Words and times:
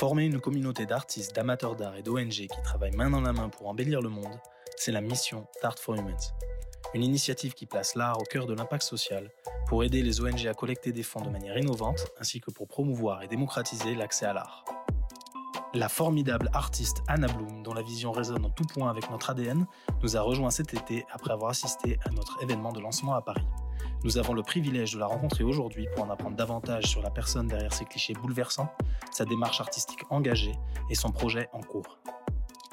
Former 0.00 0.24
une 0.24 0.40
communauté 0.40 0.86
d'artistes, 0.86 1.36
d'amateurs 1.36 1.76
d'art 1.76 1.94
et 1.94 2.02
d'ONG 2.02 2.30
qui 2.30 2.62
travaillent 2.64 2.96
main 2.96 3.10
dans 3.10 3.20
la 3.20 3.34
main 3.34 3.50
pour 3.50 3.68
embellir 3.68 4.00
le 4.00 4.08
monde, 4.08 4.40
c'est 4.78 4.92
la 4.92 5.02
mission 5.02 5.46
d'Art 5.62 5.78
for 5.78 5.94
Humans. 5.94 6.32
Une 6.94 7.02
initiative 7.02 7.52
qui 7.52 7.66
place 7.66 7.96
l'art 7.96 8.18
au 8.18 8.24
cœur 8.24 8.46
de 8.46 8.54
l'impact 8.54 8.82
social 8.82 9.30
pour 9.66 9.84
aider 9.84 10.00
les 10.00 10.22
ONG 10.22 10.46
à 10.46 10.54
collecter 10.54 10.92
des 10.92 11.02
fonds 11.02 11.20
de 11.20 11.28
manière 11.28 11.58
innovante 11.58 12.06
ainsi 12.18 12.40
que 12.40 12.50
pour 12.50 12.66
promouvoir 12.66 13.22
et 13.22 13.28
démocratiser 13.28 13.94
l'accès 13.94 14.24
à 14.24 14.32
l'art. 14.32 14.64
La 15.74 15.90
formidable 15.90 16.48
artiste 16.54 17.02
Anna 17.06 17.26
Bloom, 17.26 17.62
dont 17.62 17.74
la 17.74 17.82
vision 17.82 18.10
résonne 18.10 18.46
en 18.46 18.50
tout 18.50 18.64
point 18.64 18.88
avec 18.88 19.10
notre 19.10 19.28
ADN, 19.28 19.66
nous 20.02 20.16
a 20.16 20.22
rejoint 20.22 20.50
cet 20.50 20.72
été 20.72 21.04
après 21.12 21.34
avoir 21.34 21.50
assisté 21.50 21.98
à 22.06 22.10
notre 22.10 22.42
événement 22.42 22.72
de 22.72 22.80
lancement 22.80 23.16
à 23.16 23.20
Paris. 23.20 23.46
Nous 24.04 24.18
avons 24.18 24.32
le 24.32 24.42
privilège 24.42 24.94
de 24.94 24.98
la 24.98 25.06
rencontrer 25.06 25.44
aujourd'hui 25.44 25.86
pour 25.94 26.04
en 26.04 26.10
apprendre 26.10 26.36
davantage 26.36 26.84
sur 26.84 27.02
la 27.02 27.10
personne 27.10 27.48
derrière 27.48 27.72
ces 27.72 27.84
clichés 27.84 28.14
bouleversants, 28.14 28.72
sa 29.12 29.24
démarche 29.24 29.60
artistique 29.60 30.00
engagée 30.10 30.54
et 30.90 30.94
son 30.94 31.10
projet 31.10 31.48
en 31.52 31.60
cours. 31.60 32.00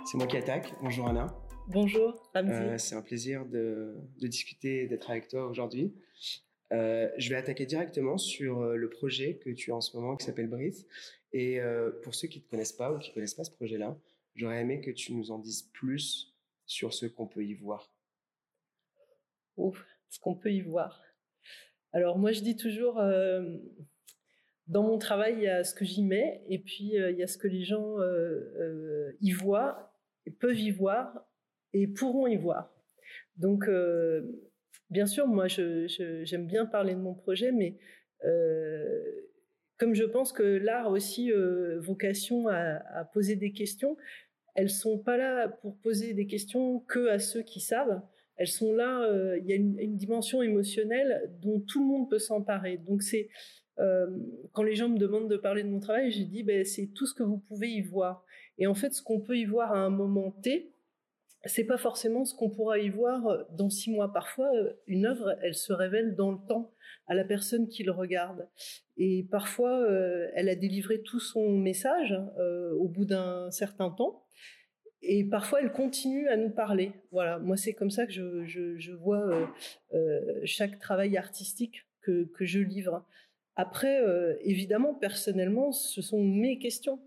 C'est 0.05 0.17
moi 0.17 0.27
qui 0.27 0.37
attaque. 0.37 0.73
Bonjour 0.81 1.07
Anna. 1.09 1.27
Bonjour, 1.67 2.15
euh, 2.37 2.77
c'est 2.77 2.95
un 2.95 3.01
plaisir 3.01 3.45
de, 3.45 3.97
discuter 4.21 4.83
et 4.83 4.87
d'être 4.87 5.09
avec 5.09 5.27
toi 5.27 5.47
aujourd'hui. 5.47 5.93
Euh, 6.71 7.09
je 7.17 7.29
vais 7.29 7.35
attaquer 7.35 7.65
directement 7.65 8.17
sur 8.17 8.61
euh, 8.61 8.77
le 8.77 8.89
projet 8.89 9.35
que 9.35 9.49
tu 9.49 9.73
as 9.73 9.75
en 9.75 9.81
ce 9.81 9.97
moment 9.97 10.15
qui 10.15 10.25
s'appelle 10.25 10.47
Breathe. 10.47 10.87
Et 11.33 11.59
pour 12.03 12.15
ceux 12.15 12.29
qui 12.29 12.39
ne 12.39 12.43
te 12.45 12.49
connaissent 12.49 12.71
pas 12.71 12.93
ou 12.93 12.99
qui 12.99 13.09
ne 13.09 13.15
connaissent 13.15 13.35
pas 13.35 13.43
ce 13.43 13.51
projet-là, 13.51 13.97
j'aurais 14.33 14.61
aimé 14.61 14.79
que 14.79 14.91
tu 14.91 15.13
nous 15.13 15.29
en 15.29 15.39
dises 15.39 15.63
plus 15.73 16.33
sur 16.65 16.93
ce 16.93 17.05
qu'on 17.05 17.27
peut 17.27 17.43
y 17.43 17.53
voir. 17.53 17.91
Ouf, 19.57 19.85
ce 20.09 20.19
qu'on 20.19 20.35
peut 20.35 20.53
y 20.53 20.61
voir. 20.61 21.01
Alors 21.97 22.19
moi 22.19 22.31
je 22.31 22.41
dis 22.41 22.55
toujours, 22.55 23.01
dans 24.67 24.83
mon 24.83 24.99
travail 24.99 25.33
il 25.37 25.43
y 25.43 25.47
a 25.47 25.63
ce 25.63 25.73
que 25.73 25.83
j'y 25.83 26.03
mets 26.03 26.43
et 26.47 26.59
puis 26.59 26.91
il 26.93 27.15
y 27.17 27.23
a 27.23 27.27
ce 27.27 27.39
que 27.39 27.47
les 27.47 27.63
gens 27.63 27.95
y 29.19 29.31
voient 29.31 29.91
et 30.27 30.31
peuvent 30.31 30.59
y 30.59 30.69
voir 30.69 31.25
et 31.73 31.87
pourront 31.87 32.27
y 32.27 32.37
voir. 32.37 32.71
Donc, 33.37 33.67
euh, 33.67 34.21
bien 34.89 35.05
sûr, 35.05 35.27
moi, 35.27 35.47
j'aime 35.47 35.87
je, 35.87 36.37
bien 36.37 36.65
parler 36.65 36.93
de 36.93 36.99
mon 36.99 37.13
projet, 37.13 37.51
mais 37.51 37.77
euh, 38.25 39.03
comme 39.77 39.93
je 39.93 40.03
pense 40.03 40.33
que 40.33 40.43
l'art 40.43 40.87
a 40.87 40.89
aussi 40.89 41.31
euh, 41.31 41.79
vocation 41.79 42.47
à, 42.47 42.81
à, 42.93 43.05
poser 43.05 43.35
des 43.35 43.51
questions, 43.51 43.95
elles 44.55 44.69
sont 44.69 44.97
pas 44.97 45.17
là 45.17 45.47
pour 45.47 45.77
poser 45.77 46.13
des 46.13 46.25
questions 46.25 46.79
que 46.79 47.09
à 47.09 47.19
ceux 47.19 47.43
qui 47.43 47.59
savent. 47.59 48.01
Elles 48.37 48.47
sont 48.47 48.73
là. 48.73 49.03
Euh, 49.03 49.37
il 49.39 49.47
y 49.47 49.53
a 49.53 49.55
une, 49.55 49.97
dimension 49.97 50.41
émotionnelle 50.41 51.31
dont 51.41 51.59
tout 51.59 51.79
le 51.79 51.87
monde 51.87 52.09
peut 52.09 52.19
s'emparer. 52.19 52.77
Donc 52.77 53.03
c'est 53.03 53.29
euh, 53.79 54.07
quand 54.53 54.63
les 54.63 54.75
gens 54.75 54.89
me 54.89 54.97
demandent 54.97 55.29
de 55.29 55.37
parler 55.37 55.63
de 55.63 55.69
mon 55.69 55.79
travail, 55.79 56.11
j'ai 56.11 56.25
dit 56.25 56.43
ben 56.43 56.65
c'est 56.65 56.87
tout 56.87 57.05
ce 57.05 57.13
que 57.13 57.23
vous 57.23 57.37
pouvez 57.37 57.69
y 57.69 57.81
voir. 57.81 58.25
Et 58.57 58.67
en 58.67 58.73
fait, 58.73 58.93
ce 58.93 59.03
qu'on 59.03 59.19
peut 59.19 59.37
y 59.37 59.45
voir 59.45 59.71
à 59.71 59.77
un 59.77 59.89
moment 59.89 60.31
T, 60.31 60.71
c'est 61.45 61.65
pas 61.65 61.77
forcément 61.77 62.25
ce 62.25 62.33
qu'on 62.33 62.49
pourra 62.49 62.79
y 62.79 62.89
voir 62.89 63.45
dans 63.51 63.69
six 63.69 63.91
mois. 63.91 64.11
Parfois, 64.11 64.49
une 64.87 65.05
œuvre, 65.05 65.37
elle 65.41 65.53
se 65.53 65.71
révèle 65.71 66.15
dans 66.15 66.31
le 66.31 66.39
temps 66.47 66.71
à 67.07 67.13
la 67.13 67.23
personne 67.23 67.67
qui 67.67 67.83
le 67.83 67.91
regarde. 67.91 68.47
Et 68.97 69.27
parfois, 69.31 69.79
euh, 69.81 70.27
elle 70.33 70.49
a 70.49 70.55
délivré 70.55 71.01
tout 71.01 71.19
son 71.19 71.57
message 71.57 72.15
euh, 72.39 72.73
au 72.73 72.87
bout 72.87 73.05
d'un 73.05 73.49
certain 73.51 73.89
temps. 73.89 74.23
Et 75.01 75.23
parfois, 75.23 75.61
elle 75.61 75.71
continue 75.71 76.27
à 76.27 76.37
nous 76.37 76.49
parler. 76.49 76.91
Voilà, 77.11 77.39
moi, 77.39 77.55
c'est 77.55 77.73
comme 77.73 77.91
ça 77.91 78.05
que 78.05 78.11
je, 78.11 78.91
vois 78.93 79.27
euh, 79.27 79.45
euh 79.93 80.41
chaque 80.43 80.79
travail 80.79 81.17
artistique 81.17 81.85
que, 82.01 82.25
que 82.35 82.45
je 82.45 82.59
livre. 82.59 83.05
Après, 83.55 83.99
évidemment, 84.41 84.93
personnellement, 84.93 85.71
ce 85.71 86.01
sont 86.01 86.23
mes 86.23 86.59
questions 86.59 86.99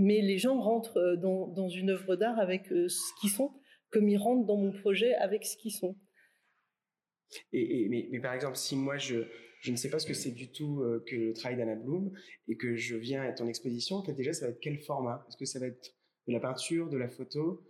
mais 0.00 0.22
les 0.22 0.38
gens 0.38 0.58
rentrent 0.60 0.96
euh, 0.96 1.16
dans, 1.16 1.68
une 1.68 1.90
œuvre 1.90 2.16
d'art 2.16 2.38
avec 2.38 2.72
euh, 2.72 2.88
ce 2.88 3.20
qu'ils 3.20 3.30
sont, 3.30 3.52
comme 3.90 4.08
ils 4.08 4.16
rentrent 4.16 4.46
dans 4.46 4.56
mon 4.56 4.72
projet 4.72 5.14
avec 5.14 5.44
ce 5.44 5.56
qu'ils 5.56 5.72
sont. 5.72 5.96
Et, 7.52 7.86
mais, 8.10 8.18
par 8.18 8.34
exemple, 8.34 8.56
si 8.56 8.74
moi 8.74 8.96
je, 8.96 9.22
je 9.60 9.70
ne 9.70 9.76
sais 9.76 9.90
pas 9.90 9.98
ce 9.98 10.06
que 10.06 10.14
c'est 10.14 10.32
du 10.32 10.50
tout 10.50 10.80
euh, 10.80 11.04
que 11.06 11.14
le 11.14 11.32
travail 11.32 11.58
d'Anna 11.58 11.76
Bloom 11.76 12.12
et 12.48 12.56
que 12.56 12.74
je 12.74 12.96
viens 12.96 13.22
à 13.22 13.32
ton 13.32 13.46
exposition, 13.46 14.02
déjà 14.02 14.32
ça 14.32 14.46
va 14.46 14.52
être 14.52 14.60
quel 14.60 14.78
format? 14.78 15.24
Est-ce 15.28 15.36
que 15.36 15.44
ça 15.44 15.60
va 15.60 15.66
être 15.66 15.94
de 16.26 16.32
la 16.32 16.40
peinture, 16.40 16.88
de 16.88 16.96
la 16.96 17.08
photo 17.08 17.62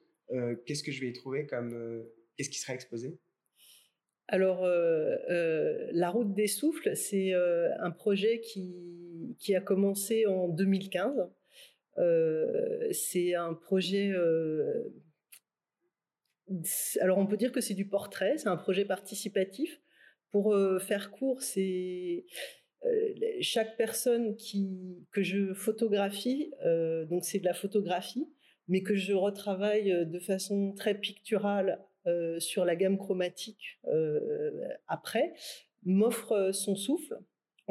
Qu'est-ce 0.64 0.84
que 0.84 0.92
je 0.92 1.00
vais 1.00 1.08
y 1.08 1.12
trouver 1.12 1.46
comme 1.46 2.04
Qu'est-ce 2.36 2.50
qui 2.50 2.60
sera 2.60 2.72
exposé? 2.72 3.18
Alors, 4.28 4.64
la 4.64 6.10
route 6.10 6.34
des 6.34 6.46
souffles, 6.46 6.94
c'est 6.94 7.32
un 7.34 7.90
projet 7.90 8.40
qui, 8.40 9.34
qui 9.40 9.56
a 9.56 9.60
commencé 9.60 10.26
en 10.26 10.48
2015 10.48 11.28
euh, 11.98 12.88
c'est 12.92 13.34
un 13.34 13.54
projet. 13.54 14.10
Euh, 14.12 14.92
alors 17.00 17.18
on 17.18 17.26
peut 17.26 17.36
dire 17.36 17.52
que 17.52 17.60
c'est 17.60 17.74
du 17.74 17.86
portrait, 17.86 18.38
c'est 18.38 18.48
un 18.48 18.56
projet 18.56 18.84
participatif. 18.84 19.80
Pour 20.30 20.54
euh, 20.54 20.78
faire 20.78 21.10
court, 21.10 21.42
c'est 21.42 22.24
chaque 23.40 23.76
personne 23.76 24.36
qui 24.36 25.06
que 25.12 25.22
je 25.22 25.52
photographie, 25.52 26.50
donc 27.10 27.24
c'est 27.24 27.38
de 27.38 27.44
la 27.44 27.52
photographie, 27.52 28.26
mais 28.69 28.82
que 28.82 28.94
je 28.94 29.12
retravaille 29.12 30.06
de 30.06 30.19
façon 30.19 30.72
très 30.72 30.94
picturale 30.94 31.81
sur 32.38 32.65
la 32.65 32.76
gamme 32.76 32.97
chromatique 32.98 33.78
après, 34.88 35.34
m'offre 35.84 36.50
son 36.53 36.76
souffle 36.76 37.19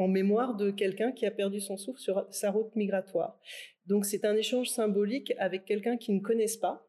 en 0.00 0.08
mémoire 0.08 0.56
de 0.56 0.70
quelqu'un 0.70 1.12
qui 1.12 1.26
a 1.26 1.30
perdu 1.30 1.60
son 1.60 1.76
souffle 1.76 2.00
sur 2.00 2.26
sa 2.30 2.50
route 2.50 2.74
migratoire. 2.74 3.38
Donc 3.86 4.06
c'est 4.06 4.24
un 4.24 4.34
échange 4.34 4.68
symbolique 4.68 5.34
avec 5.38 5.64
quelqu'un 5.64 5.96
qui 5.96 6.12
ne 6.12 6.20
connaissent 6.20 6.56
pas, 6.56 6.88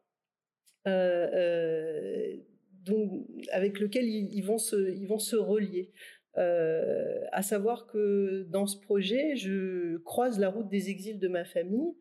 euh, 0.86 1.28
euh, 1.34 2.36
donc 2.84 3.26
avec 3.50 3.78
lequel 3.78 4.06
ils, 4.06 4.42
vont 4.42 4.58
se, 4.58 4.90
ils 4.96 5.06
vont 5.06 5.18
se 5.18 5.36
relier. 5.36 5.92
Euh, 6.38 7.20
à 7.30 7.42
savoir 7.42 7.86
que 7.86 8.46
dans 8.48 8.66
ce 8.66 8.78
projet, 8.78 9.36
je 9.36 9.98
croise 9.98 10.38
la 10.38 10.48
route 10.48 10.68
des 10.68 10.88
exils 10.88 11.18
de 11.18 11.28
ma 11.28 11.44
famille 11.44 11.94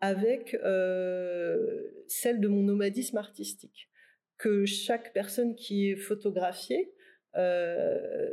avec 0.00 0.54
euh, 0.54 2.04
celle 2.08 2.40
de 2.40 2.48
mon 2.48 2.62
nomadisme 2.62 3.16
artistique. 3.16 3.88
Que 4.38 4.64
chaque 4.64 5.12
personne 5.12 5.54
qui 5.54 5.90
est 5.90 5.96
photographiée 5.96 6.92
euh, 7.36 8.28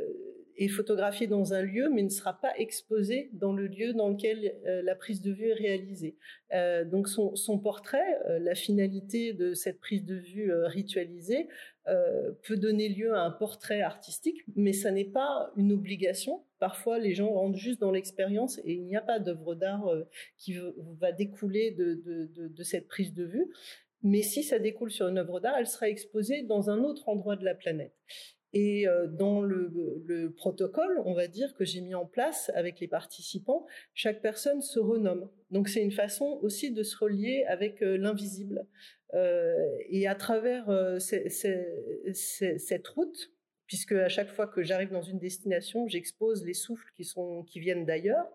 est 0.56 0.68
photographié 0.68 1.26
dans 1.26 1.52
un 1.52 1.62
lieu, 1.62 1.88
mais 1.90 2.02
ne 2.02 2.08
sera 2.08 2.40
pas 2.40 2.52
exposé 2.56 3.30
dans 3.32 3.52
le 3.52 3.66
lieu 3.66 3.92
dans 3.92 4.08
lequel 4.08 4.56
euh, 4.66 4.82
la 4.82 4.96
prise 4.96 5.20
de 5.20 5.30
vue 5.30 5.50
est 5.50 5.54
réalisée. 5.54 6.16
Donc 6.90 7.08
son, 7.08 7.36
son 7.36 7.58
portrait, 7.58 8.18
la 8.40 8.54
finalité 8.54 9.34
de 9.34 9.52
cette 9.54 9.78
prise 9.80 10.04
de 10.04 10.16
vue 10.16 10.52
ritualisée, 10.64 11.48
peut 12.42 12.56
donner 12.56 12.88
lieu 12.88 13.14
à 13.14 13.20
un 13.20 13.30
portrait 13.30 13.82
artistique, 13.82 14.42
mais 14.56 14.72
ça 14.72 14.90
n'est 14.90 15.04
pas 15.04 15.52
une 15.56 15.72
obligation. 15.72 16.42
Parfois, 16.58 16.98
les 16.98 17.14
gens 17.14 17.30
rentrent 17.30 17.58
juste 17.58 17.80
dans 17.80 17.90
l'expérience 17.90 18.58
et 18.64 18.72
il 18.72 18.84
n'y 18.86 18.96
a 18.96 19.00
pas 19.00 19.18
d'œuvre 19.18 19.54
d'art 19.54 19.88
qui 20.36 20.56
va 20.98 21.12
découler 21.12 21.70
de, 21.72 22.62
cette 22.62 22.88
prise 22.88 23.14
de 23.14 23.24
vue. 23.24 23.46
Mais 24.02 24.22
si 24.22 24.42
ça 24.42 24.58
découle 24.58 24.90
sur 24.90 25.08
une 25.08 25.18
œuvre 25.18 25.40
d'art, 25.40 25.56
elle 25.58 25.66
sera 25.66 25.88
exposée 25.88 26.42
dans 26.42 26.70
un 26.70 26.78
autre 26.84 27.08
endroit 27.08 27.36
de 27.36 27.44
la 27.44 27.54
planète. 27.54 27.94
Et 28.54 28.88
euh, 28.88 29.06
dans 29.06 29.42
le, 29.42 29.70
le, 30.06 30.32
protocole, 30.32 31.02
on 31.04 31.12
va 31.12 31.28
dire 31.28 31.54
que 31.54 31.64
j'ai 31.64 31.82
mis 31.82 31.94
en 31.94 32.06
place 32.06 32.50
avec 32.54 32.80
les 32.80 32.88
participants, 32.88 33.66
chaque 33.92 34.22
personne 34.22 34.62
se 34.62 34.78
renomme. 34.78 35.28
Donc 35.50 35.68
c'est 35.68 35.82
une 35.82 35.92
façon 35.92 36.38
aussi 36.42 36.70
de 36.72 36.82
se 36.82 36.96
relier 36.96 37.44
avec 37.46 37.82
euh, 37.82 37.98
l'invisible. 37.98 38.66
Euh, 39.14 39.54
et 39.88 40.06
à 40.06 40.14
travers 40.14 40.68
euh, 40.70 40.98
cette 40.98 42.88
route, 42.88 43.32
puisque 43.68 43.92
à 43.92 44.08
chaque 44.08 44.30
fois 44.30 44.48
que 44.48 44.62
j'arrive 44.62 44.90
dans 44.90 45.02
une 45.02 45.18
destination, 45.18 45.86
j'expose 45.86 46.44
les 46.44 46.54
souffles 46.54 46.90
qui 46.96 47.04
sont 47.04 47.44
qui 47.44 47.60
viennent 47.60 47.84
d'ailleurs, 47.84 48.26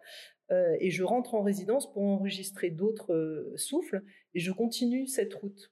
euh, 0.52 0.78
et 0.80 0.92
je 0.92 1.04
rentre 1.04 1.34
en 1.34 1.42
résidence 1.42 1.92
pour 1.92 2.04
enregistrer 2.04 2.70
d'autres 2.70 3.14
euh, 3.14 3.54
souffles 3.58 4.04
et 4.36 4.40
je 4.40 4.52
continue 4.52 5.08
cette 5.08 5.34
route. 5.34 5.72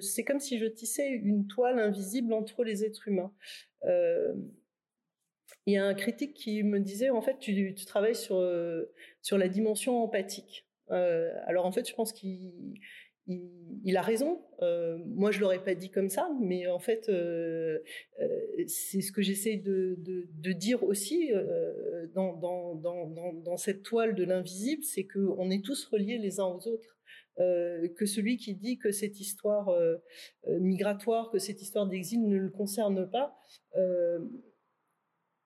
C'est 0.00 0.24
comme 0.24 0.40
si 0.40 0.58
je 0.58 0.66
tissais 0.66 1.08
une 1.08 1.46
toile 1.46 1.78
invisible 1.78 2.32
entre 2.32 2.64
les 2.64 2.84
êtres 2.84 3.06
humains. 3.06 3.32
Euh, 3.84 4.34
il 5.66 5.74
y 5.74 5.76
a 5.76 5.84
un 5.84 5.94
critique 5.94 6.34
qui 6.34 6.62
me 6.62 6.80
disait 6.80 7.10
en 7.10 7.20
fait 7.20 7.38
tu, 7.38 7.74
tu 7.74 7.84
travailles 7.84 8.16
sur 8.16 8.40
sur 9.20 9.36
la 9.36 9.48
dimension 9.48 10.02
empathique. 10.02 10.66
alors 10.88 11.66
en 11.66 11.72
fait 11.72 11.88
je 11.88 11.94
pense 11.94 12.12
qu'il 12.12 12.80
il, 13.26 13.96
a 13.96 14.02
raison. 14.02 14.40
Euh, 14.62 14.98
moi, 15.06 15.30
je 15.30 15.40
l'aurais 15.40 15.62
pas 15.62 15.74
dit 15.74 15.90
comme 15.90 16.08
ça, 16.08 16.30
mais 16.40 16.66
en 16.66 16.78
fait, 16.78 17.08
euh, 17.08 17.78
euh, 18.20 18.64
c'est 18.66 19.00
ce 19.00 19.12
que 19.12 19.22
j'essaie 19.22 19.56
de, 19.56 20.52
dire 20.52 20.82
aussi 20.84 21.30
dans, 22.14 23.56
cette 23.56 23.82
toile 23.82 24.14
de 24.14 24.24
l'invisible, 24.24 24.82
c'est 24.84 25.04
que 25.04 25.18
on 25.38 25.50
est 25.50 25.64
tous 25.64 25.86
reliés 25.86 26.18
les 26.18 26.40
uns 26.40 26.46
aux 26.46 26.66
autres. 26.68 26.96
Que 27.38 28.06
celui 28.06 28.38
qui 28.38 28.54
dit 28.54 28.78
que 28.78 28.92
cette 28.92 29.20
histoire 29.20 29.70
migratoire, 30.46 31.30
que 31.30 31.38
cette 31.38 31.60
histoire 31.60 31.86
d'exil 31.86 32.26
ne 32.28 32.38
le 32.38 32.50
concerne 32.50 33.10
pas, 33.10 33.36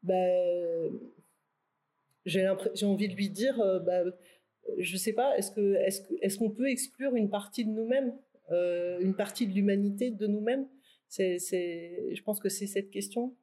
bah, 0.03 0.15
j'ai 2.27 2.47
envie 2.85 3.09
de 3.09 3.15
lui 3.15 3.31
dire, 3.31 3.56
bah, 3.85 4.05
je 4.78 4.93
ne 4.93 4.99
sais 4.99 5.12
pas, 5.12 5.37
est-ce 5.37 6.38
qu'on 6.38 6.50
peut 6.50 6.69
exclure 6.69 7.14
une 7.14 7.31
partie 7.31 7.64
de 7.64 7.70
nous-mêmes, 7.70 8.14
une 8.50 9.14
partie 9.14 9.46
de 9.46 9.52
l'humanité 9.52 10.11
de 10.11 10.26
nous-mêmes? 10.26 10.67
Je 11.11 12.22
pense 12.22 12.40
que 12.40 12.49
c'est 12.49 12.67
cette 12.67 12.90
question 12.90 13.37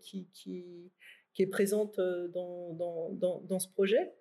qui, 0.00 0.28
qui, 0.32 0.90
est 1.38 1.46
présente 1.46 1.98
dans, 1.98 3.12
dans, 3.12 3.58
ce 3.58 3.68
projet. 3.68 4.12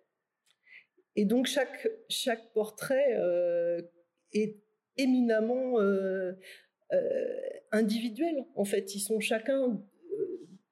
Et 1.15 1.25
donc 1.25 1.47
chaque, 1.47 1.89
chaque 2.07 2.53
portrait 2.53 3.17
est 4.33 4.57
éminemment 4.97 5.77
individuel. 7.71 8.45
En 8.55 8.65
fait, 8.65 8.95
ils 8.95 9.01
sont 9.01 9.19
chacun 9.19 9.81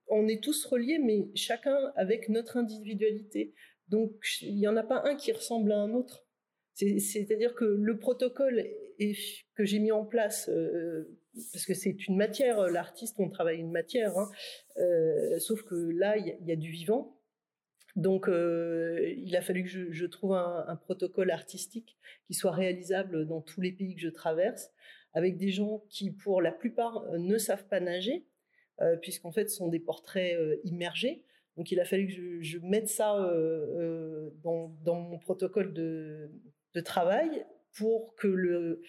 on 0.09 0.27
est 0.27 0.41
tous 0.43 0.65
reliés, 0.65 0.99
mais 0.99 1.27
chacun 1.35 1.91
avec 1.95 2.29
notre 2.29 2.57
individualité. 2.57 3.53
Donc, 3.89 4.13
il 4.41 4.55
n'y 4.55 4.67
en 4.67 4.77
a 4.77 4.83
pas 4.83 5.03
un 5.05 5.15
qui 5.15 5.31
ressemble 5.31 5.71
à 5.71 5.77
un 5.77 5.93
autre. 5.93 6.25
C'est-à-dire 6.73 7.55
que 7.55 7.65
le 7.65 7.97
protocole 7.97 8.63
que 9.55 9.65
j'ai 9.65 9.79
mis 9.79 9.91
en 9.91 10.05
place, 10.05 10.49
euh, 10.49 11.17
parce 11.53 11.65
que 11.65 11.73
c'est 11.73 12.07
une 12.07 12.17
matière, 12.17 12.61
l'artiste, 12.67 13.19
on 13.19 13.29
travaille 13.29 13.59
une 13.59 13.71
matière, 13.71 14.17
hein, 14.17 14.29
euh, 14.77 15.39
sauf 15.39 15.63
que 15.63 15.75
là, 15.75 16.17
il 16.17 16.37
y, 16.45 16.51
a 16.51 16.55
du 16.55 16.69
vivant. 16.69 17.19
Donc, 17.95 18.27
euh, 18.27 19.13
il 19.17 19.35
a 19.35 19.41
fallu 19.41 19.63
que 19.63 19.91
je, 19.91 20.05
trouve 20.05 20.33
un, 20.33 20.75
protocole 20.83 21.31
artistique 21.31 21.97
qui 22.27 22.33
soit 22.33 22.51
réalisable 22.51 23.25
dans 23.25 23.41
tous 23.41 23.61
les 23.61 23.71
pays 23.71 23.95
que 23.95 24.01
je 24.01 24.09
traverse, 24.09 24.71
avec 25.13 25.37
des 25.37 25.49
gens 25.49 25.83
qui, 25.89 26.11
pour 26.11 26.41
la 26.41 26.51
plupart, 26.51 27.03
ne 27.17 27.37
savent 27.37 27.67
pas 27.67 27.79
nager, 27.79 28.27
puisqu'en 29.01 29.31
fait, 29.31 29.49
ce 29.49 29.57
sont 29.57 29.67
des 29.67 29.79
portraits 29.79 30.37
immergés. 30.63 31.23
Donc, 31.57 31.71
il 31.71 31.79
a 31.79 31.85
fallu 31.85 32.07
que 32.07 32.41
je, 32.41 32.59
mette 32.59 32.87
ça 32.87 33.17
euh, 33.17 34.29
dans, 34.43 34.71
mon 34.85 35.17
protocole 35.19 35.73
de, 35.73 36.31
travail 36.85 37.43
pour 37.73 38.13
que 38.15 38.27
le, 38.27 38.83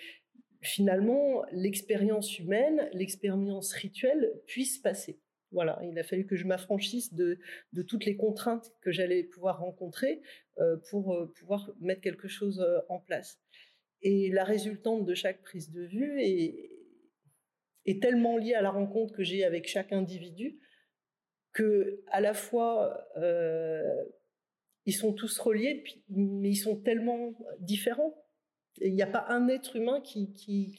finalement 0.61 1.43
l'expérience 1.53 2.39
humaine, 2.39 2.91
l'expérience 2.93 3.73
rituelle 3.73 4.31
puisse 4.47 4.77
passer. 4.77 5.19
Voilà, 5.51 5.81
il 5.83 5.99
a 5.99 6.05
fallu 6.05 6.27
que 6.27 6.37
je 6.37 6.45
m'affranchisse 6.45 7.15
de, 7.15 7.39
toutes 7.89 8.05
les 8.05 8.17
contraintes 8.17 8.71
que 8.83 8.91
j'allais 8.91 9.25
pouvoir 9.25 9.61
rencontrer 9.61 10.21
pour 10.91 11.17
pouvoir 11.39 11.73
mettre 11.81 12.03
quelque 12.03 12.29
chose 12.29 12.63
en 12.91 13.01
place. 13.01 13.41
Et 14.03 14.31
la 14.31 14.45
résultante 14.45 15.05
de 15.05 15.15
chaque 15.15 15.43
prise 15.43 15.71
de 15.71 15.83
vue 15.83 16.21
est, 16.23 16.75
tellement 18.03 18.37
lié 18.37 18.53
à 18.53 18.61
la 18.61 18.71
rencontre 18.71 19.15
que 19.15 19.23
j'ai 19.23 19.45
avec 19.45 19.67
chaque 19.67 19.95
individu 19.95 20.59
que 21.53 22.03
à 22.11 22.21
la 22.21 22.35
fois 22.35 23.05
euh, 23.17 24.05
ils 24.89 24.95
sont 24.95 25.13
tous 25.13 25.39
reliés, 25.39 25.85
mais 26.09 26.49
ils 26.49 26.57
sont 26.57 26.77
tellement 26.77 27.35
différents. 27.61 28.15
Il 28.81 28.95
n'y 28.95 29.03
a 29.03 29.07
pas 29.07 29.27
un 29.29 29.47
être 29.49 29.77
humain 29.77 30.01
qui, 30.01 30.33
qui, 30.33 30.73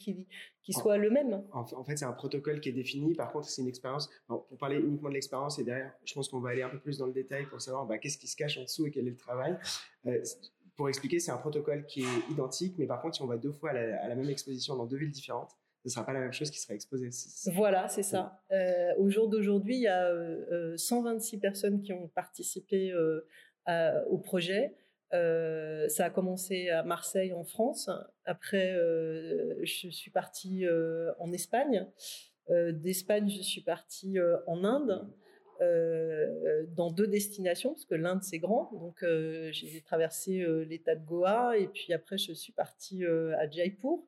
qui, 0.62 0.72
soit 0.72 0.96
le 0.96 1.10
même. 1.10 1.44
En, 1.52 1.84
fait, 1.84 1.96
c'est 1.96 2.06
un 2.06 2.12
protocole 2.12 2.60
qui 2.60 2.70
est 2.70 2.72
défini. 2.72 3.14
Par 3.14 3.30
contre, 3.30 3.48
c'est 3.48 3.62
une 3.62 3.68
expérience. 3.68 4.10
pour 4.26 4.46
parler 4.58 4.78
uniquement 4.78 5.10
de 5.10 5.14
l'expérience, 5.14 5.60
et 5.60 5.64
derrière, 5.64 5.92
je 6.04 6.14
pense 6.14 6.28
qu'on 6.28 6.40
va 6.40 6.50
aller 6.50 6.62
un 6.62 6.70
peu 6.70 6.80
plus 6.80 6.98
dans 6.98 7.06
le 7.06 7.12
détail 7.12 7.46
pour 7.46 7.60
savoir 7.60 7.86
bah, 7.86 7.98
qu'est-ce 7.98 8.18
qui 8.18 8.26
se 8.26 8.36
cache 8.36 8.58
en 8.58 8.62
dessous 8.62 8.86
et 8.86 8.90
quel 8.90 9.06
est 9.06 9.10
le 9.10 9.16
travail. 9.16 9.56
Euh, 10.06 10.20
pour 10.74 10.88
expliquer, 10.88 11.20
c'est 11.20 11.30
un 11.30 11.36
protocole 11.36 11.86
qui 11.86 12.02
est 12.02 12.32
identique, 12.32 12.74
mais 12.78 12.86
par 12.86 13.02
contre, 13.02 13.14
si 13.14 13.22
on 13.22 13.26
va 13.26 13.36
deux 13.36 13.52
fois 13.52 13.70
à 13.70 13.74
la, 13.74 14.02
à 14.02 14.08
la 14.08 14.16
même 14.16 14.30
exposition 14.30 14.74
dans 14.74 14.86
deux 14.86 14.96
villes 14.96 15.10
différentes, 15.10 15.50
ce 15.82 15.88
ne 15.88 15.90
sera 15.92 16.04
pas 16.04 16.12
la 16.12 16.20
même 16.20 16.32
chose 16.32 16.50
qui 16.50 16.60
sera 16.60 16.74
exposée. 16.74 17.08
Voilà, 17.54 17.88
c'est 17.88 18.02
ça. 18.02 18.42
Euh, 18.52 18.92
au 18.98 19.08
jour 19.08 19.28
d'aujourd'hui, 19.28 19.76
il 19.76 19.82
y 19.82 19.88
a 19.88 20.12
126 20.76 21.34
euh, 21.34 21.38
euh, 21.38 21.40
personnes 21.40 21.80
qui 21.80 21.92
ont 21.94 22.08
participé 22.08 22.92
au 24.10 24.18
projet. 24.18 24.74
ça 25.10 26.04
a 26.04 26.10
commencé 26.10 26.68
à 26.68 26.82
Marseille, 26.82 27.32
en 27.32 27.44
France. 27.44 27.88
Après, 28.26 28.74
je 29.62 29.88
suis 29.90 30.10
partie 30.10 30.66
en 31.18 31.32
Espagne. 31.32 31.86
D'Espagne, 32.50 33.30
je 33.30 33.42
suis 33.42 33.62
partie 33.62 34.18
en 34.46 34.64
Inde. 34.64 35.08
dans 36.76 36.90
deux 36.90 37.06
destinations, 37.06 37.72
parce 37.72 37.86
que 37.86 37.94
l'Inde 37.94 38.22
c'est 38.22 38.38
grand. 38.38 38.70
Donc 38.74 39.02
j'ai 39.50 39.80
traversé 39.80 40.44
l'État 40.68 40.94
de 40.94 41.06
Goa 41.06 41.56
et 41.56 41.68
puis 41.68 41.94
après 41.94 42.18
je 42.18 42.34
suis 42.34 42.52
partie 42.52 43.06
à 43.06 43.48
Jaipur. 43.48 44.00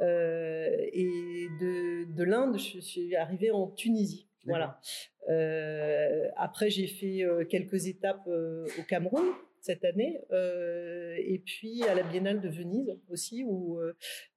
Euh, 0.00 0.76
et 0.92 1.48
de, 1.60 2.12
de 2.12 2.24
l'Inde, 2.24 2.58
je 2.58 2.80
suis 2.80 3.16
arrivée 3.16 3.50
en 3.50 3.68
Tunisie. 3.68 4.28
Voilà. 4.44 4.80
Euh, 5.28 6.28
après, 6.36 6.70
j'ai 6.70 6.86
fait 6.86 7.22
euh, 7.22 7.44
quelques 7.44 7.86
étapes 7.86 8.26
au 8.26 8.82
Cameroun 8.88 9.24
cette 9.60 9.84
année, 9.84 10.20
et 10.30 11.42
puis 11.44 11.82
à 11.82 11.94
la 11.94 12.04
Biennale 12.04 12.40
de 12.40 12.48
Venise 12.48 12.96
aussi, 13.10 13.44
où 13.44 13.78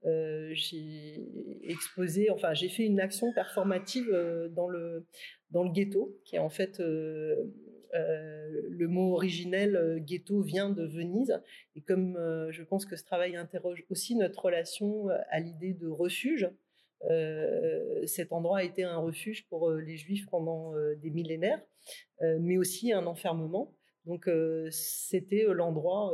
j'ai 0.03 1.23
exposé, 1.63 2.31
enfin 2.31 2.53
j'ai 2.53 2.69
fait 2.69 2.83
une 2.83 2.99
action 2.99 3.31
performative 3.31 4.11
dans 4.51 4.67
le 4.67 5.05
dans 5.51 5.63
le 5.63 5.71
ghetto, 5.71 6.19
qui 6.25 6.37
est 6.37 6.39
en 6.39 6.49
fait 6.49 6.81
le 7.93 8.87
mot 8.87 9.13
originel 9.13 9.75
euh, 9.75 9.99
ghetto 9.99 10.41
vient 10.41 10.69
de 10.69 10.85
Venise. 10.85 11.41
Et 11.75 11.81
comme 11.81 12.17
euh, 12.17 12.51
je 12.51 12.63
pense 12.63 12.85
que 12.85 12.95
ce 12.95 13.03
travail 13.03 13.35
interroge 13.35 13.83
aussi 13.89 14.15
notre 14.15 14.45
relation 14.45 15.09
à 15.29 15.39
l'idée 15.39 15.73
de 15.73 15.87
refuge, 15.87 16.49
cet 18.05 18.31
endroit 18.31 18.59
a 18.59 18.63
été 18.63 18.83
un 18.83 18.97
refuge 18.97 19.47
pour 19.47 19.71
les 19.71 19.97
juifs 19.97 20.27
pendant 20.29 20.75
des 20.97 21.09
millénaires, 21.09 21.59
mais 22.21 22.59
aussi 22.59 22.93
un 22.93 23.07
enfermement. 23.07 23.73
Donc 24.05 24.29
c'était 24.69 25.45
l'endroit 25.49 26.13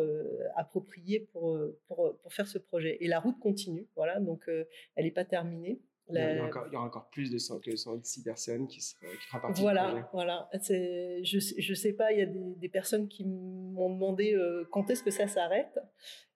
approprié 0.55 1.27
pour, 1.33 1.59
pour, 1.87 2.17
pour, 2.21 2.33
faire 2.33 2.47
ce 2.47 2.57
projet. 2.57 2.95
Et 3.01 3.09
la 3.09 3.19
route 3.19 3.37
continue, 3.37 3.85
voilà, 3.97 4.21
donc 4.21 4.49
elle 4.95 5.03
n'est 5.03 5.11
pas 5.11 5.25
terminée. 5.25 5.81
Il, 6.09 6.15
y 6.15 6.19
a 6.19 6.45
encore, 6.45 6.65
il, 6.67 6.73
y 6.73 6.75
aura 6.77 6.85
encore 6.85 7.09
plus 7.09 7.31
de 7.31 7.37
100, 7.37 7.59
que 7.59 7.75
106 7.75 8.23
personnes 8.23 8.67
qui, 8.67 8.81
sera, 8.81 9.05
qui 9.07 9.27
fera 9.27 9.41
partie 9.41 9.61
voilà, 9.61 9.87
du 9.87 10.01
projet. 10.03 10.07
Voilà, 10.13 10.49
je 10.53 11.69
ne 11.69 11.75
sais 11.75 11.93
pas, 11.93 12.13
il 12.13 12.19
y 12.19 12.21
a 12.21 12.25
des, 12.25 12.55
des 12.55 12.69
personnes 12.69 13.07
qui 13.07 13.25
m'ont 13.25 13.89
demandé 13.89 14.33
euh, 14.33 14.65
quand 14.71 14.89
est-ce 14.89 15.03
que 15.03 15.11
ça 15.11 15.27
s'arrête. 15.27 15.79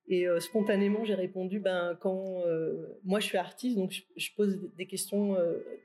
Et 0.07 0.27
euh, 0.27 0.39
spontanément, 0.41 1.05
j'ai 1.05 1.15
répondu, 1.15 1.59
ben, 1.59 1.97
quand 2.01 2.45
euh, 2.45 2.99
moi 3.05 3.19
je 3.21 3.27
suis 3.27 3.37
artiste, 3.37 3.77
donc 3.77 3.93
je, 4.17 4.29
pose 4.35 4.59
des 4.75 4.87
questions 4.87 5.37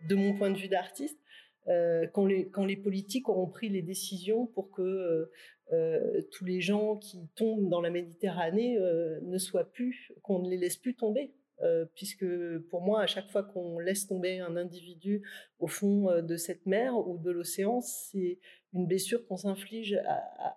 de 0.09 0.15
mon 0.15 0.35
point 0.37 0.51
de 0.51 0.59
vue 0.59 0.69
d'artiste. 0.69 1.19
quand, 2.13 2.27
les, 2.27 2.49
quand 2.49 2.65
les 2.65 2.77
politiques 2.77 3.29
auront 3.29 3.47
pris 3.49 3.69
les 3.69 3.83
décisions 3.83 4.47
pour 4.47 4.71
que 4.71 5.31
tous 6.33 6.45
les 6.45 6.61
gens 6.61 6.97
qui 6.97 7.29
tombent 7.37 7.69
dans 7.69 7.81
la 7.81 7.91
Méditerranée 7.91 8.79
ne 9.23 9.39
soient 9.39 9.71
plus, 9.71 10.13
qu'on 10.23 10.41
ne 10.41 10.51
les 10.51 10.57
laisse 10.57 10.77
plus 10.77 10.97
tomber. 10.97 11.33
Euh, 11.63 11.87
puisque 11.95 12.27
pour 12.69 12.83
moi, 12.83 13.01
à 13.01 13.07
chaque 13.07 13.31
fois 13.31 13.43
qu'on 13.43 13.79
laisse 13.79 14.07
tomber 14.07 14.41
un 14.41 14.57
individu 14.57 15.23
au 15.59 15.67
fond 15.67 16.11
euh, 16.11 16.21
de 16.21 16.37
cette 16.37 16.67
mer 16.67 16.95
ou 16.95 17.17
de 17.19 17.31
l'océan, 17.31 17.81
c'est 17.81 18.39
une 18.75 18.87
blessure 18.87 19.27
qu'on 19.27 19.39
s'inflige 19.39 19.99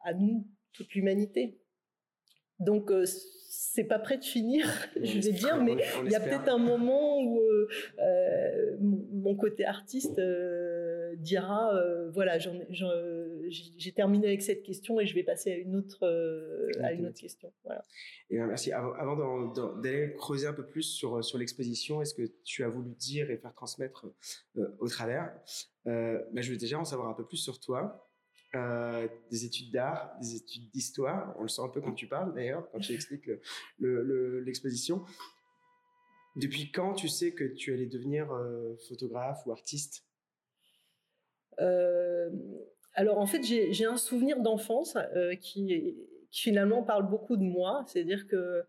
à, 0.03 0.13
nous, 0.13 0.45
toute 0.73 0.93
l'humanité. 0.93 1.57
Donc, 2.59 2.91
euh, 2.91 3.05
c'est 3.49 3.85
pas 3.85 3.97
prêt 3.97 4.17
de 4.17 4.25
finir, 4.25 4.67
je 5.01 5.19
vais 5.19 5.31
dire, 5.31 5.63
mais 5.63 5.77
il 6.03 6.11
y 6.11 6.15
a 6.15 6.19
peut-être 6.19 6.49
un 6.49 6.57
moment 6.57 7.21
où 7.21 7.39
mon 9.11 9.35
côté 9.35 9.63
artiste 9.63 10.19
dira 11.17 11.81
voilà, 12.11 12.37
j'ai 13.49 13.91
terminé 13.91 14.27
avec 14.27 14.41
cette 14.41 14.63
question 14.63 14.99
et 14.99 15.05
je 15.05 15.15
vais 15.15 15.23
passer 15.23 15.51
à 15.51 15.55
une 15.57 15.75
autre, 15.75 16.05
à 16.81 16.93
une 16.93 17.07
autre 17.07 17.19
question. 17.19 17.51
Voilà. 17.63 17.83
Et 18.29 18.37
ben, 18.37 18.47
merci. 18.47 18.71
Avant, 18.71 19.53
d'aller 19.81 20.13
creuser 20.17 20.47
un 20.47 20.53
peu 20.53 20.65
plus 20.65 20.83
sur, 20.83 21.23
sur 21.23 21.37
l'exposition, 21.37 22.01
est-ce 22.01 22.13
que 22.13 22.31
tu 22.43 22.63
as 22.63 22.69
voulu 22.69 22.91
dire 22.95 23.31
et 23.31 23.37
faire 23.37 23.53
transmettre 23.53 24.07
au 24.79 24.87
travers? 24.87 25.33
Ben, 25.85 26.41
Je 26.41 26.51
veux 26.51 26.57
déjà 26.57 26.79
en 26.79 26.85
savoir 26.85 27.09
un 27.09 27.13
peu 27.13 27.25
plus 27.25 27.37
sur 27.37 27.59
toi. 27.59 28.09
des 28.53 29.45
études 29.45 29.71
d'art, 29.71 30.15
des 30.21 30.35
études 30.35 30.69
d'histoire. 30.71 31.35
On 31.37 31.43
le 31.43 31.49
sent 31.49 31.61
un 31.61 31.69
peu 31.69 31.81
quand 31.81 31.93
tu 31.93 32.07
parles 32.07 32.33
d'ailleurs, 32.33 32.69
quand 32.71 32.79
tu 32.79 32.93
expliques 32.93 33.29
l'exposition. 33.79 35.03
Depuis 36.35 36.71
quand 36.71 36.93
tu 36.93 37.09
sais 37.09 37.33
que 37.33 37.43
tu 37.43 37.73
allais 37.73 37.87
devenir 37.87 38.27
photographe 38.87 39.45
ou 39.45 39.51
artiste? 39.51 40.05
Euh, 41.59 42.29
alors 42.93 43.17
en 43.17 43.25
fait, 43.25 43.43
j'ai 43.43 43.85
un 43.85 43.97
souvenir 43.97 44.41
d'enfance 44.41 44.97
euh, 45.15 45.35
qui, 45.35 45.95
finalement 46.31 46.83
parle 46.83 47.09
beaucoup 47.09 47.37
de 47.37 47.43
moi, 47.43 47.83
c'est-à-dire 47.87 48.27
que 48.27 48.35
euh, 48.35 48.63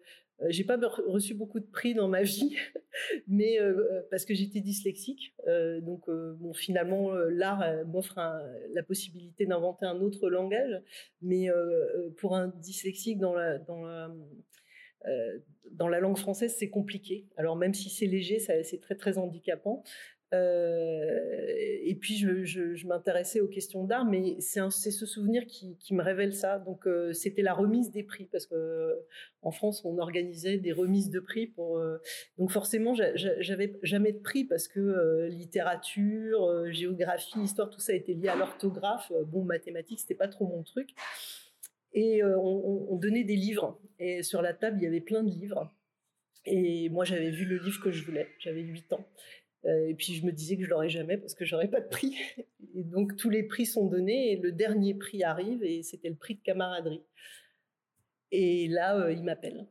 j'ai 0.49 0.65
pas 0.65 0.79
reçu 1.07 1.35
beaucoup 1.35 1.61
de 1.61 1.67
prix 1.67 1.93
dans 1.93 2.09
ma 2.09 2.23
vie, 2.23 2.57
mais 3.29 3.59
parce 4.11 4.25
que 4.25 4.35
j'étais 4.35 4.61
dyslexique. 4.61 5.35
donc, 5.83 6.09
finalement, 6.55 7.13
l'art 7.13 7.65
m'offre 7.87 8.19
la 8.73 8.83
possibilité 8.83 9.47
d'inventer 9.47 9.85
un 9.87 10.01
autre 10.01 10.31
langage. 10.31 10.83
Mais 11.21 11.49
pour 12.17 12.37
un 12.37 12.49
dyslexique 12.49 13.19
dans 13.19 13.35
la, 13.35 13.59
dans 13.59 13.85
la, 13.85 14.11
dans 15.73 15.89
la 15.89 16.01
langue 16.01 16.19
française, 16.19 16.55
c'est 16.59 16.71
compliqué. 16.71 17.27
Alors, 17.37 17.57
même 17.57 17.75
si 17.75 17.91
c'est 17.91 18.07
léger, 18.07 18.39
c'est 18.39 18.81
très, 18.81 18.97
très 18.97 19.19
handicapant. 19.19 19.83
Et 20.33 21.97
puis 22.01 22.17
je, 22.17 22.87
m'intéressais 22.87 23.41
aux 23.41 23.49
questions 23.49 23.85
d'art, 23.85 24.05
mais 24.05 24.37
c'est 24.41 24.71
ce 24.71 25.07
souvenir 25.07 25.45
qui, 25.47 25.77
me 25.93 26.03
révèle 26.03 26.35
ça. 26.35 26.59
Donc 26.59 26.87
c'était 27.13 27.43
la 27.43 27.53
remise 27.53 27.91
des 27.91 28.03
prix 28.03 28.27
parce 28.31 28.47
que 28.47 28.97
en 29.43 29.51
France 29.51 29.85
on 29.85 29.99
organisait 29.99 30.59
des 30.59 30.73
remises 30.73 31.11
de 31.11 31.21
prix 31.21 31.47
pour. 31.47 31.83
donc 32.39 32.51
forcément 32.51 32.95
j'avais 32.95 33.79
jamais 33.83 34.13
de 34.13 34.19
prix 34.19 34.45
parce 34.45 34.69
que 34.69 35.27
littérature, 35.31 36.71
géographie, 36.71 37.41
histoire, 37.41 37.71
tout 37.71 37.81
ça 37.81 37.95
était 37.95 38.15
lié 38.15 38.29
à 38.29 38.37
l'orthographe. 38.37 39.13
Bon 39.27 39.43
mathématiques 39.45 40.01
c'était 40.01 40.15
pas 40.15 40.29
trop 40.29 40.47
mon 40.47 40.63
truc. 40.63 40.91
Et 41.93 42.23
on, 42.23 42.93
on 42.93 42.97
donnait 42.97 43.25
des 43.25 43.37
livres 43.37 43.81
et 43.99 44.23
sur 44.23 44.43
la 44.43 44.55
table 44.55 44.79
il 44.81 44.85
y 44.85 44.87
avait 44.87 45.01
plein 45.01 45.25
de 45.25 45.31
livres. 45.31 45.73
Et 46.47 46.89
moi, 46.89 47.05
j'avais 47.05 47.31
vu 47.31 47.45
le 47.45 47.59
livre 47.59 47.83
que 47.83 47.91
je 47.91 48.05
voulais. 48.05 48.29
J'avais 48.39 48.63
8 48.63 48.95
ans. 48.95 49.07
Euh, 49.67 49.89
et 49.89 49.95
puis, 49.95 50.15
je 50.15 50.25
me 50.25 50.33
disais 50.33 50.57
que 50.57 50.65
je 50.65 50.71
l'aurais 50.71 50.89
jamais 50.89 51.19
parce 51.19 51.35
que 51.35 51.45
j'aurais 51.45 51.69
pas 51.69 51.81
de 51.81 51.89
prix. 51.89 52.17
Et 52.75 52.85
donc, 52.85 53.17
tous 53.17 53.31
les 53.31 53.43
prix 53.43 53.67
sont 53.67 53.87
donnés 53.87 54.33
et 54.33 54.37
le 54.37 54.53
dernier 54.53 54.95
prix 54.95 55.25
arrive 55.25 55.65
et 55.65 55.83
c'était 55.83 56.09
le 56.09 56.15
prix 56.15 56.37
de 56.37 56.41
camaraderie. 56.41 57.03
Et 58.31 58.69
là, 58.69 58.97
euh, 58.97 59.13
il 59.13 59.25
m'appelle. 59.25 59.67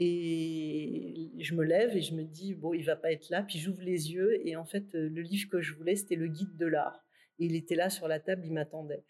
Et 0.00 1.30
je 1.38 1.54
me 1.54 1.62
lève 1.62 1.96
et 1.96 2.00
je 2.00 2.12
me 2.14 2.24
dis, 2.24 2.54
bon, 2.54 2.74
il 2.74 2.82
va 2.82 2.96
pas 2.96 3.12
être 3.12 3.30
là. 3.30 3.44
Puis 3.44 3.60
j'ouvre 3.60 3.82
les 3.82 4.12
yeux 4.12 4.44
et 4.44 4.56
en 4.56 4.64
fait, 4.64 4.96
euh, 4.96 5.08
le 5.08 5.22
livre 5.22 5.48
que 5.48 5.60
je 5.60 5.74
voulais, 5.74 5.94
c'était 5.94 6.16
le 6.16 6.26
guide 6.26 6.56
de 6.56 6.66
l'art. 6.66 7.04
Et 7.38 7.44
il 7.44 7.54
était 7.54 7.76
là 7.76 7.88
sur 7.88 8.08
la 8.08 8.18
table, 8.18 8.42
il 8.44 8.52
m'attendait. 8.52 9.04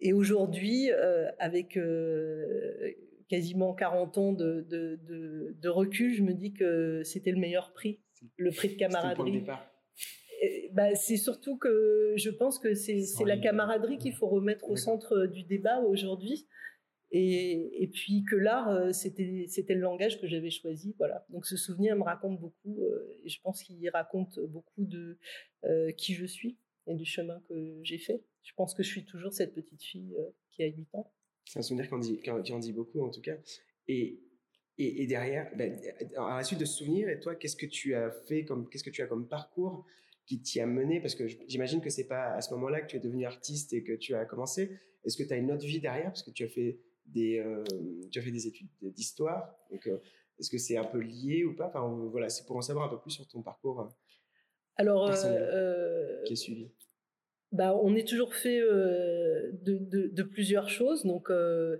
Et 0.00 0.12
aujourd'hui, 0.12 0.90
avec 1.38 1.78
quasiment 3.28 3.74
40 3.74 4.18
ans 4.18 4.32
de, 4.32 4.66
de, 4.68 5.68
recul, 5.68 6.14
je 6.14 6.22
me 6.22 6.34
dis 6.34 6.52
que 6.52 7.02
c'était 7.04 7.30
le 7.30 7.38
meilleur 7.38 7.72
prix, 7.72 8.00
le 8.36 8.50
prix 8.50 8.68
de 8.68 8.74
camaraderie. 8.74 9.44
Bah, 10.72 10.94
c'est 10.94 11.16
surtout 11.16 11.56
que 11.56 12.14
je 12.16 12.30
pense 12.30 12.58
que 12.58 12.74
c'est 12.74 13.04
la 13.24 13.38
camaraderie 13.38 13.98
qu'il 13.98 14.12
faut 14.12 14.28
remettre 14.28 14.68
au 14.68 14.76
centre 14.76 15.26
du 15.26 15.42
débat 15.44 15.80
aujourd'hui. 15.80 16.46
Et, 17.16 17.70
et, 17.80 17.86
puis 17.86 18.24
que 18.28 18.34
l'art, 18.34 18.68
euh, 18.68 18.90
c'était 18.90 19.46
le 19.68 19.80
langage 19.80 20.20
que 20.20 20.26
j'avais 20.26 20.50
choisi. 20.50 20.96
Voilà. 20.98 21.24
Donc 21.28 21.46
ce 21.46 21.56
souvenir 21.56 21.94
me 21.94 22.02
raconte 22.02 22.40
beaucoup, 22.40 22.82
euh, 22.82 23.20
et 23.22 23.28
je 23.28 23.40
pense 23.40 23.62
qu'il 23.62 23.88
raconte 23.90 24.40
beaucoup 24.40 24.84
de 24.84 25.16
euh, 25.62 25.92
qui 25.92 26.14
je 26.14 26.26
suis 26.26 26.58
et 26.88 26.94
du 26.94 27.04
chemin 27.04 27.40
que 27.48 27.78
j'ai 27.84 27.98
fait. 27.98 28.24
Je 28.42 28.52
pense 28.56 28.74
que 28.74 28.82
je 28.82 28.88
suis 28.88 29.04
toujours 29.04 29.32
cette 29.32 29.54
petite 29.54 29.80
fille 29.80 30.12
qui 30.50 30.64
a 30.64 30.66
8 30.66 30.88
ans. 30.94 31.12
C'est 31.44 31.60
un 31.60 31.62
souvenir 31.62 31.86
qui 31.86 31.94
en, 31.94 31.98
dit, 31.98 32.20
qui 32.20 32.52
en 32.52 32.58
dit 32.58 32.72
beaucoup, 32.72 33.00
en 33.00 33.10
tout 33.10 33.20
cas. 33.20 33.36
Et, 33.86 34.18
et, 34.76 35.06
derrière, 35.06 35.50
ben, 35.56 35.78
à 36.16 36.38
la 36.38 36.42
suite 36.42 36.58
de 36.58 36.64
ce 36.64 36.78
souvenir, 36.78 37.08
et 37.08 37.20
toi, 37.20 37.34
qu'est-ce 37.36 37.56
que 37.56 37.66
tu 37.66 37.94
as 37.94 38.10
fait 38.10 38.44
comme, 38.44 38.68
qu'est-ce 38.68 38.82
que 38.82 38.90
tu 38.90 39.02
as 39.02 39.06
comme 39.06 39.28
parcours 39.28 39.86
qui 40.26 40.40
t'y 40.40 40.60
a 40.60 40.66
mené? 40.66 41.00
Parce 41.00 41.14
que 41.14 41.28
j'imagine 41.28 41.80
que 41.80 41.90
c'est 41.90 42.08
pas 42.08 42.32
à 42.32 42.40
ce 42.40 42.52
moment-là 42.54 42.80
que 42.80 42.88
tu 42.88 42.96
es 42.96 43.00
devenu 43.00 43.24
artiste 43.24 43.72
et 43.72 43.84
que 43.84 43.92
tu 43.92 44.14
as 44.14 44.24
commencé. 44.24 44.76
Est-ce 45.04 45.16
que 45.16 45.22
tu 45.22 45.32
as 45.32 45.36
une 45.36 45.52
autre 45.52 45.64
vie 45.64 45.80
derrière? 45.80 46.06
Parce 46.06 46.22
que 46.22 46.32
tu 46.32 46.44
as 46.44 46.48
fait 46.48 46.80
des, 47.06 47.38
euh, 47.38 47.62
tu 48.10 48.18
as 48.18 48.22
fait 48.22 48.32
des 48.32 48.46
études 48.46 48.68
d'histoire. 48.82 49.54
Donc, 49.70 49.86
euh, 49.86 49.98
est-ce 50.40 50.50
que 50.50 50.58
c'est 50.58 50.76
un 50.76 50.84
peu 50.84 50.98
lié 50.98 51.44
ou 51.44 51.54
pas? 51.54 51.68
Enfin, 51.68 51.86
voilà, 52.10 52.28
c'est 52.28 52.44
pour 52.44 52.56
en 52.56 52.62
savoir 52.62 52.86
un 52.86 52.88
peu 52.88 53.00
plus 53.00 53.12
sur 53.12 53.28
ton 53.28 53.42
parcours. 53.42 53.80
Euh, 53.80 53.88
Alors, 54.76 55.12
qui 56.24 56.32
est 56.32 56.36
suivi. 56.36 56.68
Bah, 57.54 57.72
on 57.84 57.94
est 57.94 58.06
toujours 58.06 58.34
fait 58.34 58.60
euh, 58.60 59.52
de, 59.62 60.22
plusieurs 60.24 60.68
choses. 60.68 61.04
Donc, 61.04 61.30
euh, 61.30 61.76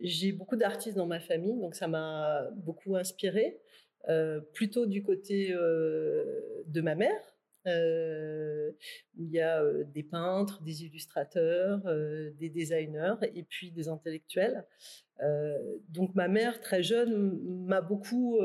j'ai 0.00 0.32
beaucoup 0.32 0.56
d'artistes 0.56 0.96
dans 0.96 1.06
ma 1.06 1.20
famille, 1.20 1.60
donc 1.60 1.74
ça 1.74 1.86
m'a 1.86 2.48
beaucoup 2.56 2.96
inspiré. 2.96 3.60
Euh, 4.08 4.40
plutôt 4.54 4.86
du 4.86 5.02
côté 5.02 5.50
de 5.50 6.80
ma 6.80 6.94
mère, 6.94 7.20
où 9.16 9.24
il 9.24 9.30
y 9.30 9.40
a 9.40 9.62
des 9.94 10.02
peintres, 10.02 10.62
des 10.62 10.84
illustrateurs, 10.84 11.80
des 12.38 12.48
designers 12.48 13.14
et 13.34 13.42
puis 13.42 13.70
des 13.70 13.88
intellectuels. 13.88 14.64
donc 15.88 16.14
ma 16.14 16.28
mère, 16.28 16.60
très 16.60 16.82
jeune, 16.82 17.40
m'a 17.66 17.80
beaucoup 17.80 18.38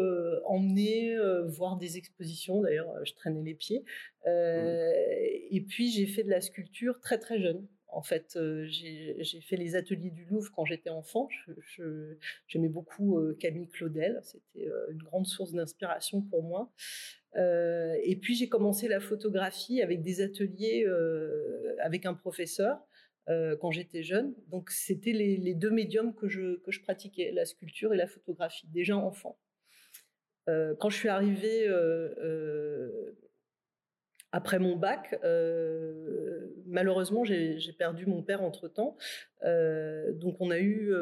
emmené 0.46 1.15
voir 1.48 1.77
des 1.77 1.98
expositions. 1.98 2.62
D'ailleurs, 2.62 3.06
je 3.06 3.13
traînais 3.13 3.44
les 3.44 3.56
pieds. 3.56 3.84
Mmh. 4.25 4.30
Et 5.51 5.62
puis 5.68 5.92
j'ai 5.92 6.08
fait 6.08 6.24
de 6.24 6.30
la 6.30 6.42
sculpture 6.42 7.00
très 7.00 7.18
très 7.18 7.39
jeune. 7.39 7.68
En 7.88 8.01
fait, 8.01 8.39
j'ai 8.65 9.42
fait 9.42 9.56
les 9.56 9.75
ateliers 9.75 10.10
du 10.10 10.25
Louvre 10.25 10.51
quand 10.56 10.65
j'étais 10.65 10.89
enfant. 10.89 11.30
J'aimais 12.48 12.70
beaucoup 12.70 13.20
Camille 13.39 13.70
Claudel. 13.70 14.20
C'était 14.24 14.68
une 14.89 15.03
grande 15.03 15.27
source 15.27 15.53
d'inspiration 15.53 16.22
pour 16.22 16.42
moi. 16.42 16.72
Euh, 17.36 17.98
et 18.04 18.16
puis 18.16 18.36
j'ai 18.36 18.48
commencé 18.48 18.88
la 18.88 19.00
photographie 19.00 19.82
avec 19.82 20.02
des 20.02 20.22
ateliers 20.22 20.86
euh, 20.86 21.75
avec 21.80 22.06
un 22.06 22.13
professeur 22.13 22.86
euh, 23.30 23.56
quand 23.60 23.72
j'étais 23.72 24.04
jeune. 24.04 24.34
Donc 24.50 24.70
c'était 24.70 25.13
les, 25.13 25.54
deux 25.54 25.72
médiums 25.72 26.13
que 26.13 26.28
je, 26.28 26.60
que 26.60 26.72
je 26.72 26.82
pratiquais, 26.82 27.32
la 27.32 27.46
sculpture 27.46 27.94
et 27.94 27.98
la 27.98 28.08
photographie, 28.08 28.68
déjà 28.68 28.98
enfant. 28.98 29.38
quand 30.48 30.90
je 30.90 30.98
suis 30.98 31.10
arrivée 31.10 31.68
après 34.32 34.60
mon 34.60 34.75
bac, 34.75 35.18
malheureusement, 36.66 37.24
j'ai 37.24 37.74
perdu 37.78 38.06
mon 38.06 38.22
père 38.24 38.44
entre-temps. 38.44 38.98
donc 39.42 40.36
on 40.40 40.52
a 40.52 40.60
eu, 40.60 40.94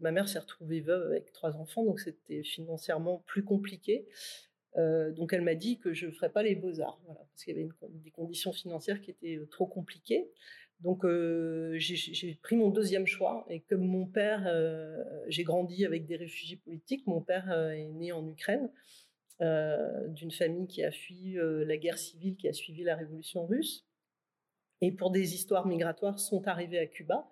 ma 0.00 0.12
mère 0.12 0.28
s'est 0.28 0.38
retrouvée 0.38 0.80
veuve 0.80 1.02
avec 1.02 1.32
trois 1.32 1.56
enfants, 1.56 1.84
donc 1.84 1.98
c'était 2.00 2.42
financièrement 2.44 3.24
plus 3.26 3.44
compliqué. 3.44 4.06
Euh, 4.76 5.12
donc 5.12 5.32
elle 5.32 5.42
m'a 5.42 5.54
dit 5.54 5.78
que 5.78 5.92
je 5.92 6.06
ne 6.06 6.10
ferais 6.10 6.30
pas 6.30 6.42
les 6.42 6.54
beaux-arts, 6.54 7.00
parce 7.06 7.44
qu'il 7.44 7.56
y 7.56 7.60
avait 7.60 7.70
des 7.88 8.10
conditions 8.10 8.52
financières 8.52 9.00
qui 9.00 9.10
étaient 9.10 9.36
euh, 9.36 9.46
trop 9.46 9.66
compliquées. 9.66 10.28
Donc 10.80 11.04
euh, 11.04 11.74
j'ai 11.78 12.38
pris 12.42 12.56
mon 12.56 12.70
deuxième 12.70 13.06
choix, 13.06 13.46
et 13.48 13.60
comme 13.60 13.86
mon 13.86 14.06
père, 14.06 14.44
j'ai 15.28 15.44
grandi 15.44 15.86
avec 15.86 16.04
des 16.04 16.16
réfugiés 16.16 16.56
politiques, 16.56 17.06
mon 17.06 17.20
père 17.20 17.50
est 17.70 17.88
né 17.92 18.12
en 18.12 18.26
Ukraine, 18.26 18.68
d'une 19.40 20.32
famille 20.32 20.66
qui 20.66 20.82
a 20.82 20.90
fui 20.90 21.36
la 21.38 21.76
guerre 21.76 21.96
civile 21.96 22.36
qui 22.36 22.48
a 22.48 22.52
suivi 22.52 22.82
la 22.82 22.96
révolution 22.96 23.46
russe, 23.46 23.86
et 24.82 24.90
pour 24.90 25.10
des 25.10 25.34
histoires 25.34 25.66
migratoires 25.66 26.18
sont 26.18 26.46
arrivés 26.48 26.80
à 26.80 26.86
Cuba, 26.86 27.30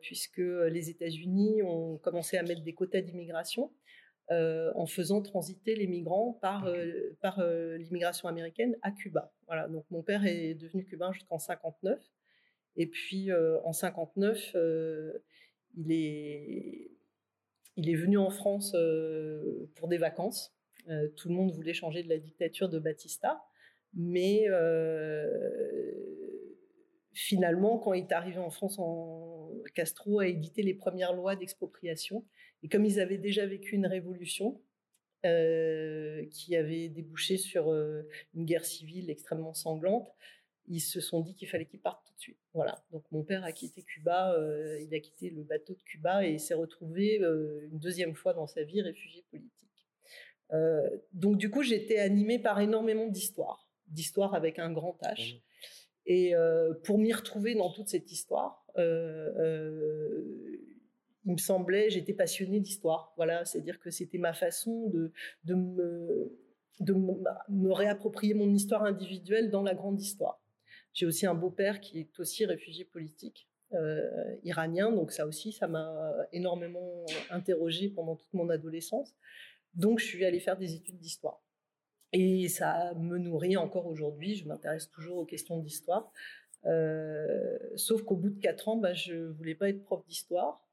puisque 0.00 0.38
les 0.38 0.88
États-Unis 0.88 1.62
ont 1.62 1.98
commencé 1.98 2.38
à 2.38 2.42
mettre 2.42 2.62
des 2.62 2.74
quotas 2.74 3.02
d'immigration. 3.02 3.70
Euh, 4.32 4.72
en 4.74 4.86
faisant 4.86 5.22
transiter 5.22 5.76
les 5.76 5.86
migrants 5.86 6.36
par, 6.42 6.66
euh, 6.66 7.16
par 7.20 7.38
euh, 7.38 7.76
l'immigration 7.76 8.28
américaine 8.28 8.76
à 8.82 8.90
Cuba. 8.90 9.32
Voilà, 9.46 9.68
donc 9.68 9.84
mon 9.92 10.02
père 10.02 10.26
est 10.26 10.54
devenu 10.54 10.84
cubain 10.84 11.12
jusqu'en 11.12 11.38
59. 11.38 11.96
Et 12.74 12.86
puis 12.88 13.30
en 13.32 13.72
59, 13.72 14.54
il, 15.76 15.92
est, 15.92 16.90
il 17.76 17.88
est 17.88 17.94
venu 17.94 18.18
en 18.18 18.28
France 18.28 18.76
pour 19.76 19.88
des 19.88 19.96
vacances. 19.96 20.54
tout 21.16 21.28
le 21.28 21.34
monde 21.34 21.52
voulait 21.52 21.72
changer 21.72 22.02
de 22.02 22.08
la 22.10 22.18
dictature 22.18 22.68
de 22.68 22.78
Batista. 22.78 23.42
Mais 23.94 24.46
finalement, 27.16 27.78
quand 27.78 27.94
il 27.94 28.02
est 28.02 28.12
arrivé 28.12 28.36
en 28.38 28.50
France, 28.50 28.78
Castro 29.74 30.20
a 30.20 30.26
édité 30.26 30.62
les 30.62 30.74
premières 30.74 31.14
lois 31.14 31.34
d'expropriation 31.34 32.26
et 32.62 32.68
comme 32.68 32.84
ils 32.84 33.00
avaient 33.00 33.16
déjà 33.16 33.46
vécu 33.46 33.74
une 33.74 33.86
révolution 33.86 34.60
euh, 35.24 36.26
qui 36.30 36.56
avait 36.56 36.90
débouché 36.90 37.38
sur 37.38 37.72
euh, 37.72 38.06
une 38.34 38.44
guerre 38.44 38.66
civile 38.66 39.08
extrêmement 39.08 39.54
sanglante, 39.54 40.14
ils 40.66 40.80
se 40.80 41.00
sont 41.00 41.22
dit 41.22 41.34
qu'il 41.34 41.48
fallait 41.48 41.64
qu'ils 41.64 41.80
partent 41.80 42.06
tout 42.06 42.12
de 42.14 42.20
suite. 42.20 42.38
Voilà. 42.52 42.84
Donc 42.90 43.04
mon 43.10 43.24
père 43.24 43.44
a 43.44 43.52
quitté 43.52 43.82
Cuba, 43.82 44.34
euh, 44.34 44.78
il 44.82 44.94
a 44.94 45.00
quitté 45.00 45.30
le 45.30 45.42
bateau 45.42 45.74
de 45.74 45.82
Cuba 45.84 46.26
et 46.26 46.36
s'est 46.38 46.52
retrouvé 46.54 47.16
une 47.16 47.78
deuxième 47.78 48.14
fois 48.14 48.34
dans 48.34 48.46
sa 48.46 48.62
vie 48.62 48.82
réfugié 48.82 49.24
politique. 49.30 49.88
donc 51.14 51.38
du 51.38 51.48
coup, 51.48 51.62
j'étais 51.62 51.98
animée 51.98 52.38
par 52.38 52.60
énormément 52.60 53.06
d'histoires, 53.06 53.70
d'histoires 53.86 54.34
avec 54.34 54.58
un 54.58 54.70
grand 54.70 54.98
H. 55.02 55.40
Et 56.06 56.34
pour 56.84 56.98
m'y 56.98 57.12
retrouver 57.12 57.54
dans 57.54 57.70
toute 57.72 57.88
cette 57.88 58.10
histoire, 58.12 58.64
il 58.76 58.84
me 61.24 61.38
semblait, 61.38 61.90
j'étais 61.90 62.14
passionnée 62.14 62.60
d'histoire. 62.60 63.12
Voilà, 63.16 63.44
c'est-à-dire 63.44 63.80
que 63.80 63.90
c'était 63.90 64.18
ma 64.18 64.32
façon 64.32 64.88
de, 64.90 65.12
de, 65.44 65.54
me, 65.54 66.38
de 66.80 66.94
me 67.48 67.72
réapproprier 67.72 68.34
mon 68.34 68.48
histoire 68.54 68.84
individuelle 68.84 69.50
dans 69.50 69.62
la 69.62 69.74
grande 69.74 70.00
histoire. 70.00 70.40
J'ai 70.92 71.06
aussi 71.06 71.26
un 71.26 71.34
beau-père 71.34 71.80
qui 71.80 71.98
est 71.98 72.20
aussi 72.20 72.46
réfugié 72.46 72.84
politique. 72.84 73.48
Euh, 73.72 74.36
iranien, 74.44 74.92
donc 74.92 75.10
ça 75.10 75.26
aussi, 75.26 75.50
ça 75.50 75.66
m'a 75.66 76.14
énormément 76.32 77.04
interrogée 77.30 77.88
pendant 77.88 78.14
toute 78.14 78.32
mon 78.32 78.48
adolescence. 78.48 79.12
Donc, 79.74 79.98
je 79.98 80.06
suis 80.06 80.24
allée 80.24 80.38
faire 80.38 80.56
des 80.56 80.74
études 80.74 81.00
d'histoire. 81.00 81.42
Et 82.18 82.48
ça 82.48 82.94
me 82.94 83.18
nourrit 83.18 83.58
encore 83.58 83.84
aujourd'hui. 83.86 84.36
Je 84.36 84.48
m'intéresse 84.48 84.88
toujours 84.88 85.18
aux 85.18 85.26
questions 85.26 85.58
d'histoire. 85.58 86.10
Euh, 86.64 87.58
sauf 87.74 88.04
qu'au 88.04 88.16
bout 88.16 88.30
de 88.30 88.40
quatre 88.40 88.68
ans, 88.68 88.78
bah, 88.78 88.94
je 88.94 89.26
voulais 89.32 89.54
pas 89.54 89.68
être 89.68 89.82
prof 89.82 90.02
d'histoire. 90.06 90.66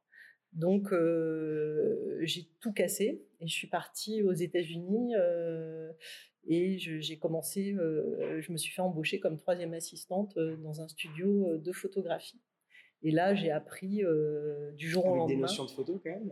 Donc 0.53 0.93
euh, 0.93 2.17
j'ai 2.21 2.47
tout 2.61 2.71
cassé 2.71 3.25
et 3.41 3.47
je 3.47 3.53
suis 3.53 3.67
partie 3.67 4.23
aux 4.23 4.31
États-Unis. 4.31 5.15
Euh, 5.17 5.91
Et 6.45 6.77
j'ai 6.77 7.17
commencé, 7.19 7.73
je 7.73 8.51
me 8.51 8.57
suis 8.57 8.71
fait 8.71 8.81
embaucher 8.81 9.19
comme 9.19 9.37
troisième 9.37 9.73
assistante 9.73 10.39
dans 10.39 10.79
un 10.79 10.87
studio 10.87 11.57
de 11.57 11.71
photographie. 11.73 12.41
Et 13.01 13.11
là, 13.11 13.35
j'ai 13.35 13.51
appris 13.51 14.01
du 14.77 14.89
jour 14.89 15.05
au 15.05 15.15
lendemain. 15.15 15.35
Des 15.35 15.41
notions 15.41 15.65
de 15.65 15.71
photo 15.71 15.99
quand 16.01 16.09
même 16.09 16.31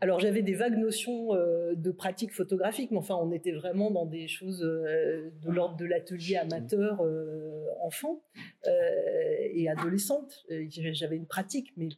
alors 0.00 0.18
j'avais 0.18 0.42
des 0.42 0.54
vagues 0.54 0.78
notions 0.78 1.34
euh, 1.34 1.74
de 1.74 1.90
pratique 1.90 2.32
photographique, 2.32 2.90
mais 2.90 2.96
enfin 2.96 3.16
on 3.16 3.30
était 3.32 3.52
vraiment 3.52 3.90
dans 3.90 4.06
des 4.06 4.28
choses 4.28 4.62
euh, 4.62 5.30
de 5.42 5.50
l'ordre 5.50 5.76
de 5.76 5.84
l'atelier 5.84 6.36
amateur 6.36 7.02
euh, 7.02 7.66
enfant 7.82 8.22
et 8.64 9.68
adolescente. 9.68 10.44
J'avais 10.68 11.16
une 11.16 11.26
pratique, 11.26 11.72
mais 11.76 11.88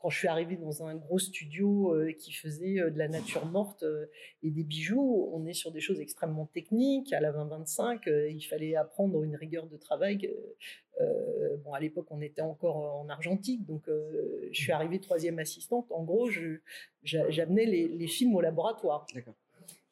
quand 0.00 0.08
je 0.08 0.18
suis 0.18 0.28
arrivée 0.28 0.56
dans 0.56 0.84
un 0.84 0.96
gros 0.96 1.18
studio 1.18 1.94
qui 2.18 2.32
faisait 2.32 2.90
de 2.90 2.98
la 2.98 3.06
nature 3.06 3.46
morte 3.46 3.84
et 4.42 4.50
des 4.50 4.64
bijoux, 4.64 5.30
on 5.32 5.46
est 5.46 5.52
sur 5.52 5.70
des 5.70 5.80
choses 5.80 6.00
extrêmement 6.00 6.46
techniques. 6.46 7.12
À 7.12 7.20
la 7.20 7.32
2025, 7.32 8.06
il 8.06 8.40
fallait 8.40 8.76
apprendre 8.76 9.22
une 9.22 9.36
rigueur 9.36 9.66
de 9.66 9.76
travail 9.76 10.30
euh, 11.00 11.56
bon, 11.64 11.72
à 11.72 11.80
l'époque, 11.80 12.06
on 12.10 12.20
était 12.20 12.42
encore 12.42 12.76
en 12.76 13.08
argentique, 13.08 13.64
donc 13.64 13.88
euh, 13.88 14.48
je 14.52 14.60
suis 14.60 14.72
arrivée 14.72 15.00
troisième 15.00 15.38
assistante. 15.38 15.90
En 15.90 16.04
gros, 16.04 16.28
j'amenais 17.02 17.64
les, 17.64 18.06
films 18.06 18.34
au 18.34 18.40
laboratoire. 18.40 19.06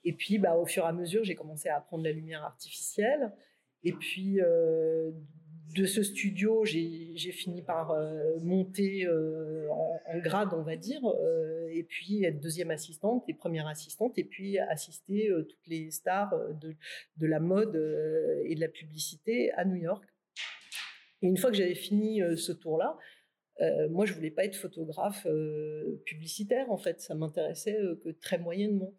Et 0.05 0.13
puis, 0.13 0.39
bah, 0.39 0.57
au 0.57 0.67
fur 0.67 0.85
et 0.85 0.89
à 0.89 0.93
mesure, 0.93 1.25
j'ai 1.25 1.35
commencé 1.35 1.69
à 1.69 1.77
apprendre 1.77 2.05
la 2.05 2.13
lumière 2.13 2.43
artificielle. 2.45 3.33
Et 3.85 3.93
puis, 3.93 4.41
euh, 4.41 5.13
de 5.79 5.87
ce 5.87 6.03
studio, 6.03 6.65
j'ai 6.65 7.33
fini 7.33 7.63
par 7.63 7.95
monter 8.43 9.07
en, 9.71 10.19
grade, 10.19 10.51
on 10.53 10.63
va 10.63 10.77
dire, 10.77 11.01
et 11.71 11.85
puis 11.85 12.25
être 12.25 12.41
deuxième 12.41 12.71
assistante 12.71 13.25
et 13.29 13.35
première 13.35 13.67
assistante, 13.67 14.19
et 14.19 14.25
puis 14.25 14.59
assister 14.59 15.31
toutes 15.49 15.67
les 15.67 15.91
stars 15.91 16.35
de, 16.61 17.27
la 17.27 17.41
mode 17.41 17.77
et 18.45 18.55
de 18.55 18.61
la 18.61 18.69
publicité 18.69 19.53
à 19.53 19.65
New 19.65 19.77
York. 19.77 20.05
Et 21.23 21.27
une 21.27 21.37
fois 21.37 21.51
que 21.51 21.57
j'avais 21.57 21.75
fini 21.75 22.23
euh, 22.23 22.37
ce 22.37 22.53
tour-là, 22.53 22.97
euh, 23.61 23.89
moi, 23.89 24.07
je 24.07 24.13
voulais 24.13 24.31
pas 24.31 24.45
être 24.45 24.57
photographe 24.57 25.27
euh, 25.27 26.01
publicitaire, 26.05 26.71
en 26.71 26.77
fait. 26.77 27.01
Ça 27.01 27.15
m'intéressait 27.15 27.79
que 28.05 28.11
très 28.11 28.39
moyennement. 28.39 28.95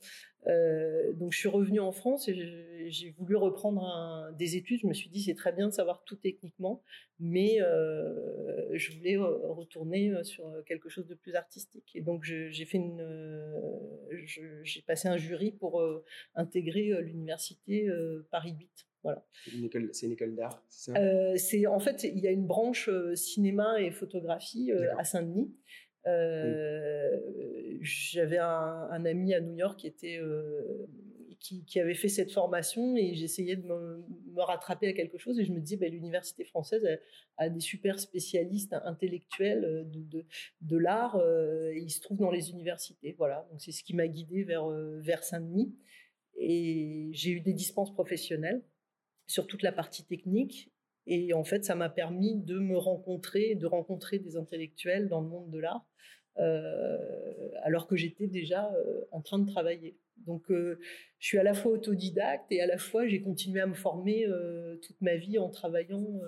donc, 1.16 1.32
je 1.34 1.38
suis 1.38 1.50
revenue 1.50 1.80
en 1.80 1.92
France 1.92 2.28
et 2.28 2.90
j'ai 2.90 3.12
voulu 3.12 3.36
reprendre 3.36 4.32
des 4.38 4.56
études. 4.56 4.80
Je 4.82 4.88
me 4.88 4.94
suis 4.94 5.10
dit, 5.10 5.22
c'est 5.22 5.36
très 5.36 5.52
bien 5.52 5.68
de 5.68 5.74
savoir 5.74 6.04
tout 6.04 6.16
techniquement, 6.16 6.82
mais 7.20 7.60
je 7.60 8.98
voulais 8.98 9.18
retourner 9.18 10.24
sur 10.24 10.46
quelque 10.66 10.90
chose 10.90 11.08
de 11.08 11.16
plus 11.16 11.36
artistique. 11.36 11.92
Et 11.96 12.02
donc, 12.02 12.24
j'ai 12.24 12.68
j'ai 14.64 14.82
passé 14.82 15.08
un 15.08 15.18
jury 15.18 15.52
pour 15.52 15.84
intégrer 16.36 17.02
l'université 17.02 17.88
Paris 18.32 18.56
8. 18.58 18.89
Voilà. 19.04 19.26
C'est 19.46 19.52
une 20.06 20.12
école, 20.12 20.36
d'art, 20.36 20.64
c'est 20.68 20.92
ça? 20.92 21.00
Euh, 21.00 21.36
C'est 21.38 21.66
en 21.68 21.80
fait 21.80 22.04
il 22.04 22.20
y 22.20 22.28
a 22.28 22.32
une 22.32 22.46
branche 22.46 22.90
euh, 22.90 23.16
cinéma 23.16 23.82
et 23.82 23.92
photographie 23.92 24.72
euh, 24.72 24.94
à 24.98 25.04
Saint-Denis. 25.04 25.54
J'avais 27.82 28.40
un, 28.40 29.06
ami 29.06 29.34
à 29.34 29.40
New 29.40 29.56
York 29.56 29.80
qui 29.80 29.88
était 29.88 30.20
qui, 31.40 31.80
avait 31.80 31.94
fait 31.94 32.10
cette 32.10 32.32
formation 32.32 32.98
et 32.98 33.14
j'essayais 33.14 33.56
de 33.56 33.66
me, 33.66 34.04
rattraper 34.38 34.88
à 34.88 34.94
quelque 34.94 35.18
chose 35.18 35.40
et 35.40 35.46
je 35.46 35.54
me 35.54 35.60
disais 35.60 35.78
ben, 35.78 35.92
l'université 35.92 36.44
française 36.44 36.86
a, 37.38 37.50
des 37.50 37.60
super 37.60 38.00
spécialistes 38.00 38.74
intellectuels 38.84 39.88
de, 39.90 40.26
de, 40.62 40.78
l'art 40.78 41.22
et 41.74 41.80
ils 41.80 41.92
se 41.92 42.02
trouvent 42.02 42.20
dans 42.20 42.32
les 42.32 42.50
universités. 42.52 43.16
Voilà, 43.18 43.48
donc 43.52 43.62
c'est 43.62 43.72
ce 43.72 43.84
qui 43.84 43.96
m'a 43.96 44.08
guidée 44.08 44.44
vers, 44.44 44.68
vers 44.68 45.24
Saint-Denis 45.24 45.74
et 46.38 47.10
j'ai 47.12 47.32
eu 47.32 47.42
des 47.42 47.54
dispenses 47.54 47.94
professionnelles 47.94 48.64
sur 49.30 49.48
toute 49.48 49.62
la 49.62 49.72
partie 49.72 50.04
technique. 50.04 50.72
Et 51.06 51.34
en 51.34 51.44
fait, 51.44 51.64
ça 51.64 51.76
m'a 51.76 51.90
permis 51.90 52.36
de 52.36 52.60
me 52.60 52.78
rencontrer, 52.78 53.56
de 53.56 53.66
rencontrer 53.66 54.20
des 54.20 54.36
intellectuels 54.36 55.08
dans 55.08 55.22
le 55.22 55.28
monde 55.28 55.50
de 55.50 55.60
l'art, 55.60 55.88
euh, 56.38 56.98
alors 57.64 57.88
que 57.88 57.96
j'étais 57.96 58.28
déjà 58.28 58.72
euh, 58.74 59.06
en 59.12 59.22
train 59.22 59.40
de 59.40 59.50
travailler. 59.50 59.98
Donc, 60.18 60.52
euh, 60.52 60.80
je 61.20 61.28
suis 61.28 61.38
à 61.38 61.44
la 61.44 61.54
fois 61.54 61.72
autodidacte 61.72 62.52
et 62.52 62.62
à 62.62 62.68
la 62.68 62.78
fois 62.78 63.08
j'ai 63.08 63.22
continué 63.22 63.62
à 63.62 63.68
me 63.68 63.74
former 63.74 64.26
toute 64.82 65.00
ma 65.02 65.16
vie 65.16 65.38
en 65.38 65.50
travaillant. 65.50 66.20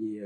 Et, 0.00 0.20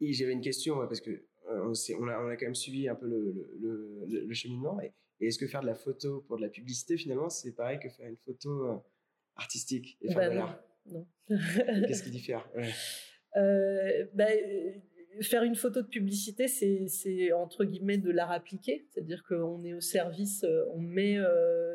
et, 0.00 0.12
j'avais 0.12 0.32
une 0.32 0.40
question 0.40 0.76
parce 0.86 1.00
que 1.00 1.24
on, 1.48 1.72
on, 1.98 2.08
a, 2.08 2.22
on, 2.22 2.28
a, 2.28 2.36
quand 2.36 2.46
même 2.46 2.54
suivi 2.54 2.88
un 2.88 2.94
peu 2.94 3.06
le, 3.06 4.06
le, 4.06 4.34
cheminement. 4.34 4.80
Et, 4.80 4.92
est-ce 5.26 5.38
que 5.38 5.46
faire 5.46 5.60
de 5.60 5.66
la 5.66 5.74
photo 5.74 6.24
pour 6.26 6.36
de 6.36 6.42
la 6.42 6.48
publicité, 6.48 6.96
finalement, 6.96 7.28
c'est 7.28 7.52
pareil 7.52 7.78
que 7.78 7.88
faire 7.88 8.06
une 8.06 8.16
photo 8.16 8.82
artistique 9.36 9.98
et 10.00 10.12
faire 10.12 10.30
de 10.30 10.34
bah 10.34 10.34
l'art? 10.34 10.69
Non. 10.86 11.06
Qu'est-ce 11.28 12.02
qui 12.04 12.10
diffère? 12.10 12.48
Euh, 13.36 14.06
bah, 14.14 14.26
euh, 14.30 14.72
Faire 15.22 15.42
une 15.42 15.56
photo 15.56 15.82
de 15.82 15.88
publicité, 15.88 16.46
c'est 16.48 17.32
entre 17.32 17.64
guillemets 17.64 17.98
de 17.98 18.10
l'art 18.10 18.30
appliqué, 18.30 18.86
c'est-à-dire 18.88 19.24
qu'on 19.24 19.64
est 19.64 19.74
au 19.74 19.80
service, 19.80 20.44
euh, 20.44 20.64
on 20.72 20.78
met 20.78 21.18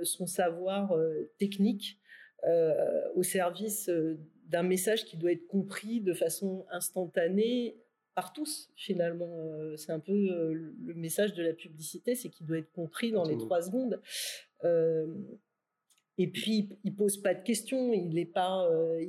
son 0.03 0.25
savoir 0.25 0.97
technique 1.37 1.99
au 3.15 3.23
service 3.23 3.89
d'un 4.47 4.63
message 4.63 5.05
qui 5.05 5.17
doit 5.17 5.31
être 5.31 5.47
compris 5.47 5.99
de 5.99 6.13
façon 6.13 6.65
instantanée 6.71 7.77
par 8.13 8.31
tous 8.31 8.71
finalement. 8.75 9.75
c'est 9.75 9.91
un 9.91 9.99
peu 9.99 10.13
le 10.13 10.93
message 10.93 11.33
de 11.33 11.43
la 11.43 11.53
publicité, 11.53 12.15
c'est 12.15 12.29
qu'il 12.29 12.47
doit 12.47 12.59
être 12.59 12.71
compris 12.71 13.11
dans 13.11 13.25
les 13.25 13.37
trois 13.37 13.61
secondes. 13.61 14.01
Et 16.17 16.27
puis, 16.27 16.69
il 16.83 16.95
pose 16.95 17.17
pas 17.21 17.33
de 17.33 17.43
questions, 17.43 17.91
il 17.93 18.13
n'est 18.13 18.25
pas, 18.25 18.65
euh, 18.69 19.05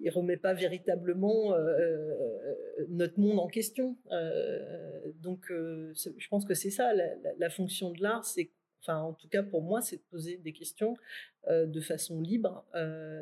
il, 0.00 0.10
remet 0.10 0.36
pas 0.36 0.54
véritablement 0.54 1.54
euh, 1.54 1.58
euh, 1.58 2.54
notre 2.88 3.18
monde 3.18 3.38
en 3.40 3.48
question. 3.48 3.96
donc, 5.20 5.46
je 5.50 6.28
pense 6.28 6.44
que 6.44 6.54
c'est 6.54 6.70
ça 6.70 6.92
la, 6.94 7.50
fonction 7.50 7.90
de 7.90 8.02
l'art, 8.02 8.24
c'est, 8.24 8.50
enfin, 8.80 9.00
en 9.00 9.12
tout 9.12 9.28
cas 9.28 9.42
pour 9.42 9.62
moi, 9.62 9.80
c'est 9.80 9.96
de 9.96 10.02
poser 10.10 10.36
des 10.36 10.52
questions 10.52 10.96
de 11.48 11.80
façon 11.80 12.20
libre, 12.20 12.64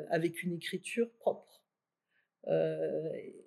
avec 0.09 0.43
une 0.43 0.53
écriture 0.53 1.09
propre. 1.19 1.63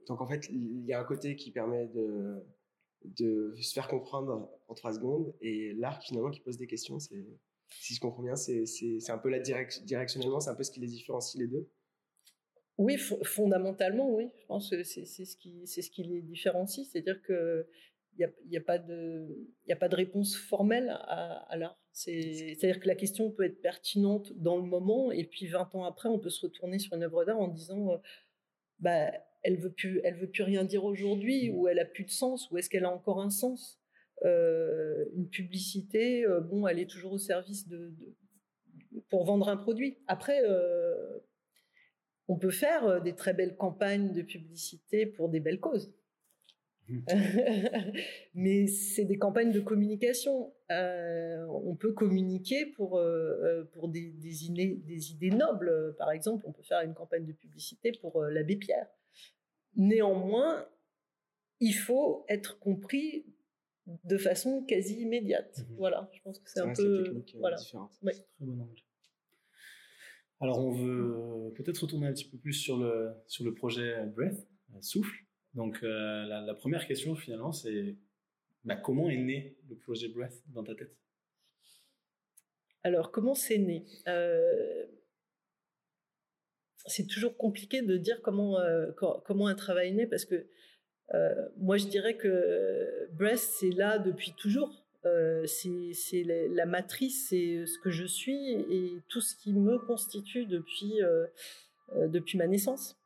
Donc, 0.09 0.20
en 0.20 0.27
fait, 0.27 0.48
il 0.50 0.85
y 0.87 0.92
a 0.92 1.00
un 1.00 1.05
côté 1.05 1.37
qui 1.37 1.53
permet 1.53 1.87
de 1.87 2.42
de 3.05 3.55
se 3.61 3.72
faire 3.72 3.88
comprendre 3.88 4.48
en 4.68 4.74
trois 4.74 4.94
secondes 4.94 5.35
et 5.40 5.74
l'art 5.74 6.03
finalement 6.03 6.31
qui 6.31 6.40
pose 6.40 6.57
des 6.57 6.66
questions, 6.66 6.98
c'est 6.98 7.27
si 7.70 7.94
je 7.94 8.00
comprends 8.00 8.22
bien, 8.22 8.37
c'est 8.37 8.64
un 9.09 9.18
peu 9.18 9.29
la 9.29 9.40
directionnellement, 9.40 10.40
c'est 10.40 10.50
un 10.50 10.55
peu 10.55 10.62
ce 10.62 10.70
qui 10.70 10.81
les 10.81 10.87
différencie 10.87 11.40
les 11.40 11.48
deux? 11.48 11.68
Oui, 12.77 12.96
fondamentalement, 12.98 14.12
oui. 14.12 14.31
Je 14.40 14.46
pense 14.46 14.70
que 14.70 14.83
c'est 14.83 15.05
ce 15.05 15.37
qui 15.37 15.66
ce 15.66 15.90
qui 15.90 16.03
les 16.03 16.22
différencie, 16.22 16.88
c'est-à-dire 16.90 17.22
que 17.22 17.68
il 18.16 18.31
n'y 18.48 18.57
a, 18.57 18.61
a, 18.61 18.64
pas 18.64 18.79
de 18.79 19.48
a 19.68 19.77
pas 19.77 19.88
de 19.88 19.96
réponse 19.96 20.37
formelle 20.37 20.88
à, 20.90 21.57
l'art. 21.57 21.79
C'est-à-dire 21.92 22.81
que 22.81 22.87
la 22.87 22.94
question 22.94 23.31
peut 23.31 23.44
être 23.44 23.61
pertinente 23.61 24.33
dans 24.37 24.57
le 24.57 24.64
moment 24.64 25.11
et 25.12 25.24
puis 25.24 25.46
20 25.46 25.74
ans 25.74 25.85
après, 25.85 26.09
on 26.09 26.18
peut 26.18 26.31
se 26.31 26.46
retourner 26.46 26.79
sur 26.79 26.94
une 26.94 27.03
œuvre 27.03 27.24
d'art 27.24 27.40
en 27.40 27.48
disant 27.48 27.92
euh, 27.92 27.96
bah 28.79 29.11
elle 29.42 29.59
veut 29.59 29.72
plus 29.72 30.00
veut 30.20 30.31
plus 30.31 30.42
rien 30.42 30.64
dire 30.64 30.85
aujourd'hui 30.85 31.50
ou 31.50 31.68
elle 31.68 31.79
a 31.79 31.85
plus 31.85 32.05
de 32.05 32.11
sens 32.11 32.50
ou 32.50 32.59
est-ce 32.59 32.70
qu'elle 32.70 32.85
a 32.85 32.90
encore 32.90 33.20
un 33.20 33.31
sens? 33.31 33.81
Une 34.22 35.29
publicité, 35.29 36.24
euh, 36.24 36.40
bon, 36.40 36.66
elle 36.66 36.79
est 36.79 36.90
toujours 36.90 37.12
au 37.12 37.18
service 37.18 37.68
de, 37.68 37.92
pour 39.09 39.24
vendre 39.24 39.48
un 39.48 39.57
produit. 39.57 39.98
Après, 40.07 40.42
euh, 40.44 41.18
on 42.29 42.37
peut 42.37 42.50
faire 42.50 43.03
des 43.03 43.14
très 43.14 43.35
belles 43.35 43.57
campagnes 43.57 44.12
de 44.12 44.22
publicité 44.22 45.07
pour 45.07 45.29
des 45.29 45.40
belles 45.40 45.61
causes. 45.61 45.92
Mmh. 46.88 47.00
Mais 48.35 48.66
c'est 48.66 49.05
des 49.05 49.18
campagnes 49.18 49.53
de 49.53 49.61
communication. 49.61 50.53
on 50.70 51.77
peut 51.79 51.92
communiquer 51.92 52.66
pour, 52.66 53.03
pour 53.72 53.88
des, 53.88 54.11
des, 54.12 54.77
des, 54.77 55.11
idées 55.12 55.31
nobles. 55.31 55.94
Par 55.98 56.11
exemple, 56.11 56.44
on 56.46 56.53
peut 56.53 56.62
faire 56.62 56.83
une 56.83 56.94
campagne 56.94 57.27
de 57.27 57.33
publicité 57.33 57.92
pour 57.92 58.22
l'abbé 58.22 58.57
Pierre. 58.57 58.88
Néanmoins, 59.77 60.66
il 61.61 61.72
faut 61.72 62.24
être 62.29 62.59
compris 62.59 63.27
de 63.86 64.18
façon 64.18 64.64
quasi 64.64 65.00
immédiate. 65.00 65.58
Mhm. 65.58 65.76
Voilà, 65.76 66.10
je 66.12 66.20
pense 66.22 66.38
que 66.38 66.50
c'est 66.50 66.60
un 66.60 66.72
peu 66.72 67.08
euh, 67.08 67.24
voilà. 67.38 67.56
différent. 67.56 67.88
Très 67.88 68.22
bon 68.40 68.60
angle. 68.60 68.80
Alors 70.40 70.58
on 70.58 70.72
veut 70.72 71.52
peut-être 71.54 71.78
retourner 71.78 72.06
un 72.06 72.12
petit 72.12 72.28
peu 72.28 72.38
plus 72.38 72.52
sur 72.52 72.76
le 72.76 73.12
sur 73.26 73.44
le 73.44 73.54
projet 73.54 74.04
Breath, 74.06 74.46
euh, 74.74 74.80
souffle. 74.80 75.24
Donc 75.54 75.82
euh, 75.82 76.24
la, 76.24 76.54
première 76.54 76.86
question 76.86 77.14
finalement 77.14 77.52
c'est 77.52 77.96
bah, 78.64 78.76
comment 78.76 79.08
est 79.08 79.16
né 79.16 79.56
le 79.68 79.76
projet 79.76 80.08
Breath 80.08 80.42
dans 80.48 80.64
ta 80.64 80.74
tête? 80.74 80.96
Alors 82.82 83.12
comment 83.12 83.34
c'est 83.34 83.58
né? 83.58 83.86
C'est 86.86 87.06
toujours 87.06 87.38
compliqué 87.38 87.80
de 87.80 87.96
dire 87.96 88.20
comment 88.22 88.58
comment 89.24 89.46
un 89.46 89.54
travail 89.54 89.90
est 89.90 89.94
né 89.94 90.06
parce 90.06 90.26
que 90.26 90.34
euh, 90.34 90.48
moi, 91.58 91.76
je 91.76 91.86
dirais 91.86 92.14
que 92.14 93.08
Breast, 93.12 93.54
c'est 93.60 93.70
là 93.70 93.98
depuis 93.98 94.32
toujours. 94.36 94.84
c'est 95.46 96.24
la, 96.24 96.66
matrice, 96.66 97.28
c'est 97.28 97.66
ce 97.66 97.78
que 97.78 97.90
je 97.90 98.04
suis 98.04 98.52
et 98.52 99.02
tout 99.08 99.20
ce 99.20 99.36
qui 99.36 99.52
me 99.52 99.78
constitue 99.78 100.46
depuis, 100.46 101.00
depuis 101.96 102.38
ma 102.38 102.46
naissance. 102.46 102.96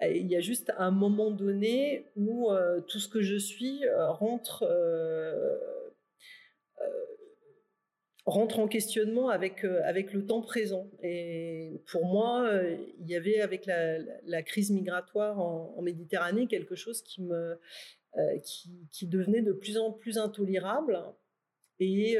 Il 0.00 0.26
y 0.26 0.36
a 0.36 0.40
juste 0.40 0.72
un 0.78 0.90
moment 0.90 1.30
donné 1.30 2.06
où 2.16 2.50
tout 2.88 2.98
ce 2.98 3.08
que 3.08 3.22
je 3.22 3.36
suis 3.36 3.80
rentre 3.98 4.64
rentre 8.24 8.60
en 8.60 8.68
questionnement 8.68 9.28
avec, 9.28 9.64
euh, 9.64 9.80
avec 9.84 10.12
le 10.12 10.24
temps 10.26 10.42
présent. 10.42 10.90
Et 11.02 11.82
pour 11.90 12.06
moi, 12.06 12.46
euh, 12.46 12.76
il 13.00 13.08
y 13.08 13.16
avait 13.16 13.40
avec 13.40 13.66
la, 13.66 14.42
crise 14.42 14.70
migratoire 14.70 15.40
en, 15.40 15.80
Méditerranée 15.82 16.46
quelque 16.46 16.76
chose 16.76 17.02
qui, 17.02 17.22
me, 17.22 17.58
euh, 18.16 18.38
qui, 18.92 19.06
devenait 19.06 19.42
de 19.42 19.52
plus 19.52 19.76
en 19.76 19.92
plus 19.92 20.18
intolérable. 20.18 21.00
Et 21.80 22.16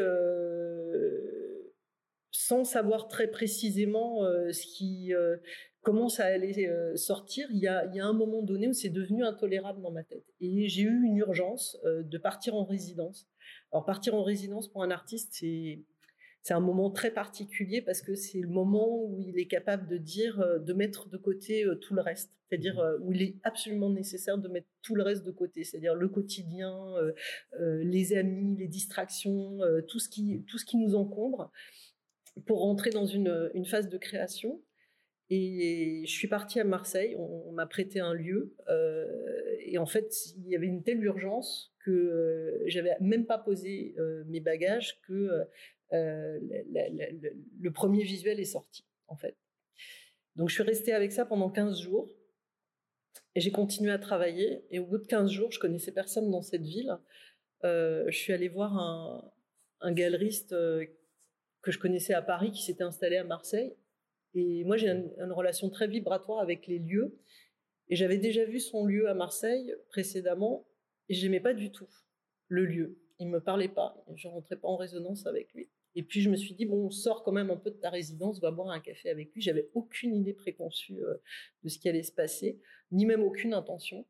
sans 2.33 2.65
savoir 2.65 3.07
très 3.07 3.29
précisément 3.29 4.25
ce 4.25 4.67
qui, 4.67 5.13
comment 5.83 6.09
ça 6.09 6.25
allait 6.25 6.69
sortir, 6.97 7.47
il 7.53 7.59
y, 7.59 7.69
a, 7.69 7.87
il 7.87 7.95
y 7.95 8.01
a 8.01 8.07
un 8.07 8.13
moment 8.13 8.43
donné 8.43 8.67
où 8.67 8.73
c'est 8.73 8.89
devenu 8.89 9.23
intolérable 9.25 9.81
dans 9.81 9.93
ma 9.93 10.03
tête. 10.03 10.25
Et 10.41 10.67
j'ai 10.67 10.83
eu 10.83 11.05
une 11.05 11.19
urgence 11.19 11.79
de 11.85 12.19
partir 12.19 12.57
en 12.57 12.65
résidence. 12.65 13.29
Alors 13.71 13.85
partir 13.85 14.17
en 14.17 14.25
résidence 14.25 14.67
pour 14.67 14.83
un 14.83 14.91
artiste, 14.91 15.29
c'est 15.35 15.85
c'est 16.43 16.55
un 16.55 16.61
moment 16.61 16.91
très 16.91 17.13
particulier 17.13 17.83
parce 17.83 18.03
que 18.03 18.17
c'est 18.17 18.41
le 18.41 18.49
moment 18.49 19.05
où 19.05 19.21
il 19.21 19.39
est 19.39 19.47
capable 19.47 19.87
de 19.87 19.97
dire, 19.97 20.41
euh, 20.41 20.59
de 20.59 20.73
mettre 20.73 21.09
de 21.09 21.17
côté 21.17 21.65
euh, 21.65 21.77
tout 21.77 21.95
le 21.95 22.03
reste. 22.03 22.33
C'est-à-dire 22.49 22.75
mmh. 22.75 22.81
euh, 22.81 22.99
où 23.01 23.13
il 23.13 23.23
est 23.23 23.37
absolument 23.45 23.91
nécessaire 23.91 24.39
de 24.39 24.49
mettre 24.49 24.67
tout 24.83 24.97
le 24.97 25.05
reste 25.05 25.25
de 25.25 25.31
côté. 25.31 25.63
C'est-à-dire 25.63 25.95
le 25.95 26.09
quotidien, 26.09 26.95
les 27.61 28.15
amis, 28.15 28.57
les 28.59 28.67
distractions, 28.67 29.61
tout 29.87 30.01
ce 30.01 30.09
qui, 30.09 30.45
tout 30.49 30.59
ce 30.59 30.65
qui 30.65 30.77
nous 30.77 30.97
encombre 30.97 31.53
pour 32.47 32.61
rentrer 32.61 32.91
dans 32.91 33.07
une, 33.07 33.51
une 33.55 33.65
phase 33.65 33.89
de 33.89 33.97
création. 33.97 34.61
Et 35.31 36.03
je 36.05 36.13
suis 36.13 36.29
partie 36.29 36.61
à 36.61 36.65
Marseille, 36.65 37.15
on, 37.17 37.53
m'a 37.53 37.67
prêté 37.67 38.01
un 38.01 38.13
lieu, 38.13 38.55
et 39.65 39.79
en 39.79 39.87
fait, 39.87 40.13
il 40.37 40.49
y 40.49 40.57
avait 40.57 40.67
une 40.67 40.83
telle 40.83 41.03
urgence 41.03 41.73
que 41.85 42.61
j'avais 42.67 42.97
même 43.01 43.25
pas 43.25 43.39
posé 43.39 43.95
mes 44.27 44.41
bagages 44.41 45.01
que 45.07 45.47
euh, 45.93 46.39
le, 47.61 47.71
premier 47.71 48.03
visuel 48.03 48.41
est 48.41 48.45
sorti, 48.45 48.85
en 49.09 49.17
fait. 49.17 49.37
Donc 50.37 50.49
je 50.49 50.55
suis 50.55 50.63
restée 50.63 50.93
avec 50.93 51.13
ça 51.13 51.27
pendant 51.27 51.51
15 51.51 51.81
jours. 51.81 52.09
Et 53.35 53.41
j'ai 53.41 53.51
continué 53.51 53.91
à 53.91 53.99
travailler. 53.99 54.65
Et 54.71 54.79
au 54.79 54.87
bout 54.87 54.99
de 54.99 55.07
15 55.07 55.31
jours, 55.31 55.53
je 55.53 55.59
connaissais 55.59 55.93
personne 55.93 56.31
dans 56.31 56.43
cette 56.43 56.63
ville. 56.63 56.97
Euh, 57.65 58.05
je 58.09 58.17
suis 58.17 58.33
allée 58.33 58.49
voir 58.49 58.77
un, 59.81 59.93
galeriste 59.93 60.53
euh, 60.53 60.85
que 61.63 61.71
je 61.71 61.79
connaissais 61.79 62.15
à 62.15 62.23
Paris 62.23 62.53
qui 62.53 62.63
s'était 62.63 62.85
installé 62.85 63.17
à 63.17 63.25
Marseille. 63.25 63.75
Et 64.35 64.65
moi, 64.65 64.77
j'ai 64.77 64.89
une, 64.89 65.33
relation 65.33 65.71
très 65.71 65.87
vibratoire 65.87 66.41
avec 66.41 66.67
les 66.67 66.79
lieux. 66.79 67.19
Et 67.89 67.97
j'avais 67.97 68.19
déjà 68.19 68.45
vu 68.45 68.61
son 68.61 68.87
lieu 68.87 69.09
à 69.09 69.15
Marseille 69.15 69.75
précédemment. 69.89 70.67
Et 71.09 71.15
j'aimais 71.15 71.41
pas 71.41 71.55
du 71.55 71.71
tout 71.71 71.89
le 72.49 72.65
lieu. 72.65 72.99
Il 73.19 73.29
me 73.29 73.41
parlait 73.41 73.69
pas. 73.69 74.05
Je 74.15 74.29
rentrais 74.29 74.57
pas 74.57 74.69
en 74.69 74.77
résonance 74.77 75.27
avec 75.27 75.53
lui. 75.55 75.69
Et 75.95 76.03
puis 76.03 76.21
je 76.21 76.31
me 76.31 76.37
suis 76.37 76.55
dit, 76.55 76.65
bon, 76.65 76.87
on 76.87 76.91
sort 76.91 77.23
quand 77.23 77.33
même 77.33 77.51
un 77.51 77.57
peu 77.57 77.71
de 77.71 77.77
ta 77.77 77.91
résidence, 77.91 78.41
va 78.41 78.51
boire 78.51 78.71
un 78.71 78.81
café 78.81 79.11
avec 79.11 79.33
lui. 79.35 79.43
J'avais 79.43 79.69
aucune 79.75 80.15
idée 80.15 80.33
préconçue 80.33 81.03
euh, 81.03 81.15
de 81.65 81.69
ce 81.69 81.79
qui 81.79 81.89
allait 81.89 82.03
se 82.03 82.13
passer, 82.13 82.59
ni 82.91 83.05
même 83.05 83.23
aucune 83.23 83.55
intention. 83.55 84.07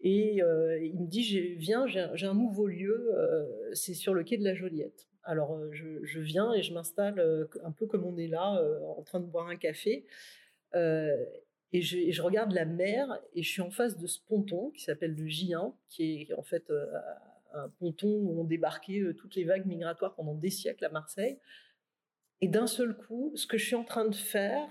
Et 0.00 0.42
euh, 0.42 0.80
il 0.82 1.00
me 1.00 1.06
dit, 1.06 1.54
viens, 1.56 1.86
j'ai 1.86 2.26
un 2.26 2.34
nouveau 2.34 2.66
lieu, 2.66 3.12
euh, 3.14 3.46
c'est 3.72 3.94
sur 3.94 4.14
le 4.14 4.24
quai 4.24 4.36
de 4.36 4.44
la 4.44 4.54
Joliette. 4.54 5.08
Alors 5.24 5.56
je, 5.72 6.18
viens 6.18 6.52
et 6.52 6.62
je 6.62 6.74
m'installe 6.74 7.48
un 7.62 7.70
peu 7.70 7.86
comme 7.86 8.04
on 8.04 8.16
est 8.16 8.26
là, 8.26 8.60
en 8.96 9.02
train 9.02 9.20
de 9.20 9.26
boire 9.26 9.46
un 9.46 9.54
café. 9.54 10.04
Et 10.74 11.80
je, 11.80 11.96
et 11.96 12.10
je, 12.10 12.22
regarde 12.22 12.52
la 12.52 12.64
mer 12.64 13.06
et 13.32 13.44
je 13.44 13.48
suis 13.48 13.62
en 13.62 13.70
face 13.70 13.96
de 13.96 14.06
ce 14.08 14.18
ponton 14.26 14.70
qui 14.70 14.82
s'appelle 14.82 15.14
le 15.14 15.26
J1, 15.26 15.74
qui 15.88 16.22
est 16.22 16.34
en 16.34 16.42
fait 16.42 16.64
un 17.54 17.68
ponton 17.68 18.08
où 18.08 18.40
ont 18.40 18.44
débarqué 18.44 19.00
euh, 19.00 19.14
toutes 19.14 19.34
les 19.34 19.44
vagues 19.44 19.66
migratoires 19.66 20.14
pendant 20.14 20.34
des 20.34 20.50
siècles 20.50 20.84
à 20.84 20.90
Marseille. 20.90 21.38
Et 22.40 22.48
d'un 22.48 22.66
seul 22.66 22.96
coup, 22.96 23.32
ce 23.36 23.46
que 23.46 23.56
je 23.56 23.64
suis 23.64 23.76
en 23.76 23.84
train 23.84 24.04
de 24.04 24.14
faire 24.14 24.68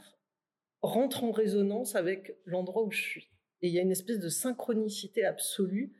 rentre 0.81 1.23
en 1.23 1.31
résonance 1.31 1.95
avec 1.95 2.35
l'endroit 2.45 2.83
où 2.83 2.91
je 2.91 3.01
suis. 3.01 3.29
Et 3.61 3.67
il 3.67 3.73
y 3.73 3.79
a 3.79 3.81
une 3.81 3.91
espèce 3.91 4.19
de 4.19 4.29
synchronicité 4.29 5.23
absolue. 5.23 5.93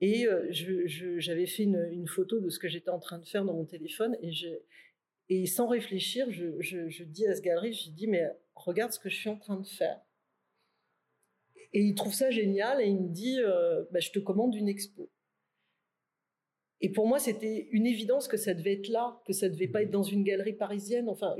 Et 0.00 0.26
euh, 0.26 0.46
j'avais 0.50 1.46
fait 1.46 1.64
une, 1.64 2.06
photo 2.06 2.40
de 2.40 2.48
ce 2.48 2.58
que 2.58 2.68
j'étais 2.68 2.90
en 2.90 3.00
train 3.00 3.18
de 3.18 3.26
faire 3.26 3.44
dans 3.44 3.52
mon 3.52 3.66
téléphone. 3.66 4.16
Et, 5.28 5.46
sans 5.46 5.68
réfléchir, 5.68 6.30
je, 6.30 7.04
dis 7.04 7.26
à 7.26 7.34
ce 7.34 7.42
galerie, 7.42 7.72
je 7.72 7.90
dis, 7.90 8.06
mais 8.06 8.26
regarde 8.54 8.92
ce 8.92 8.98
que 8.98 9.10
je 9.10 9.16
suis 9.16 9.28
en 9.28 9.36
train 9.36 9.58
de 9.58 9.66
faire. 9.66 10.00
Et 11.72 11.82
il 11.82 11.94
trouve 11.94 12.14
ça 12.14 12.30
génial 12.30 12.80
et 12.80 12.86
il 12.86 13.00
me 13.00 13.08
dit, 13.08 13.38
euh, 13.40 13.84
bah, 13.92 14.00
je 14.00 14.10
te 14.10 14.18
commande 14.18 14.54
une 14.54 14.68
expo. 14.68 15.10
Et 16.82 16.88
pour 16.88 17.06
moi, 17.06 17.18
c'était 17.18 17.68
une 17.72 17.86
évidence 17.86 18.26
que 18.26 18.38
ça 18.38 18.54
devait 18.54 18.72
être 18.72 18.88
là, 18.88 19.20
que 19.26 19.34
ça 19.34 19.50
devait 19.50 19.68
pas 19.68 19.82
être 19.82 19.90
dans 19.90 20.02
une 20.02 20.24
galerie 20.24 20.54
parisienne. 20.54 21.10
Enfin, 21.10 21.36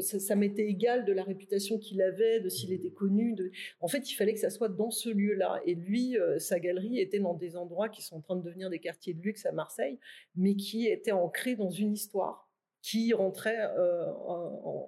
ça, 0.00 0.36
m'était 0.36 0.66
égal 0.66 1.06
de 1.06 1.12
la 1.12 1.22
réputation 1.22 1.78
qu'il 1.78 2.02
avait, 2.02 2.40
de 2.40 2.50
s'il 2.50 2.72
était 2.72 2.90
connu. 2.90 3.34
En 3.80 3.88
fait, 3.88 4.10
il 4.10 4.14
fallait 4.14 4.34
que 4.34 4.40
ça 4.40 4.50
soit 4.50 4.68
dans 4.68 4.90
ce 4.90 5.08
lieu-là. 5.08 5.62
Et 5.64 5.74
lui, 5.74 6.18
euh, 6.18 6.38
sa 6.38 6.60
galerie 6.60 6.98
était 7.00 7.20
dans 7.20 7.34
des 7.34 7.56
endroits 7.56 7.88
qui 7.88 8.02
sont 8.02 8.16
en 8.16 8.20
train 8.20 8.36
de 8.36 8.42
devenir 8.42 8.68
des 8.68 8.80
quartiers 8.80 9.14
de 9.14 9.22
luxe 9.22 9.46
à 9.46 9.52
Marseille, 9.52 9.98
mais 10.36 10.56
qui 10.56 10.86
étaient 10.86 11.12
ancrés 11.12 11.56
dans 11.56 11.70
une 11.70 11.92
histoire 11.92 12.50
qui 12.82 13.14
rentrait 13.14 13.60
euh, 13.78 14.12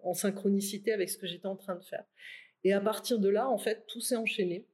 en 0.03 0.13
synchronicité 0.13 0.93
avec 0.93 1.09
ce 1.09 1.17
que 1.17 1.27
j'étais 1.27 1.47
en 1.47 1.57
train 1.57 1.77
de 1.77 1.85
faire. 1.85 2.05
Et 2.65 2.73
à 2.73 2.81
partir 2.81 3.19
de 3.19 3.29
là, 3.29 3.49
en 3.49 3.59
fait, 3.59 3.85
tout 3.87 4.01
s'est 4.01 4.17
enchaîné 4.17 4.67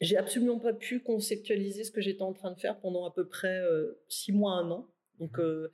j'ai 0.00 0.16
absolument 0.16 0.58
pas 0.58 0.74
pu 0.74 1.00
conceptualiser 1.00 1.84
ce 1.84 1.90
que 1.90 2.00
j'étais 2.00 2.22
en 2.22 2.32
train 2.32 2.52
de 2.52 2.58
faire 2.58 2.78
pendant 2.80 3.06
à 3.06 3.12
peu 3.12 3.26
près 3.26 3.60
euh, 3.60 3.98
six 4.08 4.32
mois, 4.32 4.52
un 4.54 4.70
an. 4.70 4.88
Donc, 5.18 5.38
euh, 5.38 5.72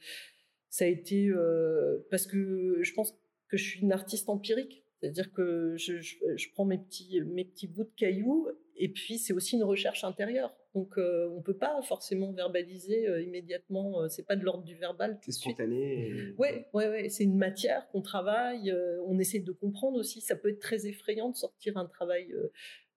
ça 0.68 0.84
a 0.84 0.88
été 0.88 1.28
euh, 1.28 2.06
parce 2.10 2.26
que 2.26 2.78
je 2.80 2.94
pense 2.94 3.12
que 3.48 3.56
je 3.56 3.64
suis 3.64 3.80
une 3.80 3.92
artiste 3.92 4.28
empirique, 4.28 4.84
c'est-à-dire 5.00 5.32
que 5.32 5.74
je, 5.76 6.00
je, 6.00 6.48
prends 6.54 6.64
mes 6.64 6.78
petits, 6.78 7.20
mes 7.22 7.44
petits 7.44 7.66
bouts 7.66 7.84
de 7.84 7.92
cailloux 7.96 8.48
et 8.76 8.88
puis 8.88 9.18
c'est 9.18 9.32
aussi 9.32 9.56
une 9.56 9.64
recherche 9.64 10.04
intérieure. 10.04 10.56
Donc, 10.74 10.94
on 10.96 11.42
peut 11.42 11.58
pas 11.58 11.82
forcément 11.82 12.32
verbaliser 12.32 13.06
immédiatement. 13.22 14.08
c'est 14.08 14.22
pas 14.22 14.36
de 14.36 14.44
l'ordre 14.44 14.64
du 14.64 14.74
verbal. 14.74 15.18
C'est 15.20 15.32
spontané. 15.32 16.32
Oui, 16.38 16.48
Ouais, 16.72 16.88
ouais, 16.88 17.08
C'est 17.10 17.24
une 17.24 17.36
matière 17.36 17.86
qu'on 17.88 18.00
travaille. 18.00 18.74
on 19.06 19.18
essaie 19.18 19.40
de 19.40 19.52
comprendre 19.52 19.98
aussi. 19.98 20.22
Ça 20.22 20.34
peut 20.34 20.48
être 20.48 20.60
très 20.60 20.86
effrayant 20.86 21.28
de 21.28 21.36
sortir 21.36 21.76
un 21.76 21.84
travail 21.84 22.34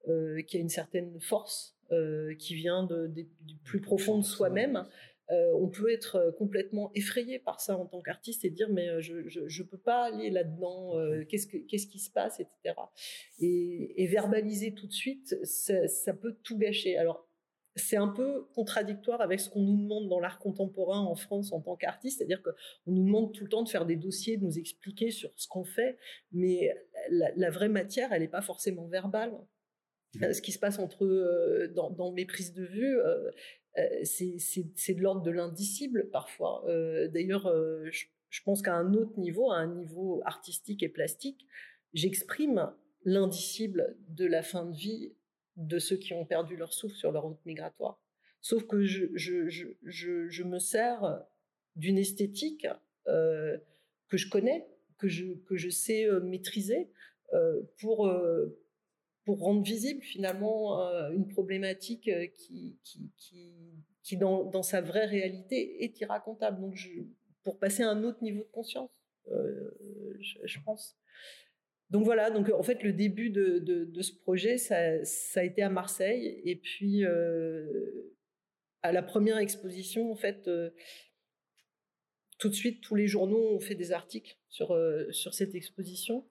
euh, 0.08 0.42
qui 0.44 0.58
a 0.58 0.60
une 0.60 0.70
certaine 0.70 1.20
force 1.20 1.76
euh, 1.92 2.36
qui 2.36 2.54
vient 2.54 2.84
de, 2.84 3.08
du 3.08 3.56
plus 3.64 3.82
profond 3.82 4.20
de 4.20 4.24
soi-même. 4.24 4.86
Euh, 5.32 5.52
on 5.60 5.68
peut 5.68 5.92
être 5.92 6.36
complètement 6.38 6.92
effrayé 6.94 7.40
par 7.40 7.60
ça 7.60 7.76
en 7.76 7.88
tant 7.88 8.02
qu'artiste 8.02 8.46
et 8.46 8.52
dire 8.52 8.70
mais 8.70 9.02
je 9.02 9.14
ne 9.14 9.64
peux 9.64 9.80
pas 9.80 10.04
aller 10.04 10.30
là-dedans, 10.30 10.94
qu'est-ce, 11.28 11.48
qu'est-ce 11.48 11.88
qui 11.88 11.98
se 11.98 12.12
passe, 12.12 12.40
etc. 12.40 12.76
Et, 13.40 14.06
verbaliser 14.06 14.76
tout 14.76 14.86
de 14.86 14.94
suite, 14.94 15.36
ça, 15.44 15.88
ça, 15.88 16.14
peut 16.14 16.36
tout 16.44 16.60
gâcher. 16.60 16.98
Alors 16.98 17.28
c'est 17.76 17.98
un 17.98 18.08
peu 18.08 18.46
contradictoire 18.54 19.22
avec 19.22 19.40
ce 19.40 19.50
qu'on 19.50 19.64
nous 19.64 19.82
demande 19.82 20.08
dans 20.08 20.20
l'art 20.20 20.38
contemporain 20.38 21.02
en 21.02 21.16
France 21.16 21.52
en 21.52 21.62
tant 21.62 21.76
qu'artiste, 21.76 22.20
c'est-à-dire 22.20 22.44
qu'on 22.44 22.92
nous 22.92 23.04
demande 23.04 23.34
tout 23.34 23.44
le 23.44 23.50
temps 23.50 23.64
de 23.64 23.70
faire 23.70 23.88
des 23.88 23.96
dossiers, 23.96 24.38
de 24.38 24.46
nous 24.46 24.60
expliquer 24.60 25.10
sur 25.10 25.32
ce 25.36 25.48
qu'on 25.48 25.66
fait, 25.66 25.98
mais 26.32 26.72
la, 27.10 27.32
la 27.36 27.50
vraie 27.50 27.70
matière, 27.70 28.14
elle 28.14 28.22
n'est 28.22 28.28
pas 28.28 28.44
forcément 28.44 28.86
verbale. 28.86 29.34
Euh, 30.22 30.34
ce 30.34 30.42
qui 30.42 30.52
se 30.52 30.60
passe 30.60 30.80
entre 30.80 31.06
euh, 31.06 31.68
dans, 31.68 32.12
mes 32.12 32.26
prises 32.26 32.54
de 32.54 32.64
vue, 32.64 33.00
euh, 33.00 33.32
c'est 34.04 34.94
de 34.94 35.02
l'ordre 35.02 35.22
de 35.22 35.32
l'indicible 35.32 36.10
parfois. 36.10 36.64
D'ailleurs, 37.10 37.54
je, 37.92 38.42
pense 38.44 38.62
qu'à 38.62 38.76
un 38.76 38.94
autre 38.94 39.20
niveau, 39.20 39.52
à 39.52 39.58
un 39.58 39.68
niveau 39.68 40.22
artistique 40.26 40.84
et 40.84 40.90
plastique, 40.90 41.46
j'exprime 41.94 42.72
l'indicible 43.04 43.98
de 44.08 44.26
la 44.26 44.42
fin 44.44 44.66
de 44.66 44.76
vie 44.76 45.14
de 45.58 45.80
ceux 45.80 45.98
qui 45.98 46.14
ont 46.14 46.26
perdu 46.26 46.56
leur 46.56 46.74
souffle 46.74 46.96
sur 46.96 47.12
leur 47.12 47.24
route 47.24 47.46
migratoire. 47.46 48.02
Sauf 48.42 48.66
que 48.66 48.84
je, 48.84 50.44
me 50.44 50.60
sers 50.60 51.26
d'une 51.76 51.98
esthétique 51.98 52.68
que 53.06 54.18
je 54.18 54.30
connais, 54.30 54.68
que 54.98 55.10
je, 55.10 55.70
sais 55.70 56.08
maîtriser 56.22 56.90
pour, 57.78 58.10
pour 59.26 59.40
rendre 59.40 59.64
visible 59.64 60.02
finalement 60.02 60.80
euh, 60.80 61.10
une 61.10 61.28
problématique 61.28 62.08
euh, 62.08 62.28
qui, 62.28 62.78
qui, 62.84 63.12
qui, 63.18 63.52
qui 64.04 64.18
dans, 64.18 64.62
sa 64.64 64.82
vraie 64.82 65.06
réalité 65.06 65.84
est 65.84 66.00
irracontable. 66.00 66.62
Donc, 66.62 66.78
pour 67.44 67.58
passer 67.58 67.84
à 67.84 67.90
un 67.90 68.04
autre 68.04 68.24
niveau 68.24 68.44
de 68.44 68.52
conscience, 68.52 68.92
euh, 69.32 69.72
je, 70.20 70.60
pense. 70.64 70.96
Donc 71.90 72.06
voilà, 72.06 72.30
donc 72.30 72.50
en 72.50 72.64
fait 72.64 72.84
le 72.84 72.94
début 72.94 73.32
de, 73.32 73.58
de, 73.60 73.84
de 73.86 74.02
ce 74.02 74.14
projet, 74.14 74.58
ça, 74.58 75.04
ça, 75.04 75.40
a 75.40 75.44
été 75.44 75.64
à 75.64 75.70
Marseille 75.70 76.42
et 76.44 76.56
puis 76.56 77.04
à 78.84 78.92
la 78.92 79.02
première 79.02 79.38
exposition, 79.38 80.12
en 80.12 80.16
fait, 80.16 80.50
tout 82.38 82.50
de 82.50 82.54
suite, 82.54 82.82
tous 82.82 82.96
les 82.96 83.08
journaux 83.08 83.56
ont 83.56 83.60
fait 83.60 83.76
des 83.76 83.92
articles 83.92 84.38
sur, 84.50 84.78
sur 85.12 85.34
cette 85.34 85.56
exposition. 85.56 86.28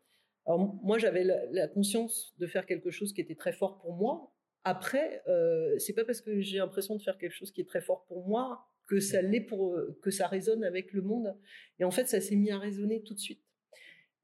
Alors 0.46 0.74
moi, 0.82 0.98
j'avais 0.98 1.24
la, 1.24 1.68
conscience 1.68 2.34
de 2.38 2.46
faire 2.46 2.66
quelque 2.66 2.90
chose 2.90 3.12
qui 3.12 3.20
était 3.20 3.34
très 3.34 3.52
fort 3.52 3.78
pour 3.78 3.94
moi. 3.94 4.32
Après, 4.64 5.22
euh, 5.28 5.78
c'est 5.78 5.92
pas 5.92 6.04
parce 6.04 6.20
que 6.20 6.40
j'ai 6.40 6.58
l'impression 6.58 6.96
de 6.96 7.02
faire 7.02 7.18
quelque 7.18 7.32
chose 7.32 7.50
qui 7.50 7.60
est 7.60 7.68
très 7.68 7.80
fort 7.80 8.04
pour 8.06 8.26
moi 8.26 8.66
que 8.86 9.00
ça 9.00 9.22
l'est 9.22 9.40
pour 9.40 9.78
que 10.02 10.10
ça 10.10 10.26
résonne 10.26 10.62
avec 10.62 10.92
le 10.92 11.00
monde. 11.00 11.34
Et 11.78 11.84
en 11.84 11.90
fait, 11.90 12.06
ça 12.06 12.20
s'est 12.20 12.36
mis 12.36 12.50
à 12.50 12.58
résonner 12.58 13.02
tout 13.02 13.14
de 13.14 13.18
suite. 13.18 13.42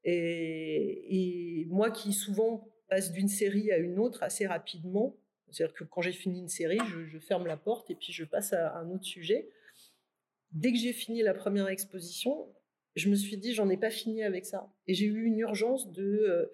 Et, 0.03 1.65
moi 1.69 1.91
qui 1.91 2.13
souvent 2.13 2.67
passe 2.89 3.11
d'une 3.11 3.27
série 3.27 3.71
à 3.71 3.77
une 3.77 3.99
autre 3.99 4.23
assez 4.23 4.45
rapidement, 4.45 5.17
c'est-à-dire 5.49 5.75
que 5.75 5.83
quand 5.83 6.01
j'ai 6.01 6.11
fini 6.11 6.39
une 6.39 6.49
série, 6.49 6.79
je, 7.07 7.19
ferme 7.19 7.45
la 7.45 7.57
porte 7.57 7.89
et 7.89 7.95
puis 7.95 8.11
je 8.11 8.23
passe 8.23 8.53
à 8.53 8.77
un 8.77 8.89
autre 8.89 9.03
sujet. 9.03 9.49
Dès 10.51 10.71
que 10.71 10.77
j'ai 10.77 10.93
fini 10.93 11.21
la 11.21 11.33
première 11.33 11.67
exposition, 11.67 12.53
je 12.95 13.09
me 13.09 13.15
suis 13.15 13.37
dit, 13.37 13.53
j'en 13.53 13.69
ai 13.69 13.77
pas 13.77 13.89
fini 13.89 14.23
avec 14.23 14.45
ça. 14.45 14.71
Et 14.87 14.93
j'ai 14.93 15.05
eu 15.05 15.23
une 15.23 15.39
urgence 15.39 15.91
de, 15.91 16.03
euh, 16.03 16.45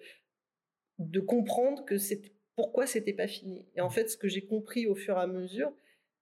de 0.98 1.20
comprendre 1.20 1.84
que 1.84 1.98
c'était 1.98 2.32
pourquoi 2.56 2.86
c'était 2.86 3.12
pas 3.12 3.28
fini. 3.28 3.66
Et 3.76 3.80
en 3.80 3.90
fait, 3.90 4.10
ce 4.10 4.16
que 4.16 4.28
j'ai 4.28 4.44
compris 4.44 4.86
au 4.86 4.94
fur 4.94 5.16
et 5.16 5.20
à 5.20 5.26
mesure, 5.26 5.72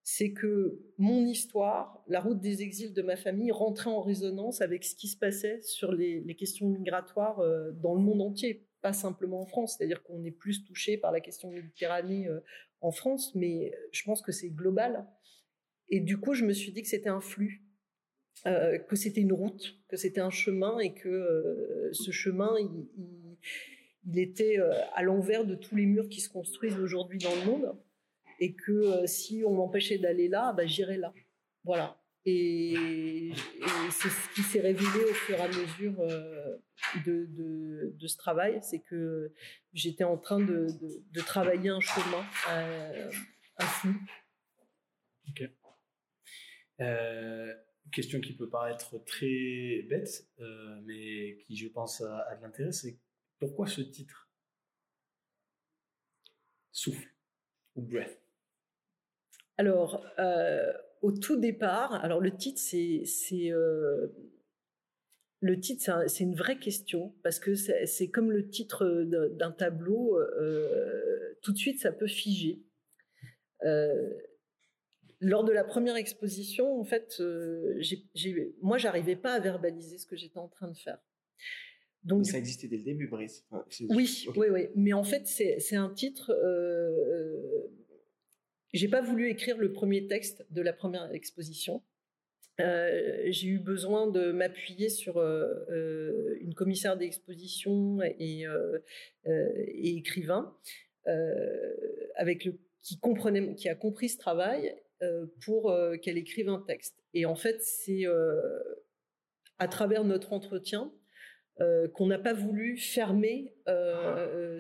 c'est 0.03 0.33
que 0.33 0.79
mon 0.99 1.27
histoire, 1.27 2.05
la 2.07 2.21
route 2.21 2.41
des 2.41 2.63
exils 2.63 2.93
de 2.93 3.03
ma 3.03 3.17
famille, 3.17 3.51
rentrait 3.51 3.91
en 3.91 4.03
résonance 4.03 4.61
avec 4.61 4.85
ce 4.85 4.95
qui 4.95 5.09
se 5.09 5.17
passait 5.17 5.61
sur 5.63 5.93
les, 5.93 6.23
questions 6.37 6.69
migratoires 6.69 7.41
euh, 7.41 7.73
dans 7.73 7.95
le 7.95 8.01
monde 8.01 8.23
entier, 8.23 8.69
pas 8.83 8.93
simplement 8.93 9.41
en 9.41 9.47
France. 9.47 9.77
C'est-à-dire 9.77 10.03
qu'on 10.03 10.23
est 10.25 10.31
plus 10.31 10.65
touché 10.65 10.97
par 10.97 11.11
la 11.11 11.21
question 11.21 11.51
Méditerranée 11.51 12.29
euh, 12.29 12.41
en 12.81 12.93
France, 12.93 13.35
mais 13.35 13.73
je 13.91 14.05
pense 14.05 14.23
que 14.23 14.31
c'est 14.31 14.51
global. 14.51 15.07
Et 15.89 16.01
du 16.01 16.19
coup, 16.19 16.35
je 16.35 16.45
me 16.45 16.53
suis 16.53 16.71
dit 16.71 16.83
que 16.83 16.89
c'était 16.89 17.09
un 17.09 17.21
flux, 17.21 17.66
euh, 18.45 18.79
que 18.79 18.97
c'était 18.97 19.23
une 19.23 19.33
route, 19.33 19.77
que 19.89 19.97
c'était 19.97 20.21
un 20.21 20.31
chemin 20.31 20.79
et 20.79 20.93
que 20.95 21.91
ce 21.93 22.11
chemin, 22.11 22.55
il 24.07 24.19
était 24.19 24.59
à 24.95 25.03
l'envers 25.03 25.45
de 25.45 25.55
tous 25.55 25.77
les 25.77 25.87
murs 25.87 26.09
qui 26.09 26.21
se 26.21 26.29
construisent 26.29 26.79
aujourd'hui 26.79 27.19
dans 27.19 27.35
le 27.35 27.45
monde 27.45 27.77
et 28.41 28.55
que 28.55 28.73
euh, 28.73 29.07
si 29.07 29.43
on 29.47 29.55
m'empêchait 29.55 29.99
d'aller 29.99 30.29
là, 30.29 30.53
bah, 30.53 30.67
j'irais 30.67 30.99
là. 30.99 31.13
Voilà. 31.65 32.01
Et, 32.25 33.31
c'est 33.91 34.09
ce 34.09 34.35
qui 34.35 34.43
s'est 34.43 34.61
révélé 34.61 35.05
au 35.05 35.15
fur 35.15 35.37
et 35.37 35.41
à 35.41 35.49
mesure 35.49 36.01
euh, 36.01 36.57
de, 37.05 38.07
ce 38.07 38.17
travail, 38.17 38.59
c'est 38.63 38.81
que 38.81 39.33
j'étais 39.73 40.05
en 40.05 40.19
train 40.19 40.41
de, 40.41 40.67
travailler 41.21 41.71
un 41.71 41.81
chemin, 41.81 42.25
euh, 42.51 43.11
un 43.59 43.65
flou. 43.65 43.95
Ok. 45.29 45.51
Question 47.93 48.21
qui 48.21 48.35
peut 48.35 48.49
paraître 48.49 49.03
très 49.05 49.83
bête, 49.89 50.29
mais 50.85 51.39
qui, 51.47 51.57
je 51.57 51.69
pense, 51.69 52.01
a, 52.01 52.37
de 52.37 52.43
l'intérêt, 52.43 52.73
c'est 52.73 52.99
pourquoi 53.39 53.67
ce 53.67 53.81
titre? 53.81 54.31
Souffle 56.73 57.09
ou 57.75 57.83
breath? 57.83 58.21
Alors, 59.59 60.05
euh, 60.19 60.73
au 61.03 61.13
tout 61.13 61.37
départ, 61.37 61.95
alors 61.95 62.21
le 62.21 62.37
titre, 62.37 62.61
c'est 62.61 63.51
euh, 63.51 64.09
une 65.41 66.35
vraie 66.35 66.59
question 66.59 67.15
parce 67.23 67.39
que 67.39 67.55
c'est 67.55 68.11
comme 68.11 68.31
le 68.31 68.49
titre 68.49 68.85
d'un 69.33 69.53
tableau. 69.53 70.19
Euh, 70.19 71.39
tout 71.43 71.53
de 71.53 71.59
suite, 71.59 71.81
ça 71.81 71.93
peut 71.93 72.07
figer. 72.07 72.63
Lors 75.21 75.45
de 75.45 75.53
la 75.53 75.65
première 75.65 75.97
exposition, 75.97 76.79
en 76.79 76.85
fait, 76.85 77.23
moi, 78.63 78.79
j'arrivais 78.79 79.17
pas 79.17 79.33
à 79.33 79.41
verbaliser 79.41 79.99
ce 79.99 80.07
que 80.07 80.17
j'étais 80.17 80.39
en 80.39 80.49
train 80.49 80.69
de 80.69 80.77
faire. 80.77 80.99
Donc, 82.05 82.25
ça 82.27 82.39
existait 82.39 82.69
dès 82.69 82.77
le 82.77 82.85
début, 82.85 83.09
Brice. 83.09 83.45
oui, 83.89 84.27
oui, 84.37 84.47
oui. 84.51 84.69
Mais 84.77 84.93
en 84.93 85.03
fait, 85.03 85.27
c'est 85.27 85.77
un 85.77 85.91
titre 85.91 86.33
j'ai 88.77 88.89
pas 88.89 89.01
voulu 89.01 89.31
écrire 89.31 89.57
le 89.57 89.73
premier 89.73 90.07
texte 90.07 90.45
de 90.51 90.61
la 90.61 90.73
première 90.73 91.11
exposition. 91.13 91.83
Euh, 92.61 93.23
j'ai 93.27 93.49
eu 93.49 93.59
besoin 93.59 94.07
de 94.07 94.33
m'appuyer 94.33 94.89
sur 94.89 95.19
euh, 95.19 95.47
euh, 95.71 96.37
une 96.41 96.55
commissaire 96.55 96.97
d'exposition 96.97 98.03
et, 98.03 98.45
et, 99.25 99.97
écrivain 99.97 100.55
avec 102.17 102.45
le, 102.45 102.59
qui 102.83 102.99
comprenait, 102.99 103.55
qui 103.55 103.69
a 103.69 103.75
compris 103.75 104.09
ce 104.09 104.19
travail 104.19 104.75
pour 105.45 105.75
qu'elle 106.03 106.19
écrive 106.19 106.49
un 106.49 106.63
texte. 106.67 107.03
Et 107.15 107.27
en 107.27 107.35
fait, 107.35 107.63
c'est 107.63 108.05
à 109.59 109.69
travers 109.69 110.05
notre 110.05 110.33
entretien 110.33 110.93
qu'on 111.95 112.07
n'a 112.07 112.19
pas 112.19 112.35
voulu 112.35 112.77
fermer 112.77 113.55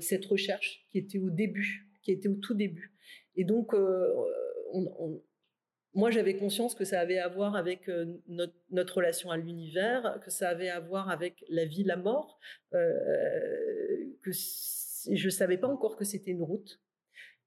cette 0.00 0.24
recherche 0.26 0.86
qui 0.90 0.98
était 0.98 1.18
au 1.18 1.30
début, 1.30 1.90
qui 2.02 2.12
était 2.12 2.28
au 2.28 2.36
tout 2.36 2.54
début. 2.54 2.96
Et 3.36 3.44
donc, 3.44 3.74
euh, 3.74 4.08
moi, 5.94 6.10
j'avais 6.10 6.36
conscience 6.36 6.74
que 6.74 6.84
ça 6.84 7.00
avait 7.00 7.18
à 7.18 7.28
voir 7.28 7.54
avec 7.54 7.88
euh, 7.88 8.16
notre, 8.28 8.96
relation 8.96 9.30
à 9.30 9.36
l'univers, 9.36 10.20
que 10.24 10.30
ça 10.30 10.48
avait 10.48 10.68
à 10.68 10.80
voir 10.80 11.10
avec 11.10 11.44
la 11.48 11.64
vie, 11.64 11.84
la 11.84 11.96
mort, 11.96 12.38
euh, 12.74 12.78
que 14.22 14.30
je 14.32 15.24
ne 15.24 15.30
savais 15.30 15.58
pas 15.58 15.68
encore 15.68 15.96
que 15.96 16.04
c'était 16.04 16.30
une 16.30 16.42
route. 16.42 16.80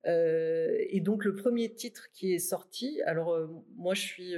Et 0.06 1.02
donc 1.02 1.26
le 1.26 1.36
premier 1.36 1.74
titre 1.74 2.10
qui 2.14 2.34
est 2.34 2.40
sorti, 2.40 3.02
alors 3.06 3.38
moi 3.76 3.94
je 3.94 4.02
suis, 4.02 4.34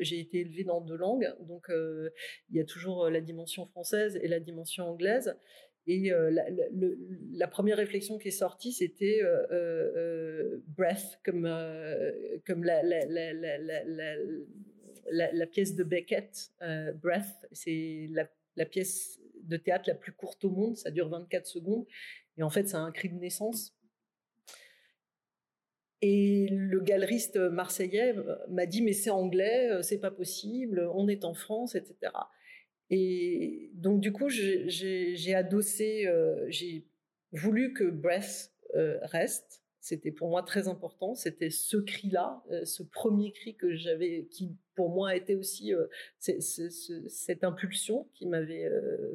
j'ai 0.00 0.20
été 0.20 0.40
élevée 0.40 0.64
dans 0.64 0.80
deux 0.80 0.96
langues, 0.96 1.32
donc 1.40 1.66
il 1.68 2.56
y 2.56 2.60
a 2.60 2.64
toujours 2.64 3.10
la 3.10 3.20
dimension 3.20 3.66
française 3.66 4.18
et 4.22 4.28
la 4.28 4.40
dimension 4.40 4.84
anglaise. 4.84 5.36
Et 5.86 6.12
euh, 6.12 6.30
la, 7.32 7.48
première 7.48 7.76
réflexion 7.76 8.18
qui 8.18 8.28
est 8.28 8.30
sortie, 8.30 8.72
c'était 8.72 9.20
euh, 9.22 9.46
euh, 9.50 10.62
breath, 10.68 11.18
comme, 11.24 11.42
comme 12.46 12.62
la, 12.62 12.82
la, 15.10 15.46
pièce 15.46 15.74
de 15.74 15.82
Beckett, 15.82 16.52
Breath, 17.02 17.46
c'est 17.50 18.08
la, 18.56 18.66
pièce 18.66 19.18
de 19.42 19.56
théâtre 19.56 19.88
la 19.88 19.96
plus 19.96 20.12
courte 20.12 20.44
au 20.44 20.50
monde, 20.50 20.76
ça 20.76 20.92
dure 20.92 21.08
24 21.08 21.46
secondes, 21.46 21.84
et 22.38 22.44
en 22.44 22.50
fait, 22.50 22.68
c'est 22.68 22.76
un 22.76 22.92
cri 22.92 23.08
de 23.08 23.18
naissance. 23.18 23.74
Et 26.02 26.48
le 26.50 26.80
galeriste 26.80 27.36
marseillais 27.36 28.14
m'a 28.48 28.66
dit 28.66 28.82
mais 28.82 28.92
c'est 28.92 29.10
anglais, 29.10 29.70
c'est 29.82 30.00
pas 30.00 30.10
possible, 30.10 30.90
on 30.94 31.08
est 31.08 31.24
en 31.24 31.32
France, 31.32 31.76
etc. 31.76 32.10
Et 32.94 33.70
donc, 33.72 34.00
du 34.00 34.12
coup, 34.12 34.28
j'ai 34.28 35.34
adossé, 35.34 36.06
euh, 36.06 36.44
j'ai 36.48 36.86
voulu 37.32 37.72
que 37.72 37.84
Breath 37.84 38.52
euh, 38.74 38.98
reste. 39.00 39.62
C'était 39.80 40.12
pour 40.12 40.28
moi 40.28 40.42
très 40.42 40.68
important. 40.68 41.14
C'était 41.14 41.48
ce 41.48 41.78
cri-là, 41.78 42.44
euh, 42.50 42.66
ce 42.66 42.82
premier 42.82 43.32
cri 43.32 43.56
que 43.56 43.74
j'avais, 43.74 44.26
qui 44.30 44.54
pour 44.74 44.90
moi 44.90 45.16
été 45.16 45.34
aussi 45.34 45.72
cette 46.18 47.44
impulsion 47.44 48.10
qui 48.12 48.26
m'avait 48.26 48.70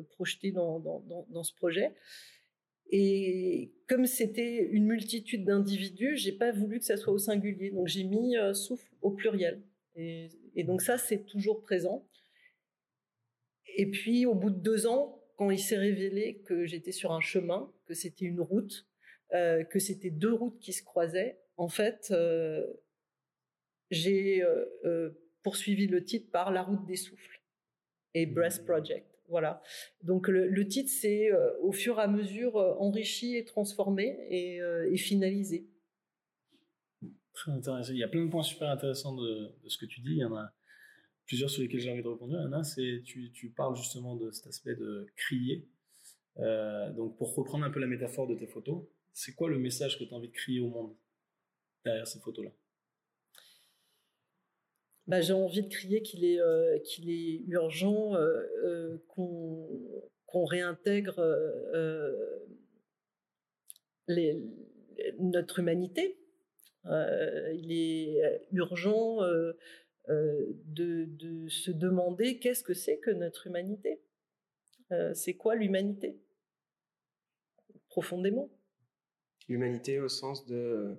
projeté 0.10 0.52
dans, 0.52 0.80
dans, 0.80 1.44
ce 1.44 1.54
projet. 1.54 1.94
Et 2.90 3.72
comme 3.88 4.06
c'était 4.06 4.68
une 4.72 4.86
multitude 4.86 5.44
d'individus, 5.44 6.16
j'ai 6.16 6.32
pas 6.32 6.52
voulu 6.52 6.80
que 6.80 6.86
ça 6.86 6.98
soit 6.98 7.14
au 7.14 7.18
singulier. 7.18 7.72
Donc 7.72 7.88
j'ai 7.88 8.04
mis 8.04 8.36
souffle 8.54 8.90
au 9.02 9.12
pluriel. 9.12 9.62
Et, 9.98 10.64
donc 10.64 10.82
ça, 10.82 10.98
c'est 10.98 11.26
toujours 11.26 11.62
présent. 11.64 12.08
Et 13.76 13.90
puis, 13.90 14.26
au 14.26 14.36
bout 14.36 14.52
de 14.52 14.60
deux 14.60 14.88
ans, 14.88 15.24
quand 15.36 15.52
il 15.52 15.60
s'est 15.60 15.78
révélé 15.78 16.42
que 16.46 16.66
j'étais 16.66 16.92
sur 16.92 17.12
un 17.12 17.20
chemin, 17.20 17.72
que 17.86 17.94
c'était 17.94 18.26
une 18.26 18.42
route, 18.42 18.88
euh, 19.34 19.64
que 19.64 19.80
c'était 19.80 20.10
deux 20.10 20.34
routes 20.34 20.60
qui 20.60 20.74
se 20.74 20.84
croisaient, 20.84 21.40
en 21.58 21.68
fait, 21.68 22.10
euh, 22.12 22.66
j'ai 23.90 24.44
euh, 24.44 25.10
poursuivi 25.44 25.88
le 25.88 26.04
titre 26.04 26.30
par 26.32 26.52
La 26.52 26.62
route 26.64 26.86
des 26.86 26.96
souffles 26.96 27.42
et 28.14 28.26
Breath 28.26 28.66
Project. 28.66 29.17
Voilà. 29.28 29.62
Donc 30.04 30.28
le, 30.28 30.68
titre 30.68 30.90
s'est 30.90 31.30
au 31.62 31.72
fur 31.72 32.00
et 32.00 32.04
à 32.04 32.08
mesure 32.08 32.56
enrichi 32.56 33.36
et 33.36 33.44
transformé 33.44 34.18
et, 34.30 34.98
finalisé. 34.98 35.68
Très 37.34 37.52
intéressant. 37.52 37.92
Il 37.92 38.00
y 38.00 38.04
a 38.04 38.08
plein 38.08 38.26
de 38.26 38.30
points 38.30 38.44
super 38.44 38.70
intéressants 38.70 39.16
de, 39.16 39.54
ce 39.68 39.78
que 39.78 39.86
tu 39.86 40.02
dis. 40.02 40.12
Il 40.12 40.20
y 40.20 40.24
en 40.24 40.36
a 40.36 40.52
plusieurs 41.26 41.50
sur 41.50 41.62
lesquels 41.62 41.82
j'ai 41.82 41.92
envie 41.92 42.04
de 42.04 42.08
répondre. 42.08 42.36
Un, 42.36 42.64
c'est 42.64 43.02
tu, 43.04 43.32
tu 43.32 43.50
parles 43.50 43.76
justement 43.76 44.16
de 44.16 44.32
cet 44.32 44.48
aspect 44.48 44.76
de 44.76 45.06
crier. 45.16 45.68
Euh, 46.40 46.92
donc, 46.94 47.18
pour 47.18 47.36
reprendre 47.36 47.66
un 47.66 47.72
peu 47.72 47.80
la 47.80 47.88
métaphore 47.88 48.28
de 48.28 48.36
tes 48.36 48.48
photos, 48.48 48.84
c'est 49.14 49.34
quoi 49.34 49.50
le 49.50 49.58
message 49.58 49.98
que 49.98 50.04
tu 50.04 50.14
as 50.14 50.18
envie 50.18 50.30
de 50.30 50.34
crier 50.34 50.60
au 50.60 50.70
monde 50.70 50.96
derrière 51.84 52.08
ces 52.08 52.20
photos-là? 52.20 52.52
Bah, 55.08 55.22
J'ai 55.22 55.34
envie 55.34 55.64
de 55.64 55.70
crier 55.70 56.02
qu'il 56.02 56.26
est, 56.26 56.40
euh, 56.40 56.78
urgent 57.48 58.16
euh, 58.16 58.98
qu'on 59.08 60.46
réintègre 60.46 61.22
notre 65.20 65.60
humanité. 65.60 66.18
il 66.86 67.72
est 67.72 68.48
urgent 68.52 69.22
de, 70.08 71.48
se 71.50 71.72
demander 71.72 72.40
qu'est-ce 72.40 72.64
que 72.64 72.74
c'est 72.74 72.98
que 72.98 73.12
notre 73.12 73.48
humanité 73.48 74.02
C'est 75.14 75.36
quoi 75.36 75.56
l'humanité? 75.56 76.20
Profondément. 77.90 78.50
L'humanité 79.48 80.00
au 80.00 80.10
sens 80.10 80.46
de 80.46 80.98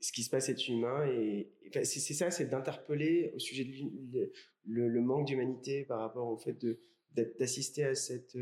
ce 0.00 0.12
qui 0.12 0.22
se 0.22 0.30
passe 0.30 0.48
est 0.48 0.68
humain 0.68 1.06
et, 1.06 1.50
c'est 1.82 2.14
ça, 2.14 2.30
c'est 2.30 2.46
d'interpeller 2.46 3.32
au 3.34 3.38
sujet 3.38 3.64
de 3.64 4.30
le, 4.64 5.00
manque 5.00 5.26
d'humanité 5.26 5.84
par 5.84 6.00
rapport 6.00 6.28
au 6.28 6.36
fait 6.36 6.56
d'assister 7.38 7.84
à 7.84 7.94
cette 7.94 8.38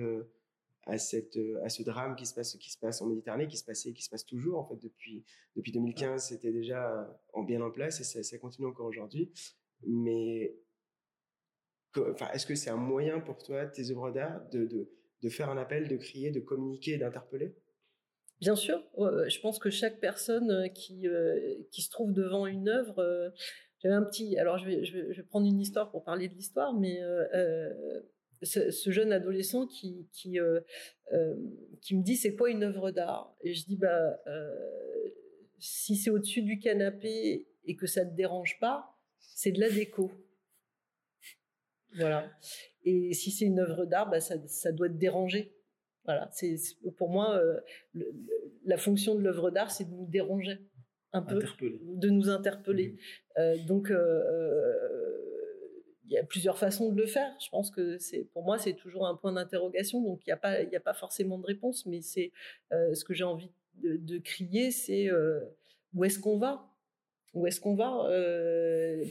à 0.85 0.99
cette 0.99 1.38
à 1.62 1.68
ce 1.68 1.83
drame 1.83 2.16
qui 2.16 2.27
se 2.27 2.35
passe 2.35 2.57
qui 2.57 2.71
se 2.71 2.79
passe 2.79 3.01
en 3.01 3.07
Méditerranée 3.07 3.47
qui 3.47 3.57
se 3.57 3.64
passait 3.64 3.92
qui 3.92 4.03
se 4.03 4.11
passe 4.11 4.27
toujours 4.27 4.59
en 4.59 4.64
fait 4.64 4.77
depuis 4.77 5.25
depuis 5.57 5.73
2015 5.73 6.29
c'était 6.29 6.53
déjà 6.53 7.09
en 7.33 7.42
bien 7.42 7.62
en 7.62 7.71
place 7.71 8.01
et 8.01 8.23
ça, 8.23 8.38
continue 8.38 8.66
encore 8.66 8.87
aujourd'hui. 8.87 9.33
Mais 9.87 10.55
enfin 11.97 12.31
est-ce 12.33 12.47
que 12.47 12.55
c'est 12.55 12.71
un 12.71 12.77
moyen 12.77 13.21
pour 13.21 13.38
toi 13.38 13.66
tes 13.66 13.90
œuvres 13.90 14.11
d'art 14.11 14.47
de, 14.51 14.66
de, 14.66 14.90
de 15.23 15.29
faire 15.29 15.49
un 15.49 15.57
appel 15.57 15.88
de 15.88 15.97
crier 15.97 16.31
de 16.31 16.40
communiquer 16.40 16.99
d'interpeller? 16.99 17.55
Bien 18.43 18.57
sûr, 18.57 18.83
je 18.99 19.39
pense 19.39 19.61
que 19.61 19.71
chaque 19.71 20.01
personne 20.01 20.51
euh, 20.51 20.67
qui, 20.67 21.07
euh, 21.07 21.39
qui 21.71 21.81
se 21.81 21.91
trouve 21.91 22.13
devant 22.13 22.49
une 22.49 22.69
œuvre, 22.69 22.99
euh, 22.99 23.31
j'avais 23.79 23.95
un 23.95 24.03
petit, 24.03 24.37
alors 24.37 24.59
je 24.59 24.67
vais, 24.67 24.85
je 24.85 24.99
vais, 24.99 25.23
prendre 25.23 25.47
une 25.47 25.61
histoire 25.61 25.93
pour 25.93 26.03
parler 26.03 26.27
de 26.27 26.35
l'histoire, 26.35 26.75
mais 26.75 27.01
ce, 28.43 28.91
jeune 28.91 29.13
adolescent 29.13 29.69
qui, 29.69 30.09
qui, 30.13 30.39
qui 31.81 31.97
me 31.97 32.03
dit 32.03 32.17
c'est 32.17 32.35
quoi 32.35 32.51
une 32.51 32.65
œuvre 32.65 32.91
d'art? 32.91 33.33
Et 33.43 33.55
je 33.55 33.65
dis 33.65 33.77
bah 33.77 34.19
si 35.61 35.95
c'est 35.95 36.11
au-dessus 36.11 36.43
du 36.43 36.59
canapé 36.59 37.47
et 37.65 37.77
que 37.77 37.87
ça 37.87 38.05
ne 38.05 38.11
te 38.11 38.17
dérange 38.17 38.59
pas, 38.59 38.99
c'est 39.21 39.53
de 39.53 39.61
la 39.61 39.71
déco. 39.71 40.11
Voilà. 41.95 42.29
Et 42.85 43.15
si 43.15 43.31
c'est 43.31 43.45
une 43.45 43.61
œuvre 43.61 43.85
d'art, 43.85 44.11
bah, 44.11 44.21
ça, 44.21 44.35
ça 44.49 44.73
doit 44.73 44.89
te 44.89 44.95
déranger. 44.95 45.55
Voilà, 46.05 46.29
c'est 46.33 46.57
pour 46.97 47.11
moi 47.11 47.37
euh, 47.37 47.61
la 48.65 48.77
fonction 48.77 49.15
de 49.15 49.23
l'œuvre 49.23 49.51
d'art, 49.51 49.71
c'est 49.71 49.85
de 49.85 49.95
nous 49.95 50.07
déranger 50.07 50.59
un 51.12 51.23
peu, 51.23 51.41
de 51.61 52.09
nous 52.09 52.29
interpeller. 52.29 52.88
Mmh 52.88 52.97
euh, 53.38 53.57
donc 53.67 53.91
euh, 53.91 54.75
il 56.05 56.12
y 56.12 56.19
a 56.19 56.25
plusieurs 56.25 56.59
façons 56.59 56.93
de 56.93 57.01
le 57.01 57.07
faire. 57.07 57.33
Je 57.41 57.49
pense 57.49 57.71
que 57.71 57.97
c'est 57.99 58.25
pour 58.33 58.43
moi 58.43 58.59
c'est 58.59 58.75
toujours 58.75 59.07
un 59.07 59.15
point 59.15 59.33
d'interrogation. 59.33 60.03
Donc 60.03 60.21
il 60.27 60.29
n'y 60.29 60.33
a 60.33 60.37
pas 60.37 60.61
il 60.61 60.77
a 60.77 60.81
pas 60.81 60.93
forcément 60.93 61.38
de 61.38 61.47
réponse, 61.47 61.87
mais 61.87 62.03
c'est 62.03 62.33
ce 62.71 63.05
que 63.05 63.15
j'ai 63.15 63.25
envie 63.25 63.51
de, 63.83 63.97
de 63.97 64.19
crier, 64.19 64.71
c'est 64.73 65.09
où 65.95 66.05
est-ce 66.05 66.19
qu'on 66.19 66.37
va? 66.37 66.69
Où 67.33 67.47
est-ce 67.47 67.61
qu'on 67.61 67.75
va? 67.75 68.11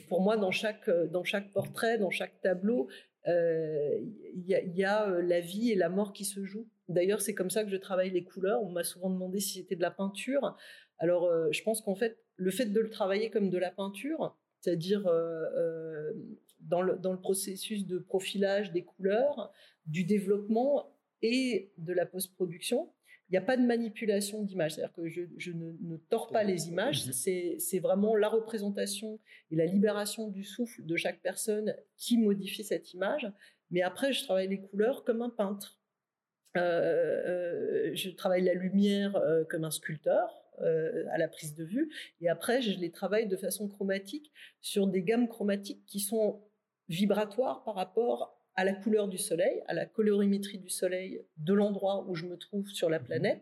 Pour 0.09 0.21
moi, 0.21 0.37
dans 0.37 0.51
chaque, 0.51 0.87
dans 1.09 1.23
chaque 1.23 1.51
portrait, 1.51 1.97
dans 1.97 2.11
chaque 2.11 2.39
tableau, 2.41 2.87
il 3.25 4.43
y 4.45 4.53
a, 4.53 4.61
y 4.61 4.83
a 4.83 5.09
la 5.21 5.39
vie 5.39 5.71
et 5.71 5.75
la 5.75 5.89
mort 5.89 6.13
qui 6.13 6.25
se 6.25 6.43
jouent. 6.43 6.67
D'ailleurs, 6.91 7.21
c'est 7.21 7.33
comme 7.33 7.49
ça 7.49 7.63
que 7.63 7.69
je 7.69 7.77
travaille 7.77 8.11
les 8.11 8.23
couleurs. 8.23 8.61
On 8.63 8.71
m'a 8.71 8.83
souvent 8.83 9.09
demandé 9.09 9.39
si 9.39 9.59
c'était 9.59 9.75
de 9.75 9.81
la 9.81 9.91
peinture. 9.91 10.55
Alors, 10.99 11.25
euh, 11.25 11.51
je 11.51 11.63
pense 11.63 11.81
qu'en 11.81 11.95
fait, 11.95 12.19
le 12.35 12.51
fait 12.51 12.65
de 12.65 12.79
le 12.79 12.89
travailler 12.89 13.29
comme 13.29 13.49
de 13.49 13.57
la 13.57 13.71
peinture, 13.71 14.37
c'est-à-dire 14.59 15.07
euh, 15.07 15.45
euh, 15.55 16.13
dans, 16.59 16.81
le, 16.81 16.97
dans, 16.97 17.11
le, 17.11 17.19
processus 17.19 17.87
de 17.87 17.97
profilage 17.97 18.71
des 18.71 18.83
couleurs, 18.83 19.51
du 19.87 20.03
développement 20.03 20.95
et 21.21 21.71
de 21.77 21.93
la 21.93 22.05
post-production, 22.05 22.91
il 23.29 23.35
n'y 23.35 23.37
a 23.37 23.41
pas 23.41 23.57
de 23.57 23.65
manipulation 23.65 24.43
d'image. 24.43 24.73
C'est-à-dire 24.75 24.93
que 24.93 25.07
je, 25.07 25.21
je 25.37 25.51
ne, 25.51 25.71
ne, 25.81 25.97
tords 25.97 26.27
pas 26.27 26.43
les 26.43 26.67
images. 26.67 27.07
Mhm. 27.07 27.57
C'est 27.59 27.79
vraiment 27.79 28.15
la 28.15 28.27
représentation 28.27 29.19
et 29.49 29.55
la 29.55 29.65
libération 29.65 30.27
du 30.27 30.43
souffle 30.43 30.85
de 30.85 30.95
chaque 30.97 31.21
personne 31.21 31.75
qui 31.95 32.17
modifie 32.17 32.63
cette 32.63 32.93
image. 32.93 33.31
Mais 33.71 33.81
après, 33.81 34.11
je 34.11 34.23
travaille 34.23 34.49
les 34.49 34.61
couleurs 34.61 35.03
comme 35.03 35.21
un 35.21 35.29
peintre. 35.29 35.80
Euh, 36.57 37.89
euh, 37.89 37.91
je 37.93 38.09
travaille 38.09 38.43
la 38.43 38.53
lumière 38.53 39.15
euh, 39.15 39.43
comme 39.45 39.63
un 39.63 39.71
sculpteur 39.71 40.37
à 41.11 41.17
la 41.17 41.27
prise 41.27 41.55
de 41.55 41.63
vue, 41.63 41.89
et 42.19 42.29
après 42.29 42.61
je 42.61 42.77
les 42.77 42.91
travaille 42.91 43.25
de 43.25 43.35
façon 43.35 43.67
chromatique 43.67 44.31
sur 44.59 44.85
des 44.85 45.01
gammes 45.01 45.27
chromatiques 45.27 45.83
qui 45.87 45.99
sont 45.99 46.39
vibratoires 46.87 47.63
par 47.63 47.73
rapport 47.73 48.37
à 48.53 48.63
la 48.63 48.73
couleur 48.73 49.07
du 49.07 49.17
soleil, 49.17 49.63
à 49.65 49.73
la 49.73 49.87
colorimétrie 49.87 50.59
du 50.59 50.69
soleil 50.69 51.25
de 51.37 51.55
l'endroit 51.55 52.05
où 52.07 52.13
je 52.13 52.27
me 52.27 52.37
trouve 52.37 52.69
sur 52.69 52.91
la 52.91 52.99
mmh. 52.99 53.03
planète, 53.05 53.41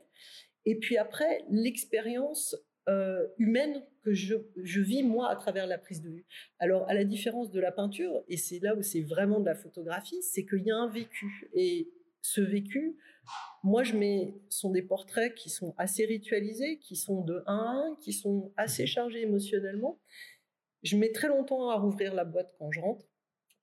et 0.63 0.75
puis 0.75 0.97
après 0.97 1.43
l'expérience 1.49 2.55
humaine 3.37 3.83
que 4.01 4.13
je, 4.13 4.35
je, 4.55 4.79
vis 4.79 5.03
moi 5.03 5.29
à 5.29 5.35
travers 5.35 5.67
la 5.67 5.77
prise 5.77 6.01
de 6.01 6.09
vue. 6.09 6.25
Alors 6.57 6.87
à 6.89 6.93
la 6.93 7.03
différence 7.03 7.51
de 7.51 7.59
la 7.59 7.73
peinture, 7.73 8.23
et 8.29 8.37
c'est 8.37 8.59
là 8.59 8.75
où 8.75 8.81
c'est 8.81 9.01
vraiment 9.01 9.41
de 9.41 9.45
la 9.45 9.55
photographie, 9.55 10.21
c'est 10.21 10.45
qu'il 10.45 10.63
y 10.63 10.71
a 10.71 10.77
un 10.77 10.87
vécu. 10.87 11.49
Et 11.53 11.91
ce 12.21 12.41
vécu, 12.41 12.97
moi, 13.63 13.83
je 13.83 13.95
mets, 13.95 14.33
sont 14.49 14.71
des 14.71 14.81
portraits 14.81 15.35
qui 15.35 15.49
sont 15.49 15.73
assez 15.77 16.05
ritualisés, 16.05 16.79
qui 16.79 16.95
sont 16.95 17.21
de 17.21 17.43
1 17.45 17.55
à 17.55 17.91
1, 17.91 17.97
qui 18.01 18.13
sont 18.13 18.53
assez 18.57 18.83
mhm. 18.83 18.87
chargés 18.87 19.21
émotionnellement. 19.21 19.99
Je 20.83 20.97
mets 20.97 21.11
très 21.11 21.27
longtemps 21.27 21.69
à 21.69 21.75
rouvrir 21.75 22.13
la 22.13 22.23
boîte 22.23 22.53
quand 22.57 22.71
je 22.71 22.79
rentre 22.79 23.05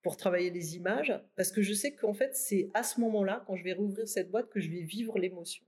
pour 0.02 0.16
travailler 0.16 0.50
les 0.50 0.76
images, 0.76 1.12
parce 1.34 1.50
que 1.50 1.62
je 1.62 1.72
sais 1.72 1.94
qu'en 1.94 2.14
fait, 2.14 2.34
c'est 2.36 2.70
à 2.74 2.82
ce 2.82 3.00
moment-là, 3.00 3.42
quand 3.46 3.56
je 3.56 3.64
vais 3.64 3.72
rouvrir 3.72 4.06
cette 4.06 4.30
boîte, 4.30 4.48
que 4.50 4.60
je 4.60 4.70
vais 4.70 4.82
vivre 4.82 5.18
l'émotion. 5.18 5.64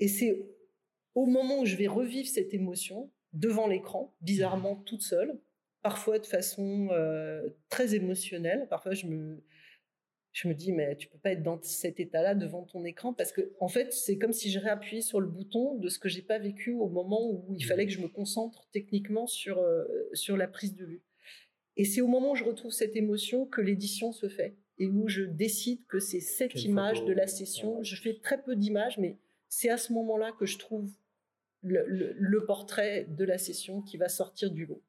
Et 0.00 0.08
c'est 0.08 0.42
au 1.14 1.26
moment 1.26 1.60
où 1.60 1.66
je 1.66 1.76
vais 1.76 1.86
revivre 1.86 2.28
cette 2.28 2.54
émotion, 2.54 3.12
devant 3.32 3.66
l'écran, 3.66 4.14
bizarrement 4.20 4.76
toute 4.76 5.02
seule, 5.02 5.38
parfois 5.82 6.18
de 6.18 6.26
façon 6.26 6.88
euh, 6.90 7.48
très 7.68 7.94
émotionnelle, 7.94 8.66
parfois 8.68 8.94
je 8.94 9.06
me, 9.06 9.42
je 10.32 10.48
me 10.48 10.54
dis 10.54 10.72
mais 10.72 10.96
tu 10.96 11.08
peux 11.08 11.18
pas 11.18 11.32
être 11.32 11.42
dans 11.42 11.60
cet 11.62 12.00
état-là 12.00 12.34
devant 12.34 12.62
ton 12.62 12.84
écran 12.84 13.12
parce 13.12 13.32
que 13.32 13.52
en 13.60 13.68
fait 13.68 13.92
c'est 13.92 14.16
comme 14.16 14.32
si 14.32 14.50
je 14.50 14.58
réappuyais 14.58 15.02
sur 15.02 15.20
le 15.20 15.26
bouton 15.26 15.76
de 15.76 15.88
ce 15.88 15.98
que 15.98 16.08
j'ai 16.08 16.22
pas 16.22 16.38
vécu 16.38 16.72
au 16.72 16.88
moment 16.88 17.30
où 17.30 17.54
il 17.54 17.64
fallait 17.64 17.86
que 17.86 17.92
je 17.92 18.00
me 18.00 18.08
concentre 18.08 18.66
techniquement 18.72 19.26
sur 19.26 19.58
euh, 19.58 19.84
sur 20.14 20.36
la 20.36 20.48
prise 20.48 20.74
de 20.74 20.86
vue. 20.86 21.02
Et 21.76 21.84
c'est 21.84 22.00
au 22.00 22.06
moment 22.06 22.32
où 22.32 22.34
je 22.34 22.44
retrouve 22.44 22.72
cette 22.72 22.96
émotion 22.96 23.46
que 23.46 23.60
l'édition 23.60 24.12
se 24.12 24.28
fait 24.28 24.56
et 24.78 24.86
où 24.86 25.08
je 25.08 25.22
décide 25.22 25.84
que 25.86 26.00
c'est 26.00 26.20
cette 26.20 26.64
image 26.64 27.04
de 27.04 27.12
la 27.12 27.26
session. 27.26 27.82
Je 27.82 27.96
fais 27.96 28.14
très 28.14 28.42
peu 28.42 28.56
d'images, 28.56 28.98
mais 28.98 29.18
c'est 29.48 29.68
à 29.68 29.76
ce 29.76 29.92
moment-là 29.92 30.32
que 30.38 30.46
je 30.46 30.58
trouve 30.58 30.90
le, 31.62 31.84
le 31.86 32.44
portrait 32.44 33.06
de 33.08 33.24
la 33.24 33.38
session 33.38 33.80
qui 33.82 33.96
va 33.96 34.08
sortir 34.08 34.50
du 34.50 34.66
lot. 34.66 34.82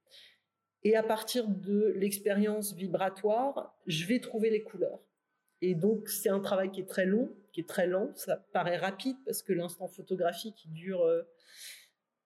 Et 0.84 0.95
à 0.95 1.03
partir 1.03 1.47
de 1.47 1.93
l'expérience 1.95 2.73
vibratoire, 2.73 3.77
je 3.88 4.06
vais 4.06 4.19
trouver 4.19 4.49
les 4.49 4.63
couleurs. 4.63 4.99
Et 5.65 5.76
donc, 5.76 6.10
c'est 6.10 6.28
un 6.28 6.41
travail 6.41 6.71
qui 6.71 6.82
est 6.82 6.89
très 6.89 7.06
long, 7.06 7.34
qui 7.54 7.62
est 7.62 7.67
très 7.67 7.88
lent. 7.88 8.12
Ça 8.15 8.36
paraît 8.52 8.76
rapide 8.76 9.15
parce 9.23 9.41
que 9.41 9.54
l'instant 9.54 9.88
photographique 9.88 10.67
dure 10.73 11.04
euh, 11.04 11.21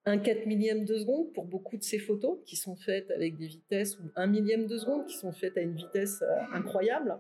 un 0.06 0.17
4 0.17 0.47
millième 0.47 0.86
de 0.86 0.97
seconde 0.97 1.32
pour 1.34 1.45
beaucoup 1.45 1.78
de 1.78 1.84
ces 1.84 2.00
photos 2.00 2.39
qui 2.47 2.56
sont 2.56 2.76
faites 2.76 3.12
avec 3.12 3.38
des 3.38 3.45
vitesses 3.45 4.00
ou 4.00 4.10
un 4.15 4.26
millième 4.26 4.65
de 4.65 4.76
seconde 4.80 5.06
qui 5.06 5.15
sont 5.15 5.32
faites 5.32 5.56
à 5.56 5.62
une 5.62 5.76
vitesse 5.76 6.23
euh, 6.23 6.36
incroyable. 6.52 7.15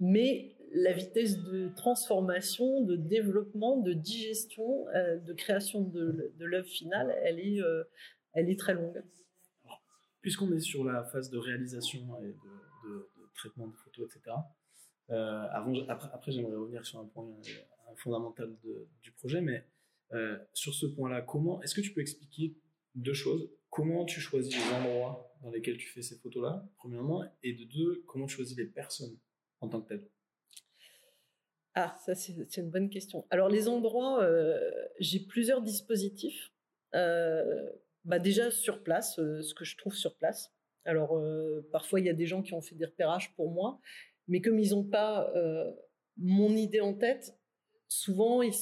Mais 0.00 0.56
la 0.72 0.92
vitesse 0.92 1.38
de 1.38 1.68
transformation, 1.76 2.82
de 2.82 2.96
développement, 2.96 3.76
de 3.76 3.92
digestion, 3.92 4.88
euh, 4.88 5.18
de 5.18 5.32
création 5.34 5.82
de, 5.82 6.32
l'œuvre 6.40 6.66
finale, 6.66 7.16
elle 7.22 7.38
est, 7.38 8.58
très 8.58 8.74
longue. 8.74 9.04
Puisqu'on 10.20 10.50
est 10.50 10.58
sur 10.58 10.82
la 10.82 11.04
phase 11.04 11.30
de 11.30 11.38
réalisation 11.38 12.00
et 12.24 12.34
de 12.88 13.08
traitement 13.36 13.68
de 13.68 13.76
photos, 13.76 14.08
etc., 14.12 14.34
euh, 15.10 15.46
après, 15.88 16.32
j'aimerais 16.32 16.56
revenir 16.56 16.84
sur 16.84 16.98
un 16.98 17.06
point 17.06 17.24
euh, 17.24 17.94
fondamental 17.96 18.54
du 19.02 19.12
projet, 19.12 19.40
mais 19.40 19.64
euh, 20.12 20.38
sur 20.52 20.74
ce 20.74 20.86
point-là, 20.86 21.22
comment 21.22 21.62
est-ce 21.62 21.74
que 21.74 21.80
tu 21.80 21.92
peux 21.92 22.00
expliquer 22.00 22.54
deux 22.94 23.14
choses? 23.14 23.50
Comment 23.70 24.04
tu 24.04 24.20
choisis 24.20 24.54
les 24.54 24.74
endroits 24.74 25.36
dans 25.42 25.50
lesquels 25.50 25.76
tu 25.76 25.88
fais 25.88 26.02
ces 26.02 26.16
photos-là, 26.16 26.66
premièrement, 26.76 27.24
et 27.42 27.52
de 27.52 27.64
deux, 27.64 28.02
comment 28.06 28.26
tu 28.26 28.36
choisis 28.36 28.56
les 28.56 28.66
personnes 28.66 29.16
en 29.60 29.68
tant 29.68 29.80
que 29.80 29.88
telles? 29.88 30.08
Ah, 31.74 31.94
ça 32.04 32.14
c'est 32.14 32.56
une 32.56 32.70
bonne 32.70 32.88
question. 32.88 33.26
Alors 33.28 33.50
les 33.50 33.68
endroits, 33.68 34.26
j'ai 34.98 35.20
plusieurs 35.20 35.60
dispositifs. 35.60 36.52
bah 36.92 38.18
déjà 38.18 38.50
sur 38.50 38.82
place, 38.82 39.16
ce 39.16 39.54
que 39.54 39.66
je 39.66 39.76
trouve 39.76 39.94
sur 39.94 40.16
place. 40.16 40.54
Alors 40.86 41.22
parfois 41.70 42.00
il 42.00 42.06
y 42.06 42.08
a 42.08 42.14
des 42.14 42.26
gens 42.26 42.42
qui 42.42 42.54
ont 42.54 42.62
fait 42.62 42.76
des 42.76 42.86
repérages 42.86 43.34
pour 43.34 43.50
moi, 43.50 43.78
mais 44.28 44.40
comme 44.40 44.58
ils 44.58 44.70
n'ont 44.70 44.84
pas 44.84 45.30
euh, 45.36 45.70
mon 46.16 46.50
idée 46.50 46.80
en 46.80 46.94
tête, 46.94 47.36
souvent 47.88 48.42
ils, 48.42 48.54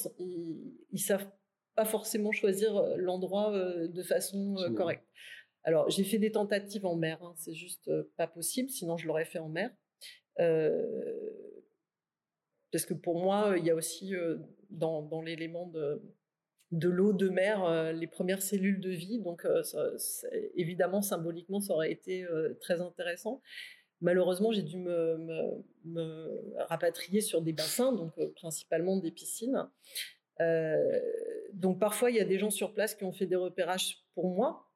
ils, 0.91 0.99
savent 0.99 1.29
pas 1.75 1.85
forcément 1.85 2.31
choisir 2.31 2.75
euh, 2.77 2.95
l'endroit 2.97 3.53
euh, 3.53 3.87
de 3.87 4.03
façon 4.03 4.55
correcte. 4.75 5.05
Alors 5.63 5.89
j'ai 5.89 6.03
fait 6.03 6.19
des 6.19 6.31
tentatives 6.31 6.85
en 6.85 6.95
mer, 6.95 7.21
hein, 7.23 7.33
c'est 7.37 7.55
juste 7.55 7.89
pas 8.17 8.27
possible, 8.27 8.69
sinon 8.69 8.97
je 8.97 9.07
l'aurais 9.07 9.25
fait 9.25 9.39
en 9.39 9.49
mer. 9.49 9.71
parce 12.71 12.85
que 12.85 12.93
pour 12.93 13.19
moi, 13.19 13.55
il 13.57 13.65
y 13.65 13.71
a 13.71 13.75
aussi 13.75 14.13
dans, 14.69 15.01
dans 15.01 15.21
l'élément 15.21 15.65
de, 15.67 16.03
de 16.71 16.89
l'eau 16.89 17.13
de 17.13 17.29
mer 17.29 17.93
les 17.93 18.05
premières 18.05 18.43
cellules 18.43 18.79
de 18.79 18.91
vie. 18.91 19.19
Donc, 19.19 19.47
évidemment, 20.53 21.01
symboliquement, 21.01 21.59
ça 21.59 21.73
aurait 21.73 21.91
été 21.91 22.27
très 22.61 22.79
intéressant. 22.79 23.41
Malheureusement, 24.01 24.51
j'ai 24.51 24.61
dû 24.61 24.77
me, 24.77 25.63
rapatrier 26.67 27.21
sur 27.21 27.41
des 27.41 27.53
bassins, 27.53 27.91
donc 27.93 28.13
principalement 28.35 28.97
des 28.97 29.11
piscines. 29.11 29.69
donc 31.53 31.79
parfois, 31.79 32.11
il 32.11 32.17
y 32.17 32.19
a 32.19 32.25
des 32.25 32.39
gens 32.39 32.49
sur 32.49 32.73
place 32.73 32.95
qui 32.95 33.03
ont 33.03 33.13
fait 33.13 33.25
des 33.25 33.35
repérages 33.35 34.05
pour 34.13 34.29
moi, 34.29 34.69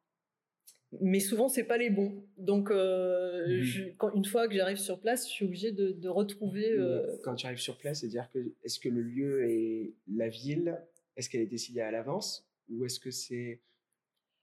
mais 1.01 1.19
souvent 1.19 1.49
c'est 1.49 1.65
pas 1.65 1.77
les 1.77 1.89
bons. 1.89 2.23
Donc 2.37 2.71
mmh 2.71 3.95
quand, 3.97 4.13
une 4.13 4.25
fois 4.25 4.47
que 4.47 4.55
j'arrive 4.55 4.77
sur 4.77 4.99
place, 4.99 5.27
je 5.27 5.31
suis 5.31 5.45
obligée 5.45 5.71
de, 5.71 6.07
retrouver. 6.07 6.77
Quand 7.23 7.35
tu 7.35 7.45
arrives 7.45 7.59
sur 7.59 7.77
place, 7.77 7.99
c'est-à-dire 7.99 8.29
que 8.31 8.39
est-ce 8.63 8.79
que 8.79 8.89
le 8.89 9.01
lieu 9.01 9.49
est 9.49 9.93
la 10.07 10.29
ville? 10.29 10.79
Est-ce 11.15 11.29
qu'elle 11.29 11.41
est 11.41 11.47
décidée 11.47 11.81
à 11.81 11.91
l'avance? 11.91 12.47
Ou 12.69 12.85
est-ce 12.85 12.99
que 12.99 13.11
c'est 13.11 13.61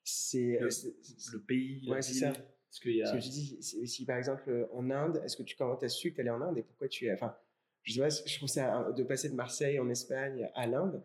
c'est 0.07 0.59
le, 0.61 1.41
pays 1.41 1.83
ouais, 1.89 2.01
c'est 2.01 2.15
ça. 2.15 2.33
Ce 2.71 2.81
que, 2.81 2.89
y 2.89 3.03
a... 3.03 3.19
je 3.19 3.29
dis, 3.29 3.59
si 3.63 4.05
par 4.05 4.17
exemple 4.17 4.69
en 4.73 4.91
Inde, 4.91 5.23
est-ce 5.25 5.37
que 5.37 5.43
tu 5.43 5.57
comment 5.57 5.79
as 5.79 5.89
su 5.89 6.11
que 6.11 6.17
tu 6.17 6.21
allais 6.21 6.31
en 6.31 6.43
Inde 6.43 6.59
et 6.59 6.63
pourquoi 6.63 6.89
tu 6.89 7.07
es 7.07 7.13
enfin 7.13 7.37
je 7.83 7.95
sais 7.95 8.01
pas, 8.01 8.09
je 8.09 8.37
trouve 8.37 8.49
ça 8.49 8.93
de 8.97 9.03
passer 9.05 9.29
de 9.29 9.35
Marseille 9.35 9.79
en 9.79 9.89
Espagne 9.89 10.51
à 10.55 10.67
l'Inde, 10.67 11.03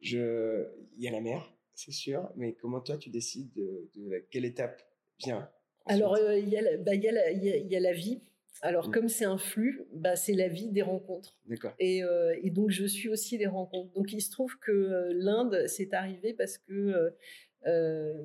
je 0.00 0.66
il 0.96 1.02
y 1.02 1.08
a 1.08 1.10
la 1.10 1.20
mer, 1.20 1.54
c'est 1.74 1.92
sûr, 1.92 2.30
mais 2.36 2.52
comment 2.52 2.80
toi 2.80 2.98
tu 2.98 3.08
décides 3.08 3.52
de, 3.54 4.26
quelle 4.30 4.44
étape 4.44 4.82
vient 5.24 5.48
Alors 5.86 6.18
il 6.18 6.48
y, 6.48 6.56
a 6.56 7.80
la 7.80 7.92
vie 7.92 8.20
alors, 8.60 8.88
mmh. 8.88 8.92
comme 8.92 9.08
c'est 9.08 9.24
un 9.24 9.38
flux, 9.38 9.84
bah, 9.92 10.16
c'est 10.16 10.32
la 10.32 10.48
vie 10.48 10.68
des 10.68 10.82
rencontres. 10.82 11.38
D'accord. 11.46 11.74
Et, 11.78 12.02
euh, 12.02 12.34
donc, 12.46 12.70
je 12.70 12.84
suis 12.86 13.08
aussi 13.08 13.38
les 13.38 13.46
rencontres. 13.46 13.92
Donc, 13.92 14.12
il 14.12 14.20
se 14.20 14.30
trouve 14.30 14.58
que 14.58 14.72
euh, 14.72 15.12
l'Inde, 15.14 15.64
c'est 15.68 15.94
arrivé 15.94 16.34
parce 16.34 16.58
que 16.58 17.12
euh, 17.66 18.24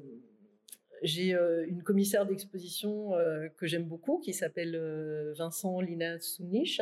j'ai 1.04 1.34
une 1.68 1.84
commissaire 1.84 2.26
d'exposition 2.26 3.12
que 3.58 3.68
j'aime 3.68 3.86
beaucoup, 3.86 4.20
qui 4.20 4.34
s'appelle 4.34 4.76
Vincent 5.38 5.80
Lina 5.82 6.20
Sunish, 6.20 6.82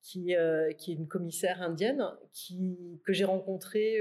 qui, 0.00 0.32
est 0.32 0.86
une 0.88 1.08
commissaire 1.08 1.62
indienne, 1.62 2.04
que 3.04 3.12
j'ai 3.12 3.24
rencontrée 3.24 4.00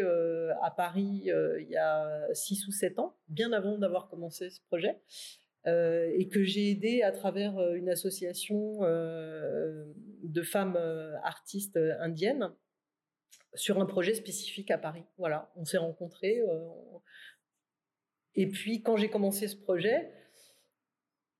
à 0.61 0.71
Paris 0.71 1.23
il 1.25 1.67
y 1.69 1.77
a 1.77 2.27
six 2.33 2.67
ou 2.67 2.71
sept 2.71 2.99
ans, 2.99 3.15
bien 3.27 3.51
avant 3.53 3.77
d'avoir 3.77 4.09
commencé 4.09 4.49
ce 4.49 4.61
projet. 4.67 4.99
Euh, 5.67 6.11
et 6.15 6.27
que 6.27 6.43
j'ai 6.43 6.71
aidé 6.71 7.03
à 7.03 7.11
travers 7.11 7.59
euh, 7.59 7.75
une 7.75 7.89
association 7.89 8.79
euh, 8.81 9.85
de 10.23 10.41
femmes 10.41 10.77
artistes 11.23 11.77
indiennes 11.99 12.51
sur 13.53 13.79
un 13.79 13.85
projet 13.85 14.15
spécifique 14.15 14.71
à 14.71 14.79
Paris. 14.79 15.03
Voilà, 15.17 15.51
on 15.55 15.65
s'est 15.65 15.77
rencontrés. 15.77 16.41
Et 18.35 18.47
puis, 18.47 18.81
quand 18.81 18.97
j'ai 18.97 19.09
commencé 19.09 19.47
ce 19.47 19.55
projet, 19.55 20.11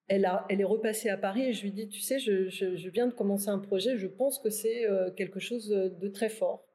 elle, 0.08 0.26
est 0.50 0.64
repassée 0.64 1.10
à 1.10 1.18
Paris 1.18 1.44
et 1.44 1.54
je 1.54 1.64
lui 1.64 1.72
dis, 1.72 1.88
tu 1.88 2.02
sais, 2.02 2.20
je, 2.20 2.50
je, 2.50 2.90
viens 2.90 3.08
de 3.08 3.14
commencer 3.14 3.48
un 3.48 3.60
projet, 3.60 3.98
je 3.98 4.08
pense 4.08 4.40
que 4.40 4.50
c'est 4.50 4.86
quelque 5.16 5.40
chose 5.40 5.70
de 5.70 6.08
très 6.10 6.28
fort. 6.28 6.68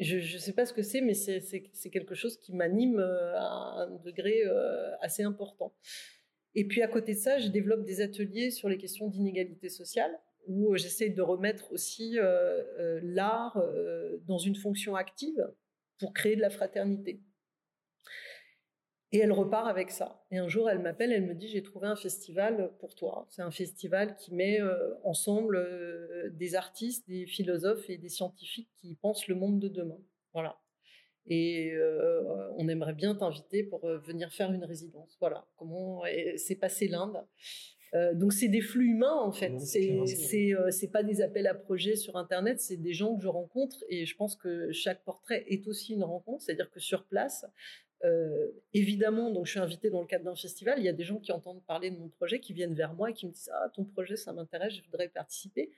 Je 0.00 0.16
ne 0.16 0.38
sais 0.38 0.54
pas 0.54 0.64
ce 0.64 0.72
que 0.72 0.82
c'est, 0.82 1.02
mais 1.02 1.12
c'est 1.12 1.90
quelque 1.90 2.14
chose 2.14 2.38
qui 2.38 2.54
m'anime 2.54 2.98
à 2.98 3.82
un 3.82 3.90
degré 3.90 4.42
assez 5.02 5.22
important. 5.22 5.74
Et 6.54 6.66
puis 6.66 6.82
à 6.82 6.88
côté 6.88 7.14
de 7.14 7.18
ça, 7.18 7.38
je 7.38 7.48
développe 7.48 7.84
des 7.84 8.00
ateliers 8.00 8.50
sur 8.50 8.68
les 8.68 8.78
questions 8.78 9.08
d'inégalité 9.08 9.68
sociale, 9.68 10.18
où 10.46 10.72
euh, 10.72 10.76
j'essaie 10.76 11.08
de 11.08 11.22
remettre 11.22 11.72
aussi 11.72 12.18
euh, 12.18 12.62
euh, 12.78 13.00
l'art 13.02 13.62
dans 14.26 14.38
une 14.38 14.54
fonction 14.54 14.94
active 14.94 15.48
pour 15.98 16.12
créer 16.12 16.36
de 16.36 16.40
la 16.40 16.50
fraternité. 16.50 17.20
Et 19.14 19.18
elle 19.18 19.32
repart 19.32 19.66
avec 19.66 19.90
ça. 19.90 20.24
Et 20.30 20.38
un 20.38 20.48
jour, 20.48 20.68
elle 20.68 20.80
m'appelle, 20.80 21.12
elle 21.12 21.24
me 21.24 21.34
dit, 21.34 21.48
j'ai 21.48 21.62
trouvé 21.62 21.86
un 21.86 21.96
festival 21.96 22.72
pour 22.80 22.94
toi. 22.94 23.26
C'est 23.30 23.42
un 23.42 23.50
festival 23.50 24.16
qui 24.16 24.34
met 24.34 24.58
ensemble 25.04 25.64
des 26.32 26.54
artistes, 26.56 27.08
des 27.08 27.24
philosophes 27.24 27.88
et 27.88 27.96
des 27.96 28.08
scientifiques 28.08 28.70
qui 28.76 28.96
pensent 28.96 29.28
le 29.28 29.36
monde 29.36 29.60
de 29.60 29.68
demain. 29.68 29.98
Voilà 30.32 30.58
et 31.26 31.72
euh, 31.72 32.22
on 32.56 32.68
aimerait 32.68 32.94
bien 32.94 33.14
t'inviter 33.14 33.62
pour 33.62 33.84
euh, 33.84 33.98
venir 33.98 34.32
faire 34.32 34.52
une 34.52 34.64
résidence. 34.64 35.16
Voilà 35.20 35.46
comment 35.56 36.02
s'est 36.36 36.56
passé 36.56 36.88
l'Inde. 36.88 37.24
Euh, 37.94 38.12
donc 38.12 38.32
c'est 38.32 38.48
des 38.48 38.60
flux 38.60 38.90
humains 38.90 39.20
en 39.20 39.32
fait. 39.32 39.58
C'est 39.60 40.00
c'est 40.70 40.90
pas 40.90 41.02
des 41.02 41.22
appels 41.22 41.46
à 41.46 41.54
projets 41.54 41.96
sur 41.96 42.16
internet, 42.16 42.60
c'est 42.60 42.76
des 42.76 42.92
gens 42.92 43.16
que 43.16 43.22
je 43.22 43.28
rencontre 43.28 43.84
et 43.88 44.04
je 44.04 44.16
pense 44.16 44.36
que 44.36 44.72
chaque 44.72 45.04
portrait 45.04 45.44
est 45.48 45.66
aussi 45.68 45.94
une 45.94 46.04
rencontre. 46.04 46.42
C'est-à-dire 46.42 46.70
que 46.70 46.80
sur 46.80 47.04
place, 47.04 47.46
évidemment, 48.72 49.30
donc 49.30 49.46
je 49.46 49.52
suis 49.52 49.60
invitée 49.60 49.90
dans 49.90 50.00
le 50.00 50.06
cadre 50.06 50.24
d'un 50.24 50.34
festival. 50.34 50.78
Il 50.78 50.84
y 50.84 50.88
a 50.88 50.92
des 50.92 51.04
gens 51.04 51.18
qui 51.18 51.32
entendent 51.32 51.62
parler 51.64 51.90
de 51.90 51.96
mon 51.96 52.08
projet, 52.08 52.40
qui 52.40 52.52
viennent 52.52 52.74
vers 52.74 52.94
moi 52.94 53.10
et 53.10 53.12
qui 53.14 53.26
me 53.26 53.32
disent 53.32 53.50
ah 53.54 53.70
ton 53.74 53.84
projet 53.84 54.16
ça 54.16 54.32
m'intéresse, 54.32 54.74
je 54.74 54.82
voudrais 54.82 55.08
participer. 55.08 55.70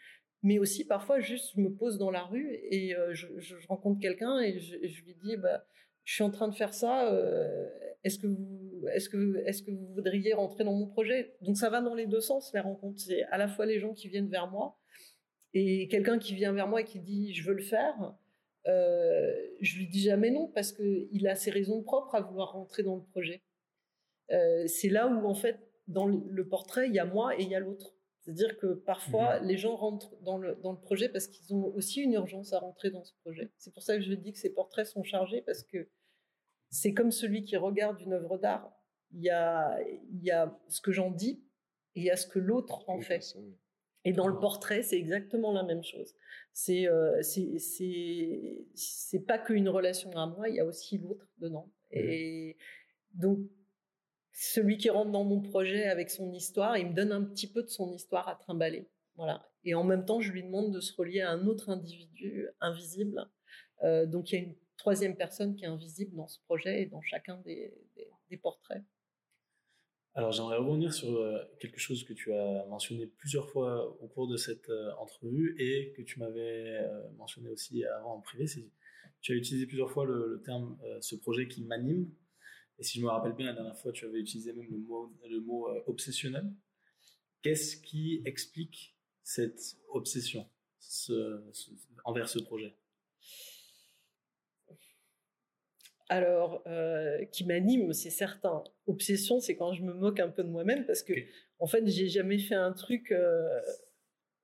Mais 0.42 0.58
aussi 0.58 0.84
parfois 0.84 1.20
juste 1.20 1.52
je 1.56 1.60
me 1.60 1.72
pose 1.72 1.98
dans 1.98 2.10
la 2.10 2.22
rue 2.22 2.58
et 2.70 2.94
euh, 2.94 3.14
je, 3.14 3.54
rencontre 3.68 4.00
quelqu'un 4.00 4.40
et 4.40 4.58
je, 4.58 5.04
lui 5.04 5.14
dis 5.14 5.36
bah, 5.36 5.66
je 6.04 6.14
suis 6.14 6.22
en 6.22 6.30
train 6.30 6.48
de 6.48 6.54
faire 6.54 6.74
ça 6.74 7.12
euh, 7.12 7.68
est-ce 8.04 8.18
que 8.18 8.26
vous 8.26 8.84
est-ce 8.92 9.08
que 9.08 9.42
est-ce 9.46 9.62
que 9.62 9.70
vous 9.70 9.86
voudriez 9.94 10.34
rentrer 10.34 10.64
dans 10.64 10.74
mon 10.74 10.86
projet? 10.86 11.34
Donc 11.40 11.56
ça 11.56 11.70
va 11.70 11.80
dans 11.80 11.94
les 11.94 12.06
deux 12.06 12.20
sens 12.20 12.52
les 12.54 12.60
rencontres. 12.60 13.00
C'est 13.00 13.24
à 13.24 13.38
la 13.38 13.48
fois 13.48 13.66
les 13.66 13.80
gens 13.80 13.94
qui 13.94 14.08
viennent 14.08 14.28
vers 14.28 14.50
moi 14.50 14.78
et 15.54 15.88
quelqu'un 15.88 16.18
qui 16.18 16.34
vient 16.34 16.52
vers 16.52 16.68
moi 16.68 16.82
et 16.82 16.84
qui 16.84 17.00
dit 17.00 17.34
je 17.34 17.42
veux 17.44 17.54
le 17.54 17.62
faire 17.62 18.14
euh, 18.66 19.32
je 19.60 19.76
lui 19.76 19.86
dis 19.86 20.00
jamais 20.00 20.30
non 20.30 20.48
parce 20.48 20.72
que 20.72 21.08
il 21.12 21.28
a 21.28 21.34
ses 21.34 21.50
raisons 21.50 21.82
propres 21.82 22.14
à 22.14 22.20
vouloir 22.20 22.52
rentrer 22.52 22.82
dans 22.82 22.96
le 22.96 23.02
projet 23.02 23.42
c'est 24.66 24.88
là 24.88 25.06
où 25.06 25.24
en 25.26 25.34
fait 25.34 25.56
dans 25.86 26.06
le 26.06 26.48
portrait 26.48 26.88
il 26.88 26.94
y 26.94 26.98
a 26.98 27.04
moi 27.04 27.38
et 27.38 27.42
il 27.42 27.48
y 27.48 27.54
a 27.54 27.60
l'autre 27.60 27.96
c'est-à-dire 28.26 28.58
que 28.58 28.74
parfois, 28.74 29.38
mhm. 29.38 29.46
les 29.46 29.56
gens 29.56 29.76
rentrent 29.76 30.16
dans 30.22 30.36
le, 30.36 30.56
dans 30.56 30.72
le 30.72 30.80
projet 30.80 31.08
parce 31.08 31.28
qu'ils 31.28 31.54
ont 31.54 31.66
aussi 31.76 32.00
une 32.00 32.14
urgence 32.14 32.52
à 32.52 32.58
rentrer 32.58 32.90
dans 32.90 33.04
ce 33.04 33.12
projet. 33.20 33.52
C'est 33.56 33.72
pour 33.72 33.84
ça 33.84 33.94
que 33.94 34.02
je 34.02 34.14
dis 34.14 34.32
que 34.32 34.38
ces 34.40 34.52
portraits 34.52 34.84
sont 34.84 35.04
chargés 35.04 35.42
parce 35.42 35.62
que 35.62 35.88
c'est 36.68 36.92
comme 36.92 37.12
celui 37.12 37.44
qui 37.44 37.56
regarde 37.56 38.00
une 38.00 38.14
œuvre 38.14 38.36
d'art. 38.36 38.76
Il 39.12 39.22
y 39.22 39.30
a, 39.30 39.80
il 40.10 40.24
y 40.24 40.32
a 40.32 40.58
ce 40.66 40.80
que 40.80 40.90
j'en 40.90 41.12
dis 41.12 41.44
et 41.94 42.00
il 42.00 42.02
y 42.02 42.10
a 42.10 42.16
ce 42.16 42.26
que 42.26 42.40
l'autre 42.40 42.88
en 42.88 43.00
fait. 43.00 43.36
Et 44.06 44.12
dans 44.12 44.28
le 44.28 44.38
portrait, 44.38 44.84
c'est 44.84 44.96
exactement 44.96 45.52
la 45.52 45.64
même 45.64 45.82
chose. 45.82 46.14
C'est 46.52 46.86
euh, 46.86 47.20
c'est 47.22 49.26
pas 49.26 49.36
qu'une 49.36 49.68
relation 49.68 50.12
à 50.12 50.28
moi, 50.28 50.48
il 50.48 50.54
y 50.54 50.60
a 50.60 50.64
aussi 50.64 50.98
l'autre 50.98 51.28
dedans. 51.38 51.72
Et 51.90 52.56
donc, 53.14 53.40
celui 54.30 54.76
qui 54.76 54.90
rentre 54.90 55.10
dans 55.10 55.24
mon 55.24 55.40
projet 55.40 55.86
avec 55.86 56.08
son 56.08 56.32
histoire, 56.32 56.78
il 56.78 56.90
me 56.90 56.94
donne 56.94 57.10
un 57.10 57.24
petit 57.24 57.50
peu 57.50 57.64
de 57.64 57.68
son 57.68 57.92
histoire 57.92 58.28
à 58.28 58.36
trimballer. 58.36 58.88
Voilà. 59.16 59.50
Et 59.64 59.74
en 59.74 59.82
même 59.82 60.04
temps, 60.04 60.20
je 60.20 60.30
lui 60.30 60.44
demande 60.44 60.72
de 60.72 60.78
se 60.78 60.94
relier 60.94 61.22
à 61.22 61.32
un 61.32 61.44
autre 61.48 61.68
individu 61.68 62.46
invisible. 62.60 63.28
Euh, 63.82 64.06
donc, 64.06 64.30
il 64.30 64.34
y 64.36 64.38
a 64.38 64.44
une 64.44 64.54
troisième 64.76 65.16
personne 65.16 65.56
qui 65.56 65.64
est 65.64 65.68
invisible 65.68 66.14
dans 66.14 66.28
ce 66.28 66.38
projet 66.44 66.82
et 66.82 66.86
dans 66.86 67.00
chacun 67.00 67.38
des, 67.38 67.74
portraits. 68.40 68.84
Alors, 70.18 70.32
j'aimerais 70.32 70.56
revenir 70.56 70.94
sur 70.94 71.14
euh, 71.14 71.38
quelque 71.60 71.78
chose 71.78 72.02
que 72.02 72.14
tu 72.14 72.32
as 72.32 72.64
mentionné 72.70 73.06
plusieurs 73.06 73.50
fois 73.50 73.86
au 74.00 74.08
cours 74.08 74.26
de 74.26 74.38
cette 74.38 74.70
euh, 74.70 74.90
entrevue 74.98 75.54
et 75.58 75.92
que 75.92 76.00
tu 76.00 76.18
m'avais 76.18 76.80
mentionné 77.18 77.50
aussi 77.50 77.84
avant 77.84 78.14
en 78.14 78.20
privé. 78.20 78.46
Tu 79.20 79.32
as 79.32 79.34
utilisé 79.34 79.66
plusieurs 79.66 79.90
fois 79.90 80.06
le 80.06 80.42
terme 80.44 80.78
ce 81.00 81.16
projet 81.16 81.48
qui 81.48 81.62
m'anime. 81.64 82.10
Et 82.78 82.82
si 82.82 82.98
je 82.98 83.04
me 83.04 83.10
rappelle 83.10 83.32
bien, 83.32 83.46
la 83.46 83.52
dernière 83.52 83.76
fois, 83.76 83.92
tu 83.92 84.04
avais 84.04 84.18
utilisé 84.18 84.52
même 84.52 84.68
le 84.70 85.40
mot, 85.40 85.68
euh, 85.68 85.82
obsessionnel. 85.86 86.50
Qu'est-ce 87.42 87.76
qui 87.76 88.22
explique 88.24 88.96
cette 89.22 89.76
obsession 89.90 90.48
envers 92.04 92.28
ce 92.28 92.38
projet? 92.38 92.74
Alors, 96.08 96.62
euh, 96.66 97.24
qui 97.26 97.44
m'anime, 97.44 97.92
c'est 97.92 98.10
certain. 98.10 98.62
Obsession, 98.86 99.40
c'est 99.40 99.56
quand 99.56 99.72
je 99.72 99.82
me 99.82 99.92
moque 99.92 100.20
un 100.20 100.28
peu 100.28 100.44
de 100.44 100.48
moi-même 100.48 100.86
parce 100.86 101.02
que, 101.02 101.12
en 101.58 101.66
fait, 101.66 101.86
j'ai 101.86 102.08
jamais 102.08 102.38
fait 102.38 102.54
un 102.54 102.72
truc 102.72 103.10
euh, 103.12 103.60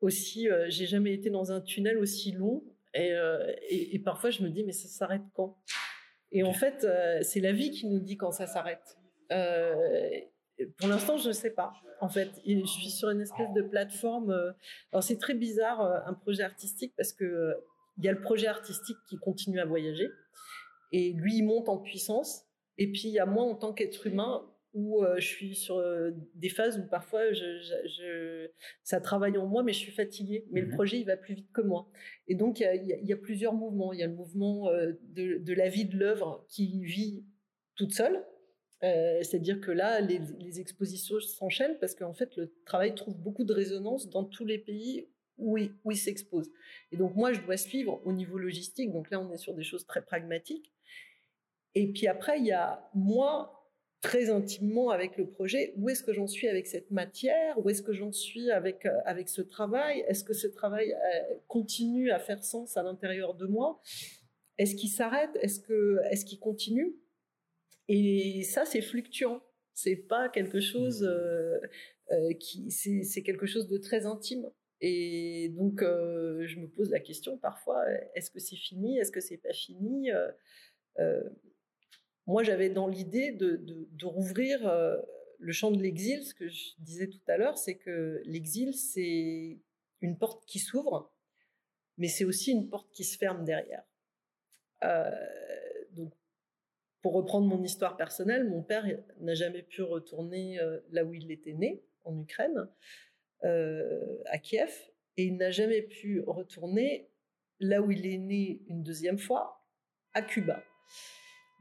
aussi. 0.00 0.48
j'ai 0.68 0.86
jamais 0.86 1.12
été 1.14 1.30
dans 1.30 1.52
un 1.52 1.60
tunnel 1.60 1.98
aussi 1.98 2.32
long. 2.32 2.64
Et, 2.94 3.14
et, 3.70 3.98
parfois, 4.00 4.30
je 4.30 4.42
me 4.42 4.50
dis, 4.50 4.64
mais 4.64 4.72
ça 4.72 4.88
s'arrête 4.88 5.22
quand? 5.32 5.56
Et 6.32 6.42
en 6.42 6.54
fait, 6.54 6.84
euh, 6.84 7.20
c'est 7.22 7.40
la 7.40 7.52
vie 7.52 7.70
qui 7.70 7.86
nous 7.86 8.00
dit 8.00 8.16
quand 8.16 8.32
ça 8.32 8.46
s'arrête. 8.46 8.96
Euh, 9.30 9.74
pour 10.78 10.88
l'instant, 10.88 11.18
je 11.18 11.28
ne 11.28 11.32
sais 11.32 11.50
pas. 11.50 11.74
En 12.00 12.08
fait, 12.08 12.30
je 12.46 12.64
suis 12.64 12.90
sur 12.90 13.10
une 13.10 13.20
espèce 13.20 13.52
de 13.54 13.62
plateforme. 13.62 14.30
Euh, 14.30 14.52
alors, 14.92 15.02
c'est 15.02 15.18
très 15.18 15.34
bizarre, 15.34 15.80
un 15.80 16.14
projet 16.14 16.42
artistique, 16.42 16.94
parce 16.96 17.12
que 17.12 17.54
il 17.98 18.04
y 18.04 18.08
a 18.08 18.12
le 18.12 18.20
projet 18.20 18.46
artistique 18.46 18.96
qui 19.06 19.18
continue 19.18 19.60
à 19.60 19.66
voyager. 19.66 20.08
Et 20.92 21.12
lui, 21.12 21.38
il 21.38 21.42
monte 21.42 21.68
en 21.68 21.78
puissance. 21.78 22.44
Et 22.78 22.90
puis, 22.90 23.04
il 23.04 23.12
y 23.12 23.18
a 23.18 23.26
moi, 23.26 23.44
en 23.44 23.54
tant 23.54 23.72
qu'être 23.72 24.06
humain, 24.06 24.48
où 24.74 25.04
je 25.18 25.26
suis 25.26 25.54
sur 25.54 25.82
des 26.34 26.48
phases 26.48 26.78
où 26.78 26.88
parfois 26.88 27.32
je, 27.32 28.48
ça 28.82 29.00
travaille 29.00 29.36
en 29.36 29.46
moi, 29.46 29.62
mais 29.62 29.72
je 29.72 29.78
suis 29.78 29.92
fatiguée. 29.92 30.46
Mais 30.50 30.62
le 30.62 30.68
mmh 30.68 30.74
projet, 30.74 30.98
il 30.98 31.04
va 31.04 31.16
plus 31.16 31.34
vite 31.34 31.52
que 31.52 31.60
moi. 31.60 31.90
Et 32.26 32.34
donc, 32.34 32.60
il 32.60 32.98
y 33.02 33.12
a, 33.12 33.16
plusieurs 33.16 33.52
mouvements. 33.52 33.92
Il 33.92 34.00
y 34.00 34.02
a 34.02 34.06
le 34.06 34.14
mouvement 34.14 34.70
de, 34.70 35.52
la 35.52 35.68
vie 35.68 35.84
de 35.84 35.98
l'œuvre 35.98 36.46
qui 36.48 36.82
vit 36.84 37.24
toute 37.74 37.92
seule. 37.92 38.24
C'est-à-dire 38.80 39.60
que 39.60 39.70
là, 39.70 40.00
les, 40.00 40.20
les 40.40 40.60
expositions 40.60 41.20
s'enchaînent 41.20 41.78
parce 41.78 41.94
qu'en 41.94 42.14
fait, 42.14 42.34
le 42.36 42.54
travail 42.64 42.94
trouve 42.94 43.18
beaucoup 43.18 43.44
de 43.44 43.52
résonance 43.52 44.08
dans 44.08 44.24
tous 44.24 44.46
les 44.46 44.58
pays 44.58 45.06
où 45.38 45.58
il, 45.58 45.72
où 45.84 45.90
il 45.90 45.96
s'expose. 45.96 46.50
Et 46.90 46.96
donc, 46.96 47.14
moi, 47.14 47.32
je 47.32 47.40
dois 47.40 47.56
suivre 47.56 48.00
au 48.04 48.12
niveau 48.12 48.38
logistique. 48.38 48.92
Donc 48.92 49.10
là, 49.10 49.20
on 49.20 49.30
est 49.32 49.38
sur 49.38 49.54
des 49.54 49.62
choses 49.62 49.86
très 49.86 50.02
pragmatiques. 50.02 50.72
Et 51.74 51.92
puis 51.92 52.06
après, 52.06 52.38
il 52.38 52.46
y 52.46 52.52
a 52.52 52.90
moi, 52.94 53.62
très 54.02 54.30
intimement 54.30 54.90
avec 54.90 55.16
le 55.16 55.26
projet. 55.26 55.72
Où 55.76 55.88
est-ce 55.88 56.02
que 56.02 56.12
j'en 56.12 56.26
suis 56.26 56.48
avec 56.48 56.66
cette 56.66 56.90
matière? 56.90 57.56
Où 57.64 57.70
est-ce 57.70 57.82
que 57.82 57.92
j'en 57.92 58.12
suis 58.12 58.50
avec, 58.50 58.84
euh, 58.84 58.98
avec 59.06 59.28
ce 59.28 59.40
travail? 59.40 60.04
Est-ce 60.08 60.24
que 60.24 60.34
ce 60.34 60.48
travail 60.48 60.92
euh, 60.92 61.34
continue 61.46 62.10
à 62.10 62.18
faire 62.18 62.44
sens 62.44 62.76
à 62.76 62.82
l'intérieur 62.82 63.34
de 63.34 63.46
moi? 63.46 63.80
Est-ce 64.58 64.74
qu'il 64.74 64.90
s'arrête? 64.90 65.30
Est-ce 65.40 65.60
que 65.60 65.98
est-ce 66.10 66.24
qu'il 66.24 66.40
continue? 66.40 66.96
Et 67.88 68.42
ça, 68.42 68.64
c'est 68.64 68.82
fluctuant. 68.82 69.40
C'est 69.72 69.96
pas 69.96 70.28
quelque 70.28 70.60
chose 70.60 71.02
euh, 71.04 72.34
qui 72.40 72.70
c'est 72.70 73.22
quelque 73.22 73.46
chose 73.46 73.68
de 73.68 73.78
très 73.78 74.04
intime. 74.04 74.50
Et 74.80 75.50
donc, 75.50 75.80
je 75.80 76.58
me 76.58 76.66
pose 76.66 76.90
la 76.90 76.98
question 76.98 77.38
parfois 77.38 77.84
est-ce 78.14 78.30
que 78.30 78.40
c'est 78.40 78.56
fini? 78.56 78.98
Est-ce 78.98 79.12
que 79.12 79.20
c'est 79.20 79.38
pas 79.38 79.52
fini? 79.52 80.10
Moi, 82.26 82.42
j'avais 82.42 82.70
dans 82.70 82.86
l'idée 82.86 83.32
de, 83.32 84.04
rouvrir 84.04 84.66
euh, 84.66 84.96
le 85.38 85.52
champ 85.52 85.70
de 85.70 85.82
l'exil. 85.82 86.24
Ce 86.24 86.34
que 86.34 86.48
je 86.48 86.72
disais 86.78 87.08
tout 87.08 87.20
à 87.26 87.36
l'heure, 87.36 87.58
c'est 87.58 87.76
que 87.76 88.22
l'exil, 88.24 88.74
c'est 88.74 89.58
une 90.00 90.18
porte 90.18 90.44
qui 90.46 90.58
s'ouvre, 90.58 91.12
mais 91.98 92.08
c'est 92.08 92.24
aussi 92.24 92.52
une 92.52 92.68
porte 92.68 92.90
qui 92.92 93.04
se 93.04 93.18
ferme 93.18 93.44
derrière. 93.44 93.84
Euh, 94.84 95.10
donc, 95.92 96.12
pour 97.02 97.14
reprendre 97.14 97.46
mon 97.46 97.62
histoire 97.62 97.96
personnelle, 97.96 98.48
mon 98.48 98.62
père 98.62 98.86
n'a 99.18 99.34
jamais 99.34 99.62
pu 99.62 99.82
retourner 99.82 100.60
euh, 100.60 100.80
là 100.90 101.04
où 101.04 101.14
il 101.14 101.30
était 101.32 101.52
né, 101.52 101.82
en 102.04 102.18
Ukraine, 102.20 102.68
à 103.44 104.38
Kiev, 104.38 104.70
et 105.16 105.24
il 105.24 105.36
n'a 105.36 105.50
jamais 105.50 105.82
pu 105.82 106.22
retourner 106.24 107.10
là 107.58 107.82
où 107.82 107.90
il 107.90 108.06
est 108.06 108.18
né 108.18 108.62
une 108.68 108.84
deuxième 108.84 109.18
fois, 109.18 109.66
à 110.14 110.22
Cuba. 110.22 110.62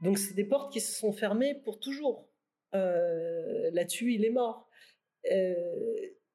Donc 0.02 0.18
c'est 0.18 0.34
des 0.34 0.44
portes 0.44 0.72
qui 0.72 0.80
se 0.80 0.92
sont 0.98 1.12
fermées 1.12 1.54
pour 1.54 1.78
toujours. 1.78 2.28
Euh, 2.74 3.70
là-dessus, 3.72 4.14
il 4.14 4.24
est 4.24 4.30
mort. 4.30 4.68
Euh, 5.30 5.54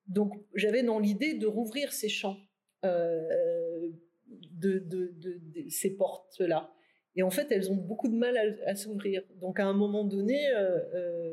donc 0.07 0.33
j'avais 0.55 0.83
dans 0.83 0.99
l'idée 0.99 1.33
de 1.33 1.45
rouvrir 1.45 1.91
ces 1.91 2.07
champs, 2.07 2.37
euh, 2.85 3.89
de, 4.25 5.13
ces 5.69 5.95
portes-là. 5.95 6.73
Et 7.15 7.23
en 7.23 7.31
fait, 7.31 7.51
elles 7.51 7.71
ont 7.71 7.75
beaucoup 7.75 8.07
de 8.07 8.15
mal 8.15 8.37
à, 8.65 8.75
s'ouvrir. 8.75 9.23
Donc 9.41 9.59
à 9.59 9.65
un 9.65 9.73
moment 9.73 10.05
donné, 10.05 10.39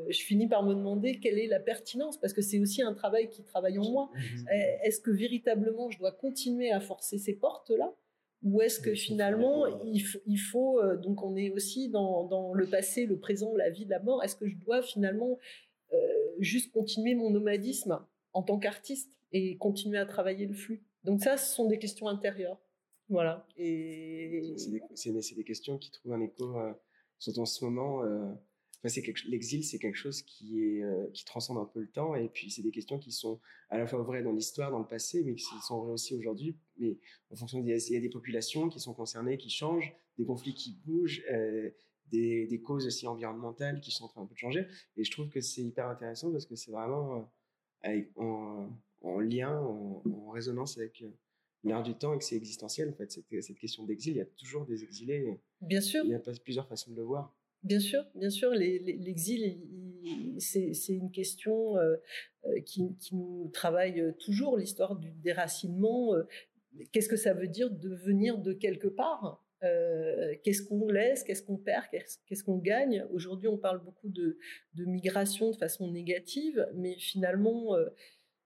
je 0.09 0.18
finis 0.22 0.49
par 0.49 0.64
me 0.64 0.74
demander 0.74 1.20
quelle 1.20 1.39
est 1.39 1.47
la 1.47 1.61
pertinence, 1.61 2.18
parce 2.18 2.32
que 2.32 2.41
c'est 2.41 2.59
aussi 2.59 2.80
un 2.80 2.95
travail 2.95 3.28
qui 3.28 3.45
travaille 3.45 3.78
en 3.78 3.91
moi. 3.91 4.11
Est-ce 4.82 5.01
que 5.01 5.11
véritablement 5.11 5.91
je 5.91 5.99
dois 5.99 6.12
continuer 6.12 6.72
à 6.72 6.80
forcer 6.80 7.18
ces 7.18 7.35
portes-là? 7.35 7.95
Ou 8.45 8.61
est-ce 8.61 8.78
que 8.78 8.95
finalement, 8.95 9.64
il, 9.84 10.38
faut, 10.38 10.78
euh, 10.78 10.97
donc 10.99 11.22
on 11.22 11.34
est 11.34 11.51
aussi 11.51 11.88
dans, 11.88 12.53
le 12.53 12.66
passé, 12.66 13.07
le 13.07 13.18
présent, 13.18 13.55
la 13.57 13.70
vie, 13.70 13.86
la 13.86 14.01
mort, 14.01 14.22
est-ce 14.22 14.36
que 14.36 14.47
je 14.47 14.57
dois 14.57 14.82
finalement 14.82 15.38
euh, 15.92 15.97
juste 16.38 16.70
continuer 16.70 17.14
mon 17.14 17.30
nomadisme 17.30 17.99
en 18.34 18.42
tant 18.42 18.59
qu'artiste 18.59 19.11
et 19.32 19.57
continuer 19.57 19.99
à 19.99 20.05
travailler 20.05 20.47
le 20.47 20.53
flux? 20.53 20.82
Donc 21.05 21.22
ça, 21.22 21.38
ce 21.38 21.55
sont 21.55 21.66
des 21.66 21.78
questions 21.78 22.07
intérieures. 22.07 22.61
Voilà. 23.09 23.47
Et... 23.57 24.55
C'est 24.95 25.11
des, 25.36 25.45
questions 25.45 25.78
qui 25.78 25.90
trouvent 25.90 26.12
un 26.12 26.20
écho, 26.20 26.59
euh, 26.59 26.72
surtout 27.18 27.40
en 27.40 27.47
ce 27.47 27.64
moment 27.64 28.03
l'exil, 29.26 29.64
c'est 29.64 29.78
quelque 29.78 29.97
chose 29.97 30.22
qui 30.22 30.62
est 30.62 30.82
euh, 30.82 31.07
qui 31.12 31.24
transcende 31.24 31.59
un 31.59 31.64
peu 31.64 31.80
le 31.80 31.89
temps, 31.89 32.14
et 32.14 32.28
puis 32.28 32.51
c'est 32.51 32.62
des 32.62 32.70
questions 32.70 32.99
qui 32.99 33.12
sont 33.12 33.41
à 33.70 33.78
la 33.78 33.87
fois 33.87 34.03
vraies 34.03 34.22
dans 34.22 34.32
l'histoire, 34.32 34.70
dans 34.70 34.78
le 34.78 34.87
passé, 34.87 35.22
mais 35.24 35.35
qui 35.35 35.45
sont 35.66 35.82
vraies 35.82 35.93
aussi 35.93 36.14
aujourd'hui. 36.14 36.57
Mais 36.78 36.99
en 37.30 37.37
fonction, 37.37 37.61
il 37.61 37.68
y 37.68 37.97
a 37.97 38.01
des 38.01 38.11
populations 38.11 38.68
qui 38.68 38.80
sont 38.80 38.95
concernées, 38.95 39.39
qui 39.39 39.51
changent, 39.51 39.95
des 40.18 40.24
conflits 40.24 40.55
qui 40.55 40.76
bougent, 40.85 41.24
euh, 41.32 41.70
des, 42.11 42.47
des, 42.47 42.61
causes 42.61 42.87
aussi 42.87 43.07
environnementales 43.07 43.80
qui 43.80 43.91
sont 43.91 44.05
en 44.05 44.09
train 44.09 44.22
un 44.22 44.26
peu 44.26 44.35
de 44.35 44.39
changer. 44.39 44.66
Et 44.97 45.05
je 45.05 45.11
trouve 45.11 45.30
que 45.30 45.41
c'est 45.41 45.62
hyper 45.62 45.89
intéressant 45.89 46.30
parce 46.30 46.45
que 46.45 46.55
c'est 46.55 46.70
vraiment 46.70 47.30
euh, 47.87 48.03
en, 48.16 48.68
en, 49.01 49.20
lien, 49.20 49.59
en, 49.59 50.30
résonance 50.30 50.76
avec 50.76 51.03
l'air 51.62 51.82
du 51.82 51.95
temps 51.95 52.12
et 52.12 52.18
que 52.18 52.24
c'est 52.24 52.37
existentiel 52.37 52.91
en 52.91 52.93
fait. 52.93 53.11
Cette, 53.11 53.43
cette 53.43 53.59
question 53.59 53.85
d'exil, 53.85 54.12
il 54.12 54.18
y 54.18 54.20
a 54.20 54.26
toujours 54.26 54.66
des 54.66 54.85
exilés. 54.85 55.41
Bien 55.62 55.80
sûr. 55.80 56.05
Il 56.05 56.11
y 56.11 56.14
a 56.14 56.20
plusieurs 56.45 56.68
façons 56.68 56.91
de 56.91 56.97
le 56.97 57.03
voir. 57.03 57.35
Bien 57.65 57.81
sûr, 57.81 58.05
bien 58.15 58.29
sûr, 58.29 58.51
l'exil, 58.51 59.59
c'est 60.39 60.93
une 60.93 61.11
question 61.11 61.79
euh, 61.79 61.97
euh, 62.45 62.61
qui, 62.61 62.95
nous 63.12 63.51
travaille 63.55 64.15
toujours, 64.19 64.59
l'histoire 64.59 64.97
du 64.97 65.11
déracinement. 65.11 66.15
Euh, 66.15 66.25
qu'est-ce 66.93 67.09
que 67.09 67.17
ça 67.17 67.33
veut 67.33 67.49
dire 67.49 67.71
de 67.71 67.89
venir 67.89 68.39
de 68.39 68.53
quelque 68.53 68.89
part 68.89 69.41
Qu'est-ce 70.43 70.62
qu'on 70.62 70.89
laisse 70.89 71.25
Qu'est-ce 71.25 71.43
qu'on 71.43 71.57
perd 71.57 71.87
Qu'est-ce 71.91 72.45
qu'on 72.45 72.59
gagne? 72.59 73.07
Aujourd'hui, 73.11 73.49
on 73.49 73.57
parle 73.57 73.83
beaucoup 73.83 74.11
de, 74.11 74.37
migration 74.77 75.53
de 75.53 75.57
façon 75.57 75.91
négative, 75.91 76.69
mais 76.75 76.99
finalement, 76.99 77.75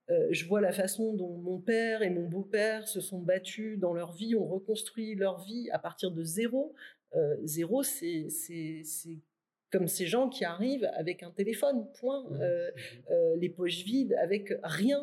je 0.09 0.47
vois 0.47 0.61
la 0.61 0.71
façon 0.71 1.15
dont 1.15 1.37
mon 1.39 1.59
père 1.59 2.03
et 2.03 2.11
mon 2.11 2.29
beau-père 2.29 2.87
se 2.87 3.01
sont 3.01 3.19
battus 3.19 3.81
dans 3.81 3.95
leur 3.95 4.13
vie, 4.13 4.37
ont 4.37 4.47
reconstruit 4.47 5.17
leur 5.17 5.43
vie 5.43 5.69
à 5.73 5.81
partir 5.81 6.13
de 6.13 6.23
zéro. 6.23 6.73
Euh, 7.15 7.37
zéro, 7.45 7.83
c'est 7.83 8.29
comme 9.71 9.87
ces 9.87 10.07
gens 10.07 10.29
qui 10.29 10.45
arrivent 10.45 10.89
avec 10.95 11.23
un 11.23 11.31
téléphone, 11.31 11.87
point, 12.01 12.25
mmh. 12.31 12.41
Euh. 12.41 12.71
Euh, 13.11 13.37
les 13.37 13.49
poches 13.49 13.85
vides, 13.85 14.15
avec 14.15 14.53
rien. 14.63 15.01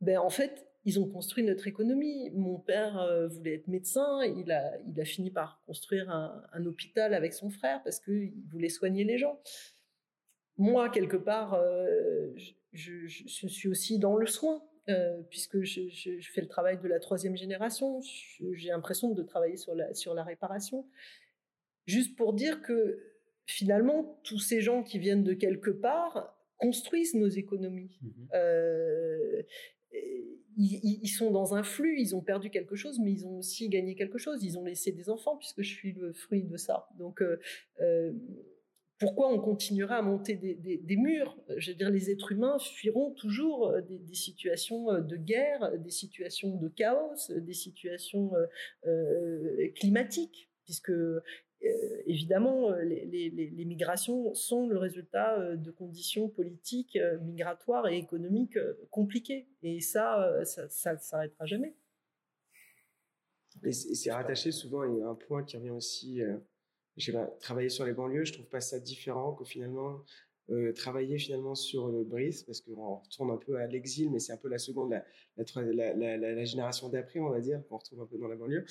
ben 0.00 0.18
en 0.18 0.30
fait, 0.30 0.66
ils 0.84 1.00
ont 1.00 1.08
construit 1.08 1.42
notre 1.42 1.66
économie. 1.66 2.30
Mon 2.30 2.58
père 2.58 3.28
voulait 3.28 3.54
être 3.54 3.68
médecin, 3.68 4.24
il 4.24 4.50
a, 4.52 4.78
il 4.86 5.00
a 5.00 5.04
fini 5.04 5.30
par 5.30 5.62
construire 5.66 6.10
un, 6.10 6.64
hôpital 6.64 7.12
avec 7.12 7.32
son 7.32 7.50
frère 7.50 7.82
parce 7.82 7.98
qu'il 7.98 8.34
voulait 8.50 8.68
soigner 8.68 9.04
les 9.04 9.18
gens. 9.18 9.40
Moi, 10.58 10.88
quelque 10.88 11.16
part, 11.16 11.60
je, 12.72 13.06
suis 13.06 13.68
aussi 13.68 13.98
dans 13.98 14.16
le 14.16 14.26
soin. 14.26 14.62
Euh, 14.88 15.20
puisque 15.30 15.62
je, 15.62 15.80
fais 16.32 16.40
le 16.40 16.46
travail 16.46 16.78
de 16.78 16.86
la 16.86 17.00
troisième 17.00 17.36
génération. 17.36 18.00
J'ai 18.52 18.68
l'impression 18.68 19.10
de 19.10 19.22
travailler 19.22 19.56
sur 19.56 19.74
la, 19.74 19.92
sur 19.94 20.14
la 20.14 20.22
réparation. 20.22 20.86
Juste 21.86 22.16
pour 22.16 22.32
dire 22.32 22.62
que 22.62 23.00
finalement, 23.46 24.20
tous 24.22 24.38
ces 24.38 24.60
gens 24.60 24.84
qui 24.84 24.98
viennent 24.98 25.24
de 25.24 25.34
quelque 25.34 25.70
part 25.70 26.36
construisent 26.56 27.14
nos 27.14 27.28
économies. 27.28 27.98
Mmh 28.00 28.10
euh, 28.34 29.42
ils, 30.58 31.08
sont 31.08 31.30
dans 31.30 31.54
un 31.54 31.62
flux, 31.62 32.00
ils 32.00 32.16
ont 32.16 32.22
perdu 32.22 32.48
quelque 32.48 32.76
chose, 32.76 32.98
mais 32.98 33.12
ils 33.12 33.26
ont 33.26 33.38
aussi 33.38 33.68
gagné 33.68 33.94
quelque 33.94 34.16
chose. 34.16 34.42
Ils 34.42 34.58
ont 34.58 34.64
laissé 34.64 34.90
des 34.90 35.10
enfants, 35.10 35.36
puisque 35.36 35.60
je 35.60 35.68
suis 35.74 35.92
le 35.92 36.14
fruit 36.14 36.44
de 36.44 36.56
ça. 36.56 36.88
Donc, 36.98 37.22
euh, 37.22 38.12
pourquoi 38.98 39.28
on 39.28 39.38
continuera 39.38 39.96
à 39.96 40.02
monter 40.02 40.34
des, 40.36 40.96
murs 40.96 41.36
Je 41.56 41.70
veux 41.70 41.76
dire, 41.76 41.90
les 41.90 42.10
êtres 42.10 42.32
humains 42.32 42.58
fuiront 42.58 43.12
toujours 43.12 43.68
euh, 43.68 43.80
des, 43.82 44.14
situations 44.14 44.90
euh, 44.90 45.00
de 45.00 45.16
guerre, 45.16 45.78
des 45.78 45.90
situations 45.90 46.56
de 46.56 46.68
chaos, 46.68 47.14
des 47.30 47.52
situations 47.52 48.32
euh, 48.86 49.68
climatiques, 49.74 50.50
puisque 50.64 50.92
évidemment, 52.06 52.70
les, 52.70 53.64
migrations 53.66 54.34
sont 54.34 54.68
le 54.68 54.78
résultat 54.78 55.56
de 55.56 55.70
conditions 55.70 56.28
politiques, 56.28 56.98
migratoires 57.22 57.88
et 57.88 57.96
économiques 57.96 58.58
compliquées. 58.90 59.48
Et 59.62 59.80
ça, 59.80 60.44
ça 60.44 60.94
ne 60.94 60.98
s'arrêtera 60.98 61.44
jamais. 61.44 61.74
Et 63.64 63.72
c'est 63.72 64.12
rattaché 64.12 64.52
souvent, 64.52 64.82
a 64.82 65.08
un 65.08 65.14
point 65.14 65.42
qui 65.44 65.56
revient 65.56 65.70
aussi 65.70 66.20
je 66.96 67.06
sais 67.06 67.12
pas, 67.12 67.26
travailler 67.40 67.68
sur 67.68 67.84
les 67.84 67.92
banlieues, 67.92 68.24
je 68.24 68.32
trouve 68.32 68.48
pas 68.48 68.60
ça 68.60 68.78
différent 68.80 69.34
que 69.34 69.44
finalement 69.44 70.02
euh, 70.50 70.72
travailler 70.72 71.18
finalement 71.18 71.56
sur 71.56 71.88
le 71.88 72.04
Brice, 72.04 72.44
parce 72.44 72.60
qu'on 72.60 72.96
retourne 72.98 73.32
un 73.32 73.36
peu 73.36 73.56
à 73.56 73.66
l'exil, 73.66 74.12
mais 74.12 74.20
c'est 74.20 74.32
un 74.32 74.36
peu 74.36 74.48
la 74.48 74.58
seconde, 74.58 74.92
la, 75.36 75.94
la, 75.94 76.16
la, 76.16 76.44
génération 76.44 76.88
d'après, 76.88 77.18
on 77.18 77.30
va 77.30 77.40
dire, 77.40 77.60
qu'on 77.68 77.78
retrouve 77.78 78.00
un 78.00 78.06
peu 78.06 78.16
dans 78.16 78.28
la 78.28 78.36
banlieue. 78.36 78.64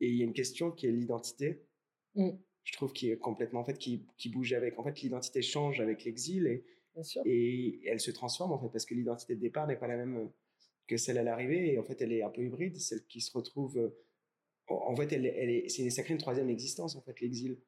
Et 0.00 0.08
il 0.08 0.16
y 0.16 0.22
a 0.22 0.24
une 0.24 0.32
question 0.32 0.70
qui 0.70 0.86
est 0.86 0.90
l'identité. 0.90 1.66
Mm. 2.14 2.30
Je 2.64 2.72
trouve 2.72 2.94
qui 2.94 3.10
est 3.10 3.18
complètement, 3.18 3.60
en 3.60 3.64
fait, 3.64 3.76
qui, 3.76 4.06
qui, 4.16 4.30
bouge 4.30 4.54
avec. 4.54 4.78
En 4.78 4.84
fait, 4.84 5.02
l'identité 5.02 5.42
change 5.42 5.80
avec 5.80 6.04
l'exil 6.04 6.46
et, 6.46 6.64
et 7.26 7.86
elle 7.86 8.00
se 8.00 8.10
transforme, 8.10 8.52
en 8.52 8.58
fait, 8.58 8.70
parce 8.70 8.86
que 8.86 8.94
l'identité 8.94 9.34
de 9.34 9.40
départ 9.40 9.66
n'est 9.66 9.76
pas 9.76 9.86
la 9.86 9.98
même 9.98 10.30
que 10.86 10.96
celle 10.96 11.18
à 11.18 11.22
l'arrivée. 11.22 11.74
Et 11.74 11.78
en 11.78 11.82
fait, 11.82 12.00
elle 12.00 12.12
est 12.12 12.22
un 12.22 12.30
peu 12.30 12.42
hybride, 12.42 12.78
celle 12.78 13.04
qui 13.04 13.20
se 13.20 13.36
retrouve 13.36 13.92
en 14.68 14.94
fait, 14.96 15.12
elle, 15.12 15.26
elle 15.26 15.50
est, 15.50 15.68
c'est 15.68 15.82
une 15.82 15.90
sacrée 15.90 16.14
une 16.14 16.20
troisième 16.20 16.50
existence, 16.50 16.96
en 16.96 17.00
fait, 17.00 17.20
l'exil, 17.20 17.58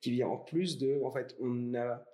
qui 0.00 0.10
vient 0.12 0.28
en 0.28 0.38
plus 0.38 0.78
de, 0.78 1.00
en 1.02 1.10
fait, 1.10 1.36
on 1.40 1.74
a 1.74 2.04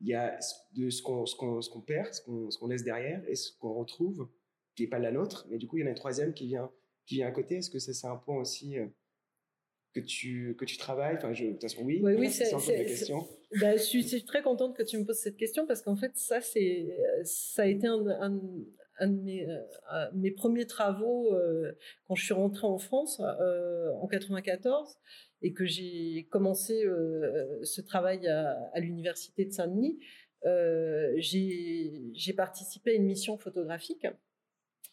il 0.00 0.08
y 0.08 0.14
a 0.14 0.38
de 0.72 0.90
ce 0.90 1.00
qu'on 1.00 1.26
ce 1.26 1.36
qu'on 1.36 1.62
ce 1.62 1.70
qu'on 1.70 1.80
perd, 1.80 2.12
ce 2.12 2.20
qu'on 2.22 2.50
ce 2.50 2.58
qu'on 2.58 2.66
laisse 2.66 2.82
derrière 2.82 3.22
et 3.28 3.36
ce 3.36 3.56
qu'on 3.58 3.74
retrouve 3.74 4.28
qui 4.74 4.84
est 4.84 4.88
pas 4.88 4.98
la 4.98 5.12
nôtre. 5.12 5.46
Mais 5.48 5.58
du 5.58 5.68
coup, 5.68 5.76
il 5.76 5.80
y 5.80 5.84
en 5.84 5.86
a 5.86 5.90
une 5.90 5.96
troisième 5.96 6.34
qui 6.34 6.46
vient 6.46 6.70
qui 7.06 7.16
vient 7.16 7.28
à 7.28 7.30
côté. 7.30 7.56
Est-ce 7.56 7.70
que 7.70 7.78
ça 7.78 7.92
c'est 7.92 8.06
un 8.06 8.16
point 8.16 8.40
aussi 8.40 8.76
que 9.92 10.00
tu, 10.00 10.56
que 10.58 10.64
tu 10.64 10.76
travailles? 10.76 11.16
Enfin, 11.16 11.32
je, 11.32 11.44
de 11.44 11.50
toute 11.52 11.62
façon, 11.62 11.82
oui. 11.82 12.00
Oui, 12.02 12.14
oui 12.14 12.30
c'est 12.30 12.52
un 12.52 12.58
peu 12.58 12.72
la 12.72 12.84
question. 12.84 13.28
Bah, 13.60 13.76
je, 13.76 13.82
suis, 13.82 14.02
je, 14.02 14.08
suis, 14.08 14.24
très 14.24 14.42
contente 14.42 14.76
que 14.76 14.82
tu 14.82 14.98
me 14.98 15.04
poses 15.04 15.18
cette 15.18 15.36
question 15.36 15.66
parce 15.66 15.82
qu'en 15.82 15.96
fait, 15.96 16.12
ça, 16.16 16.40
c'est, 16.40 16.96
ça 17.24 17.62
a 17.62 17.66
été 17.66 17.86
un, 17.86 18.06
un, 18.06 18.40
un 18.98 19.08
de 19.08 19.20
mes, 19.20 19.46
euh, 19.48 20.34
premiers 20.36 20.66
travaux 20.66 21.34
euh, 21.34 21.72
quand 22.06 22.14
je 22.14 22.24
suis 22.24 22.34
rentrée 22.34 22.66
en 22.66 22.78
France 22.78 23.20
euh, 23.20 23.92
en 24.00 24.06
94 24.06 24.98
et 25.42 25.52
que 25.52 25.64
j'ai 25.64 26.28
commencé 26.30 26.84
euh, 26.84 27.58
ce 27.64 27.80
travail 27.80 28.28
à, 28.28 28.78
l'université 28.80 29.44
de 29.44 29.50
Saint-Denis. 29.50 29.98
j'ai 31.16 32.32
participé 32.36 32.92
à 32.92 32.94
une 32.94 33.06
mission 33.06 33.38
photographique 33.38 34.06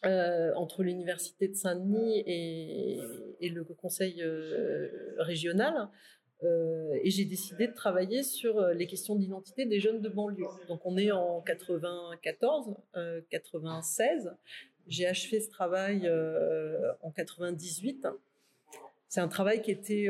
euh, 0.06 0.50
entre 0.54 0.82
l'université 0.82 1.46
de 1.48 1.54
Saint-Denis 1.54 2.22
et, 2.26 3.48
le 3.50 3.64
conseil 3.64 4.22
euh, 4.22 4.88
régional. 5.18 5.90
Euh, 6.42 6.98
et 7.02 7.10
j'ai 7.10 7.24
décidé 7.24 7.66
de 7.66 7.74
travailler 7.74 8.22
sur 8.22 8.60
les 8.68 8.86
questions 8.86 9.14
d'identité 9.14 9.66
des 9.66 9.80
jeunes 9.80 10.00
de 10.00 10.08
banlieue. 10.08 10.46
Donc 10.68 10.80
on 10.84 10.96
est 10.96 11.10
en 11.10 11.40
94, 11.42 12.76
96. 13.30 14.32
J'ai 14.86 15.06
achevé 15.06 15.40
ce 15.40 15.50
travail 15.50 16.10
en 17.02 17.10
98. 17.10 18.06
C'est 19.08 19.20
un 19.20 19.28
travail 19.28 19.60
qui 19.62 19.70
était 19.70 20.08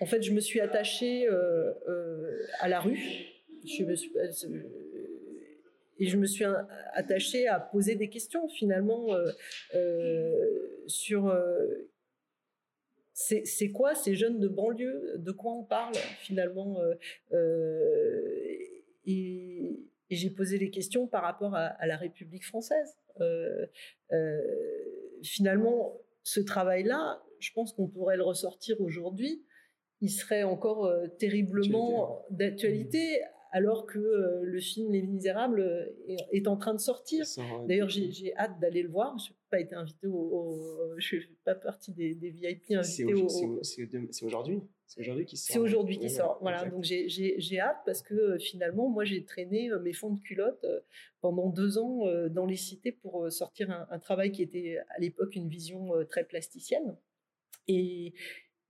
en 0.00 0.06
fait, 0.06 0.22
je 0.22 0.32
me 0.32 0.40
suis 0.40 0.60
attachée 0.60 1.26
euh, 1.26 1.72
euh, 1.88 2.46
à 2.60 2.68
la 2.68 2.80
rue. 2.80 2.98
Et 6.00 6.06
je 6.06 6.16
me 6.16 6.26
suis 6.26 6.44
attachée 6.94 7.48
à 7.48 7.58
poser 7.58 7.96
des 7.96 8.08
questions 8.08 8.48
finalement 8.48 9.12
euh, 9.14 9.32
euh, 9.74 10.84
sur 10.86 11.26
euh, 11.26 11.90
c'est 13.18 13.70
quoi 13.70 13.94
ces 13.94 14.14
jeunes 14.14 14.38
de 14.38 14.46
banlieue? 14.46 15.14
De 15.16 15.32
quoi 15.32 15.52
on 15.52 15.64
parle 15.64 15.94
finalement 16.20 16.78
Et, 19.04 19.84
j'ai 20.10 20.30
posé 20.30 20.56
les 20.56 20.70
questions 20.70 21.06
par 21.06 21.22
rapport 21.22 21.54
à, 21.54 21.66
à 21.66 21.86
la 21.86 21.96
République 21.96 22.46
française. 22.46 22.96
finalement, 25.22 25.98
ce 26.22 26.40
travail-là, 26.40 27.22
je 27.40 27.52
pense 27.52 27.72
qu'on 27.72 27.88
pourrait 27.88 28.16
le 28.16 28.22
ressortir 28.22 28.80
aujourd'hui. 28.80 29.44
Il 30.00 30.10
serait 30.10 30.44
encore 30.44 30.90
terriblement 31.18 32.24
d'actualité 32.30 33.20
alors 33.50 33.86
que 33.86 33.98
euh, 33.98 34.42
le 34.42 34.60
film 34.60 34.92
Les 34.92 35.02
Misérables 35.02 35.60
euh, 35.60 36.16
est, 36.32 36.46
en 36.46 36.56
train 36.56 36.74
de 36.74 36.80
sortir. 36.80 37.24
D'ailleurs, 37.66 37.88
j'ai 37.88 38.34
hâte 38.36 38.58
d'aller 38.60 38.82
le 38.82 38.88
voir. 38.88 39.18
Je 39.18 39.30
n'ai 39.30 39.36
pas 39.50 39.60
été 39.60 39.74
invité 39.74 40.06
au, 40.06 40.94
je 40.98 41.06
suis 41.06 41.36
pas 41.44 41.54
partie 41.54 41.92
des, 41.92 42.12
VIP 42.12 42.72
invités 42.72 43.14
au. 43.14 43.28
C'est 43.62 44.24
aujourd'hui. 44.24 44.60
C'est 44.86 45.00
aujourd'hui 45.00 45.26
qui 45.26 45.36
sort. 45.36 45.52
C'est 45.52 45.58
aujourd'hui 45.58 45.98
qui 45.98 46.10
sort. 46.10 46.38
Voilà. 46.40 46.64
Donc 46.66 46.84
j'ai 46.84 47.60
hâte 47.60 47.78
parce 47.84 48.02
que 48.02 48.14
euh, 48.14 48.38
finalement, 48.38 48.88
moi, 48.88 49.04
j'ai 49.04 49.24
traîné 49.24 49.70
mes 49.82 49.92
fonds 49.92 50.10
de 50.10 50.20
culotte 50.20 50.64
pendant 51.20 51.48
deux 51.48 51.78
ans 51.78 52.04
dans 52.30 52.46
les 52.46 52.56
cités 52.56 52.92
pour 52.92 53.30
sortir 53.32 53.70
un, 53.70 53.86
un 53.90 53.98
travail 53.98 54.32
qui 54.32 54.42
était 54.42 54.78
à 54.90 55.00
l'époque 55.00 55.34
une 55.34 55.48
vision 55.48 55.90
très 56.08 56.24
plasticienne. 56.24 56.96
Et, 57.66 58.14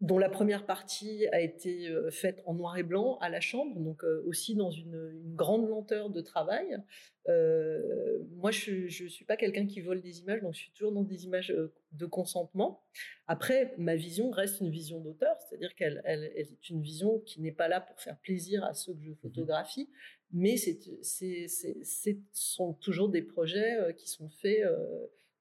dont 0.01 0.18
la 0.18 0.28
première 0.28 0.64
partie 0.64 1.26
a 1.32 1.40
été 1.40 1.88
euh, 1.88 2.11
faite 2.11 2.40
en 2.46 2.55
noir 2.55 2.76
et 2.78 2.84
blanc 2.84 3.18
à 3.20 3.28
la 3.28 3.40
chambre, 3.40 3.80
donc 3.80 4.05
euh, 4.05 4.22
aussi 4.26 4.55
dans 4.55 4.70
une, 4.70 5.12
grande 5.34 5.68
lenteur 5.68 6.11
de 6.11 6.20
travail. 6.20 6.78
Euh, 7.28 8.18
moi, 8.36 8.51
je 8.51 8.84
ne 9.03 9.09
suis 9.09 9.24
pas 9.24 9.36
quelqu'un 9.36 9.66
qui 9.66 9.80
vole 9.80 10.01
des 10.01 10.20
images, 10.20 10.40
donc 10.40 10.55
je 10.55 10.61
suis 10.61 10.72
toujours 10.72 10.92
dans 10.92 11.03
des 11.03 11.24
images 11.24 11.55
de 11.92 12.07
consentement. 12.07 12.82
Après, 13.26 13.74
ma 13.76 13.96
vision 13.96 14.30
reste 14.30 14.61
une 14.61 14.70
vision 14.70 15.01
d'auteur, 15.01 15.36
c'est-à-dire 15.40 15.74
qu'elle 15.74 16.01
elle, 16.05 16.24
est 16.34 16.70
une 16.70 16.80
vision 16.80 17.18
qui 17.20 17.40
n'est 17.40 17.53
pas 17.53 17.68
là 17.68 17.80
pour 17.80 18.01
faire 18.01 18.18
plaisir 18.18 18.64
à 18.64 18.74
ceux 18.74 18.94
que 18.94 19.03
je 19.03 19.12
photographie, 19.14 19.90
mais 20.32 20.57
ce 20.57 22.16
sont 22.32 22.72
toujours 22.74 23.09
des 23.09 23.22
projets 23.22 23.94
qui 23.96 24.09
sont 24.09 24.28
faits 24.28 24.64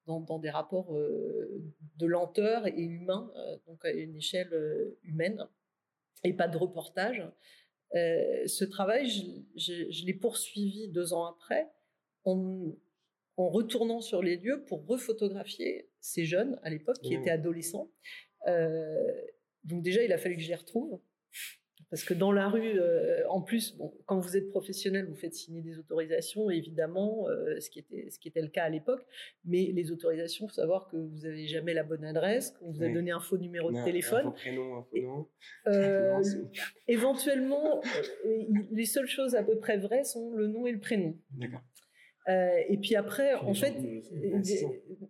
dans, 0.08 0.40
des 0.40 0.50
rapports 0.50 0.96
euh, 0.96 1.62
de 1.98 2.06
lenteur 2.06 2.66
et 2.68 2.82
humains, 2.82 3.32
euh, 3.36 3.58
donc 3.68 3.84
à 3.84 3.92
une 3.92 4.16
échelle 4.16 4.54
euh, 4.54 4.98
humaine, 5.04 5.46
et 6.24 6.34
pas 6.34 6.48
de 6.48 6.58
reportage. 6.58 7.24
ce 7.94 8.66
travail, 8.66 9.10
je, 9.56 10.06
l'ai 10.06 10.14
poursuivi 10.14 10.88
deux 10.90 11.14
ans 11.14 11.26
après 11.26 11.70
en, 12.24 12.74
en, 13.36 13.50
retournant 13.50 14.02
sur 14.02 14.24
les 14.24 14.38
lieux 14.38 14.64
pour 14.66 14.86
refotographier 14.88 15.90
ces 16.00 16.26
jeunes 16.26 16.60
à 16.64 16.70
l'époque 16.70 17.00
qui 17.02 17.16
mmh. 17.16 17.22
étaient 17.22 17.30
adolescents. 17.30 17.92
donc 19.64 19.84
déjà, 19.84 20.04
il 20.04 20.12
a 20.12 20.18
fallu 20.18 20.38
que 20.38 20.42
je 20.42 20.50
les 20.50 20.56
retrouve. 20.56 21.00
Parce 21.90 22.04
que 22.04 22.14
dans 22.14 22.34
la 22.34 22.50
rue, 22.50 22.80
euh, 22.80 23.24
en 23.30 23.42
plus, 23.42 23.78
bon, 23.78 23.94
quand 24.06 24.20
vous 24.20 24.36
êtes 24.36 24.50
professionnel, 24.50 25.06
vous 25.06 25.16
faites 25.16 25.34
signer 25.34 25.62
des 25.62 25.78
autorisations, 25.78 26.50
évidemment, 26.50 27.30
euh, 27.30 27.60
ce, 27.62 27.70
qui 27.70 27.80
était, 27.80 28.10
ce 28.10 28.20
qui 28.20 28.28
était 28.28 28.42
le 28.42 28.50
cas 28.50 28.64
à 28.64 28.70
l'époque. 28.70 29.06
Mais 29.46 29.72
les 29.74 29.92
autorisations, 29.92 30.46
il 30.46 30.50
faut 30.50 30.56
savoir 30.56 30.90
que 30.90 30.98
vous 30.98 31.20
n'avez 31.22 31.48
jamais 31.48 31.74
la 31.74 31.84
bonne 31.84 32.04
adresse, 32.04 32.52
qu'on 32.52 32.72
vous 32.72 32.84
a 32.84 32.90
donné 32.90 33.12
un 33.12 33.22
faux 33.22 33.38
numéro 33.38 33.72
de 33.72 33.82
téléphone. 33.86 34.20
Un 34.20 34.24
faux 34.24 34.32
prénom, 34.32 34.76
un 34.76 34.84
faux 34.84 34.98
nom. 34.98 35.28
Euh, 35.68 36.22
éventuellement, 36.88 37.82
les 38.72 38.86
seules 38.86 39.08
choses 39.08 39.36
à 39.36 39.44
peu 39.44 39.58
près 39.58 39.78
vraies 39.78 40.04
sont 40.04 40.32
le 40.32 40.48
nom 40.48 40.68
et 40.68 40.74
le 40.74 40.80
prénom. 40.80 41.18
D'accord. 41.32 41.62
et 42.28 42.78
puis 42.82 42.96
après, 42.98 43.34
en 43.36 43.54
fait, 43.54 43.76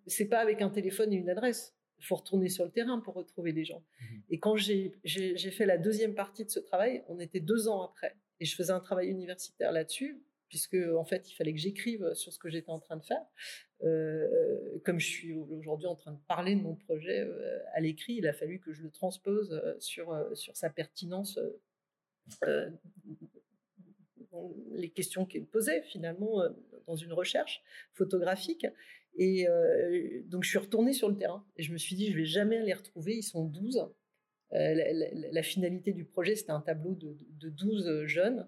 c'est 0.05 0.27
pas 0.27 0.39
avec 0.39 0.61
un 0.61 0.69
téléphone 0.69 1.11
et 1.11 1.15
une 1.15 1.29
adresse 1.29 1.76
il 1.99 2.05
faut 2.05 2.15
retourner 2.15 2.49
sur 2.49 2.65
le 2.65 2.71
terrain 2.71 2.99
pour 2.99 3.15
retrouver 3.15 3.53
des 3.53 3.65
gens. 3.65 3.83
Mmh 3.99 4.05
et 4.29 4.39
quand 4.39 4.55
j'ai 4.57 4.91
fait 5.51 5.65
la 5.65 5.77
deuxième 5.77 6.13
partie 6.13 6.45
de 6.45 6.49
ce 6.49 6.59
travail, 6.59 7.03
on 7.07 7.19
était 7.19 7.39
deux 7.39 7.67
ans 7.67 7.81
après. 7.81 8.15
Et 8.39 8.45
je 8.45 8.55
faisais 8.55 8.73
un 8.73 8.79
travail 8.79 9.07
universitaire 9.07 9.71
là-dessus, 9.71 10.21
puisque 10.49 10.75
en 10.75 11.05
fait, 11.05 11.29
il 11.31 11.33
fallait 11.33 11.53
que 11.53 11.59
j'écrive 11.59 12.13
sur 12.13 12.31
ce 12.31 12.39
que 12.39 12.49
j'étais 12.49 12.69
en 12.69 12.79
train 12.79 12.97
de 12.97 13.03
faire. 13.03 13.25
Euh, 13.83 14.79
comme 14.83 14.99
je 14.99 15.07
suis 15.07 15.33
aujourd'hui 15.33 15.87
en 15.87 15.95
train 15.95 16.11
de 16.11 16.19
parler 16.27 16.55
de 16.55 16.61
mon 16.61 16.75
projet 16.75 17.19
euh, 17.19 17.59
à 17.73 17.79
l'écrit, 17.79 18.13
il 18.13 18.27
a 18.27 18.33
fallu 18.33 18.59
que 18.59 18.73
je 18.73 18.83
le 18.83 18.89
transpose 18.89 19.53
euh, 19.53 19.75
sur, 19.79 20.15
sur 20.35 20.55
sa 20.55 20.69
pertinence 20.69 21.39
les 24.71 24.89
questions 24.89 25.25
qu'il 25.25 25.45
posait 25.45 25.81
finalement 25.83 26.43
dans 26.85 26.95
une 26.95 27.13
recherche 27.13 27.63
photographique. 27.93 28.67
Et 29.17 29.47
euh, 29.47 30.21
donc, 30.25 30.43
je 30.43 30.49
suis 30.49 30.59
retournée 30.59 30.93
sur 30.93 31.09
le 31.09 31.17
terrain 31.17 31.43
et 31.57 31.63
je 31.63 31.73
me 31.73 31.77
suis 31.77 31.95
dit, 31.95 32.11
je 32.11 32.17
vais 32.17 32.25
jamais 32.25 32.61
les 32.63 32.73
retrouver. 32.73 33.15
Ils 33.15 33.23
sont 33.23 33.45
12. 33.45 33.89
Euh, 34.53 35.03
la, 35.31 35.43
finalité 35.43 35.91
du 35.91 36.05
projet, 36.05 36.35
c'était 36.35 36.51
un 36.51 36.61
tableau 36.61 36.93
de, 36.93 37.17
de, 37.31 37.49
12 37.49 38.05
jeunes. 38.05 38.47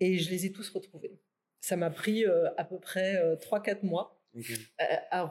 Et 0.00 0.18
je 0.18 0.30
les 0.30 0.46
ai 0.46 0.52
tous 0.52 0.68
retrouvés. 0.70 1.20
Ça 1.60 1.76
m'a 1.76 1.90
pris 1.90 2.24
euh, 2.24 2.48
à 2.56 2.64
peu 2.64 2.80
près 2.80 3.22
3-4 3.36 3.84
mois. 3.84 4.16
À, 4.78 5.28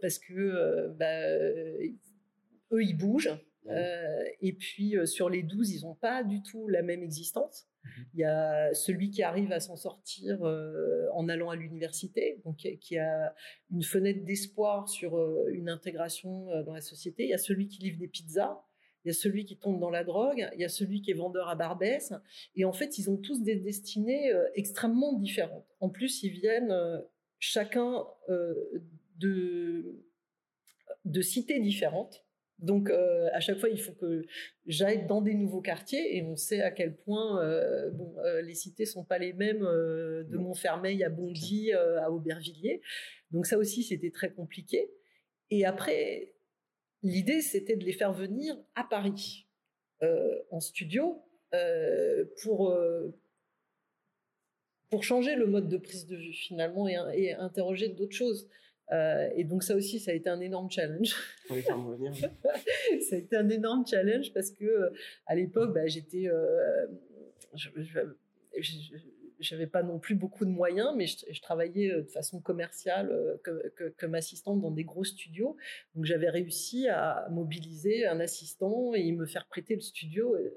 parce 0.00 0.18
que 0.20 0.88
bah, 0.90 1.28
eux, 2.72 2.82
ils 2.82 2.96
bougent. 2.96 3.36
et 4.40 4.52
puis, 4.52 4.94
sur 5.04 5.28
les 5.28 5.42
12, 5.42 5.72
ils 5.72 5.82
n'ont 5.82 5.96
pas 5.96 6.22
du 6.22 6.42
tout 6.42 6.68
la 6.68 6.82
même 6.82 7.02
existence. 7.02 7.69
Mhm. 7.84 8.04
Il 8.14 8.20
y 8.20 8.24
a 8.24 8.74
celui 8.74 9.10
qui 9.10 9.22
arrive 9.22 9.52
à 9.52 9.60
s'en 9.60 9.76
sortir 9.76 10.42
euh, 10.44 11.08
en 11.14 11.28
allant 11.28 11.50
à 11.50 11.56
l'université, 11.56 12.40
donc 12.44 12.56
qui 12.80 12.98
a 12.98 13.34
une 13.70 13.82
fenêtre 13.82 14.24
d'espoir 14.24 14.88
sur 14.88 15.16
euh, 15.16 15.46
une 15.52 15.68
intégration 15.68 16.50
euh, 16.50 16.62
dans 16.62 16.74
la 16.74 16.80
société. 16.80 17.24
Il 17.24 17.30
y 17.30 17.34
a 17.34 17.38
celui 17.38 17.68
qui 17.68 17.82
livre 17.82 17.98
des 17.98 18.08
pizzas. 18.08 18.60
Il 19.04 19.08
y 19.08 19.10
a 19.10 19.14
celui 19.14 19.46
qui 19.46 19.58
tombe 19.58 19.80
dans 19.80 19.88
la 19.88 20.04
drogue, 20.04 20.46
il 20.52 20.60
y 20.60 20.64
a 20.64 20.68
celui 20.68 21.00
qui 21.00 21.10
est 21.10 21.14
vendeur 21.14 21.48
à 21.48 21.54
Barbès, 21.54 22.12
et 22.54 22.66
en 22.66 22.72
fait, 22.74 22.98
ils 22.98 23.08
ont 23.08 23.16
tous 23.16 23.42
des 23.42 23.56
destinées 23.56 24.30
extrêmement 24.54 25.14
différentes. 25.14 25.64
En 25.80 25.88
plus, 25.88 26.22
ils 26.22 26.32
viennent 26.32 27.02
chacun 27.38 28.04
de, 29.16 30.04
de 31.06 31.22
cités 31.22 31.60
différentes, 31.60 32.26
donc 32.62 32.90
euh, 32.90 33.28
à 33.32 33.40
chaque 33.40 33.58
fois, 33.58 33.70
il 33.70 33.80
faut 33.80 33.92
que 33.92 34.26
j'aille 34.66 35.06
dans 35.06 35.22
des 35.22 35.34
nouveaux 35.34 35.62
quartiers 35.62 36.16
et 36.16 36.22
on 36.22 36.36
sait 36.36 36.60
à 36.60 36.70
quel 36.70 36.94
point 36.94 37.42
euh, 37.42 37.90
bon, 37.90 38.14
euh, 38.18 38.42
les 38.42 38.54
cités 38.54 38.84
sont 38.84 39.04
pas 39.04 39.18
les 39.18 39.32
mêmes 39.32 39.62
de 39.62 40.36
Montfermeil 40.36 41.02
à 41.02 41.08
Bondy 41.08 41.72
à 41.72 42.10
Aubervilliers. 42.10 42.82
Donc 43.30 43.46
ça 43.46 43.56
aussi, 43.56 43.82
c'était 43.82 44.10
très 44.10 44.32
compliqué. 44.32 44.90
Et 45.50 45.64
après, 45.64 46.34
l'idée, 47.02 47.40
c'était 47.40 47.76
de 47.76 47.84
les 47.84 47.92
faire 47.92 48.12
venir 48.12 48.56
à 48.74 48.84
Paris 48.84 49.46
en 50.50 50.60
studio 50.60 51.22
pour 52.42 52.76
pour 54.90 55.04
changer 55.04 55.36
le 55.36 55.46
mode 55.46 55.68
de 55.68 55.76
prise 55.76 56.06
de 56.06 56.16
vue 56.16 56.32
finalement 56.32 56.88
et, 56.88 56.96
et 57.14 57.32
interroger 57.34 57.88
d'autres 57.88 58.16
choses. 58.16 58.48
Et 59.36 59.44
donc 59.44 59.62
ça 59.62 59.76
aussi, 59.76 59.98
ça 59.98 60.10
a 60.10 60.14
été 60.14 60.28
un 60.28 60.40
énorme 60.40 60.70
challenge. 60.70 61.14
Oui, 61.50 61.62
revenir. 61.68 62.12
ça 63.08 63.16
a 63.16 63.18
été 63.18 63.36
un 63.36 63.48
énorme 63.48 63.84
challenge 63.84 64.32
parce 64.32 64.50
que 64.52 64.92
à 65.26 65.34
l'époque, 65.34 65.74
bah, 65.74 65.86
j'étais, 65.88 66.28
j'avais 69.40 69.66
pas 69.66 69.82
non 69.82 69.98
plus 69.98 70.14
beaucoup 70.14 70.44
de 70.44 70.50
moyens, 70.50 70.94
mais 70.96 71.06
je, 71.06 71.40
travaillais 71.42 71.92
de 71.92 72.02
façon 72.08 72.40
commerciale 72.40 73.12
comme 73.98 74.14
assistante 74.14 74.60
dans 74.60 74.70
des 74.70 74.84
gros 74.84 75.04
studios. 75.04 75.56
Donc 75.94 76.04
j'avais 76.04 76.30
réussi 76.30 76.88
à 76.88 77.26
mobiliser 77.30 78.06
un 78.06 78.20
assistant 78.20 78.94
et 78.94 79.10
me 79.10 79.26
faire 79.26 79.46
prêter 79.46 79.74
le 79.74 79.80
studio. 79.80 80.36
Et 80.36 80.52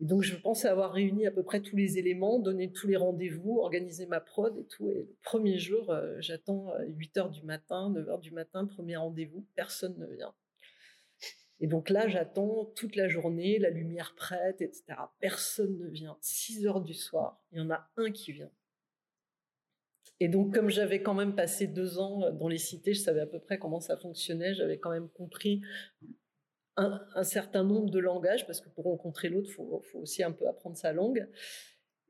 donc, 0.00 0.22
je 0.22 0.36
pensais 0.36 0.68
avoir 0.68 0.92
réuni 0.92 1.26
à 1.26 1.30
peu 1.30 1.42
près 1.42 1.62
tous 1.62 1.74
les 1.74 1.98
éléments, 1.98 2.38
donné 2.38 2.70
tous 2.70 2.86
les 2.86 2.96
rendez-vous, 2.96 3.60
organisé 3.60 4.04
ma 4.04 4.20
prod 4.20 4.56
et 4.58 4.66
tout. 4.66 4.90
Et 4.90 4.94
le 4.94 5.16
premier 5.22 5.58
jour, 5.58 5.90
euh, 5.90 6.16
j'attends 6.20 6.70
8 6.86 7.16
euh, 7.16 7.20
heures 7.20 7.30
du 7.30 7.42
matin, 7.42 7.90
9 7.90 8.08
heures 8.10 8.18
du 8.18 8.30
matin, 8.30 8.66
premier 8.66 8.96
rendez-vous, 8.96 9.46
personne 9.54 9.96
ne 9.98 10.06
vient. 10.06 10.34
Et 11.60 11.66
donc 11.66 11.88
là, 11.88 12.08
j'attends 12.08 12.66
toute 12.76 12.96
la 12.96 13.08
journée, 13.08 13.58
la 13.58 13.70
lumière 13.70 14.14
prête, 14.14 14.60
etc. 14.60 14.84
Personne 15.18 15.78
ne 15.78 15.88
vient. 15.88 16.18
6 16.20 16.66
heures 16.66 16.82
du 16.82 16.92
soir, 16.92 17.42
il 17.52 17.58
y 17.58 17.60
en 17.62 17.70
a 17.70 17.88
un 17.96 18.10
qui 18.10 18.32
vient. 18.32 18.50
Et 20.20 20.28
donc, 20.28 20.54
comme 20.54 20.68
j'avais 20.68 21.00
quand 21.00 21.14
même 21.14 21.34
passé 21.34 21.66
deux 21.66 21.98
ans 21.98 22.30
dans 22.32 22.48
les 22.48 22.58
cités, 22.58 22.92
je 22.92 23.00
savais 23.00 23.20
à 23.20 23.26
peu 23.26 23.38
près 23.38 23.58
comment 23.58 23.80
ça 23.80 23.96
fonctionnait, 23.96 24.54
j'avais 24.54 24.78
quand 24.78 24.90
même 24.90 25.08
compris 25.08 25.62
un, 26.76 27.24
certain 27.24 27.64
nombre 27.64 27.90
de 27.90 27.98
langages, 27.98 28.46
parce 28.46 28.60
que 28.60 28.68
pour 28.68 28.84
rencontrer 28.84 29.28
l'autre, 29.28 29.48
il 29.48 29.54
faut, 29.54 29.82
aussi 29.94 30.22
un 30.22 30.32
peu 30.32 30.46
apprendre 30.46 30.76
sa 30.76 30.92
langue. 30.92 31.28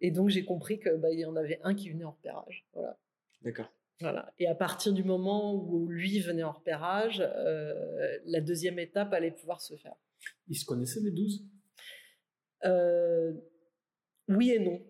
Et 0.01 0.11
donc, 0.11 0.29
j'ai 0.29 0.45
compris 0.45 0.79
qu'il 0.79 0.95
bah, 0.95 1.13
y 1.13 1.25
en 1.25 1.37
avait 1.37 1.61
un 1.63 1.75
qui 1.75 1.91
venait 1.91 2.05
en 2.05 2.13
repérage. 2.13 2.67
Voilà. 2.73 2.99
D'accord. 3.43 3.73
Voilà. 4.01 4.33
Et 4.39 4.47
à 4.47 4.55
partir 4.55 4.93
du 4.93 5.05
moment 5.05 5.55
où 5.55 5.89
lui 5.89 6.21
venait 6.21 6.43
en 6.43 6.53
repérage, 6.53 7.23
euh, 7.23 8.19
la 8.25 8.41
deuxième 8.41 8.79
étape 8.79 9.13
allait 9.13 9.31
pouvoir 9.31 9.61
se 9.61 9.75
faire. 9.77 9.95
Ils 10.49 10.57
se 10.57 10.67
connaissaient 10.67 11.01
les 11.01 11.13
douze? 11.13 11.45
Euh, 12.65 13.33
Oui 14.29 14.51
et 14.51 14.59
non 14.59 14.83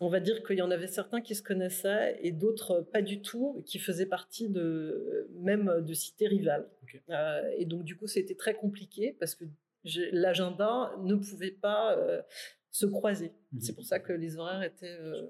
on 0.00 0.08
va 0.08 0.20
dire 0.20 0.42
qu'il 0.42 0.56
y 0.56 0.62
en 0.62 0.70
avait 0.70 0.86
certains 0.86 1.20
qui 1.20 1.34
se 1.34 1.42
connaissaient 1.42 2.18
et 2.20 2.32
d'autres 2.32 2.80
pas 2.80 3.02
du 3.02 3.22
tout, 3.22 3.62
qui 3.66 3.78
faisaient 3.78 4.06
partie 4.06 4.48
de 4.48 5.28
même 5.34 5.84
de 5.84 5.94
cités 5.94 6.26
rivales. 6.26 6.68
Euh, 7.10 7.50
et 7.56 7.64
donc 7.64 7.84
du 7.84 7.96
coup, 7.96 8.06
c'était 8.06 8.34
très 8.34 8.54
compliqué 8.54 9.16
parce 9.18 9.34
que 9.34 9.44
l'agenda 9.84 10.94
ne 11.02 11.14
pouvait 11.14 11.50
pas 11.52 11.96
euh, 11.96 12.22
se 12.70 12.86
croiser. 12.86 13.32
Mhm. 13.52 13.60
C'est 13.60 13.74
pour 13.74 13.84
ça 13.84 14.00
que 14.00 14.12
les 14.12 14.36
horaires 14.36 14.62
étaient. 14.62 14.96
Euh, 14.98 15.28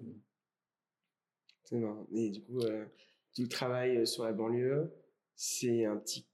c'est 1.64 1.78
marrant. 1.78 2.06
Et 2.12 2.30
du 2.30 2.42
coup, 2.42 2.60
tout 2.60 3.42
le 3.42 3.48
travail 3.48 4.06
sur 4.06 4.24
la 4.24 4.32
banlieue, 4.32 4.92
c'est 5.34 5.84
un 5.84 5.96
petit. 5.96 6.26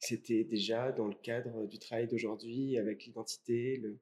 C'était 0.00 0.44
déjà 0.44 0.92
dans 0.92 1.08
le 1.08 1.14
cadre 1.14 1.66
du 1.66 1.80
travail 1.80 2.06
d'aujourd'hui 2.06 2.78
avec 2.78 3.04
l'identité, 3.04 3.78
le, 3.78 3.98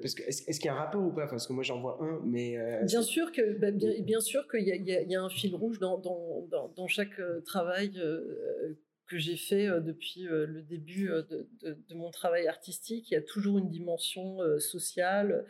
parce 0.00 0.14
que 0.14 0.22
est-ce, 0.22 0.60
qu'il 0.60 0.66
y 0.66 0.68
a 0.68 0.74
un 0.74 0.78
rapport 0.78 1.02
ou 1.02 1.12
pas? 1.12 1.26
Parce 1.26 1.46
que 1.46 1.52
moi 1.52 1.64
j'en 1.64 1.80
vois 1.80 1.98
un, 2.00 2.20
mais 2.24 2.56
euh, 2.56 2.84
bien 2.84 3.02
sûr 3.02 3.32
que 3.32 3.58
bah, 3.58 3.70
bien, 3.70 3.90
bien, 4.00 4.20
sûr 4.20 4.46
qu'il 4.48 4.62
y 4.62 4.72
a, 4.72 4.76
il 4.76 5.10
y 5.10 5.16
a, 5.16 5.22
un 5.22 5.28
fil 5.28 5.54
rouge 5.54 5.78
dans, 5.78 5.98
dans, 5.98 6.68
dans, 6.76 6.86
chaque 6.86 7.18
euh, 7.18 7.40
travail 7.40 7.92
euh, 7.96 8.78
que 9.06 9.18
j'ai 9.18 9.36
fait 9.36 9.66
depuis 9.82 10.22
le 10.22 10.62
début 10.62 11.08
de, 11.08 11.46
de, 11.62 11.94
mon 11.94 12.10
travail 12.10 12.46
artistique. 12.46 13.10
Il 13.10 13.14
y 13.14 13.16
a 13.18 13.22
toujours 13.22 13.58
une 13.58 13.68
dimension 13.68 14.38
sociale, 14.58 15.44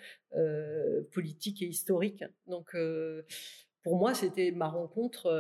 politique 1.12 1.62
et 1.62 1.66
historique. 1.66 2.25
Donc 2.49 2.75
pour 3.85 3.97
moi, 3.97 4.12
c'était 4.12 4.51
ma 4.51 4.66
rencontre 4.66 5.31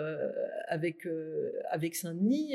avec 0.68 1.08
avec 1.70 1.96
Saint-Denis. 1.96 2.54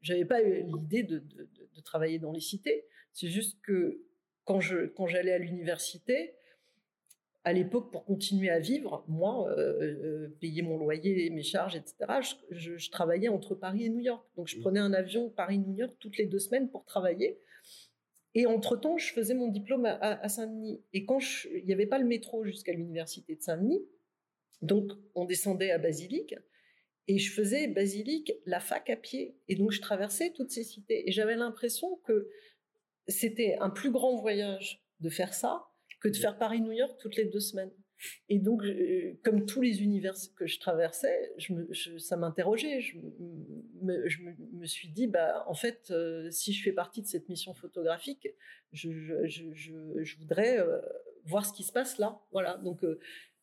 J'avais 0.00 0.24
pas 0.24 0.40
eu 0.40 0.62
l'idée 0.62 1.02
de, 1.02 1.18
de 1.18 1.80
travailler 1.80 2.20
dans 2.20 2.30
les 2.30 2.40
cités. 2.40 2.86
C'est 3.12 3.28
juste 3.28 3.60
que 3.62 4.00
quand 4.46 4.60
je 4.60 4.86
quand 4.86 5.06
j'allais 5.06 5.32
à 5.32 5.38
l'université, 5.38 6.36
à 7.46 7.52
l'époque, 7.52 7.92
pour 7.92 8.04
continuer 8.04 8.50
à 8.50 8.58
vivre, 8.58 9.04
moi, 9.06 9.48
euh, 9.50 9.78
euh, 9.80 10.36
payer 10.40 10.62
mon 10.62 10.78
loyer, 10.78 11.30
mes 11.30 11.44
charges, 11.44 11.76
etc., 11.76 11.94
je, 12.50 12.90
travaillais 12.90 13.28
entre 13.28 13.54
Paris 13.54 13.84
et 13.84 13.88
New 13.88 14.00
York. 14.00 14.26
Donc, 14.36 14.48
je 14.48 14.56
mmh. 14.56 14.60
prenais 14.62 14.80
un 14.80 14.92
avion 14.92 15.30
Paris-New 15.30 15.76
York 15.76 15.94
toutes 16.00 16.18
les 16.18 16.26
deux 16.26 16.40
semaines 16.40 16.68
pour 16.68 16.84
travailler. 16.84 17.38
Et 18.34 18.46
entre-temps, 18.46 18.98
je 18.98 19.12
faisais 19.12 19.34
mon 19.34 19.46
diplôme 19.46 19.86
à, 19.86 20.28
Saint-Denis. 20.28 20.82
Et 20.92 21.04
quand 21.04 21.20
il 21.54 21.64
n'y 21.64 21.72
avait 21.72 21.86
pas 21.86 22.00
le 22.00 22.04
métro 22.04 22.44
jusqu'à 22.44 22.72
l'université 22.72 23.36
de 23.36 23.40
Saint-Denis, 23.40 23.86
donc 24.60 24.90
on 25.14 25.24
descendait 25.24 25.70
à 25.70 25.78
Basilique, 25.78 26.34
et 27.06 27.18
je 27.18 27.32
faisais 27.32 27.68
Basilique, 27.68 28.32
la 28.44 28.58
fac 28.58 28.90
à 28.90 28.96
pied. 28.96 29.36
Et 29.46 29.54
donc, 29.54 29.70
je 29.70 29.80
traversais 29.80 30.32
toutes 30.34 30.50
ces 30.50 30.64
cités. 30.64 31.08
Et 31.08 31.12
j'avais 31.12 31.36
l'impression 31.36 32.00
que 32.04 32.28
c'était 33.08 33.56
un 33.60 33.70
plus 33.70 33.90
grand 33.90 34.16
voyage 34.16 34.82
de 35.00 35.10
faire 35.10 35.34
ça 35.34 35.66
que 36.00 36.08
de 36.08 36.16
faire 36.16 36.38
Paris-New 36.38 36.72
York 36.72 36.98
toutes 37.00 37.16
les 37.16 37.24
deux 37.24 37.40
semaines. 37.40 37.72
Et 38.28 38.38
donc, 38.38 38.62
comme 39.24 39.46
tous 39.46 39.62
les 39.62 39.82
univers 39.82 40.14
que 40.36 40.46
je 40.46 40.60
traversais, 40.60 41.32
je 41.38 41.96
ça 41.98 42.16
m'interrogeait. 42.16 42.80
Je, 42.80 42.98
me, 43.82 44.66
suis 44.66 44.88
dit, 44.88 45.06
bah, 45.06 45.44
en 45.46 45.54
fait, 45.54 45.90
euh, 45.90 46.30
si 46.30 46.52
je 46.52 46.62
fais 46.62 46.72
partie 46.72 47.00
de 47.00 47.06
cette 47.06 47.28
mission 47.28 47.54
photographique, 47.54 48.28
je, 48.72 48.90
je 49.26 50.18
voudrais 50.18 50.58
euh, 50.58 50.80
voir 51.24 51.46
ce 51.46 51.52
qui 51.52 51.62
se 51.62 51.72
passe 51.72 51.98
là. 51.98 52.20
Voilà. 52.32 52.56
Donc, 52.58 52.84
euh, 52.84 52.98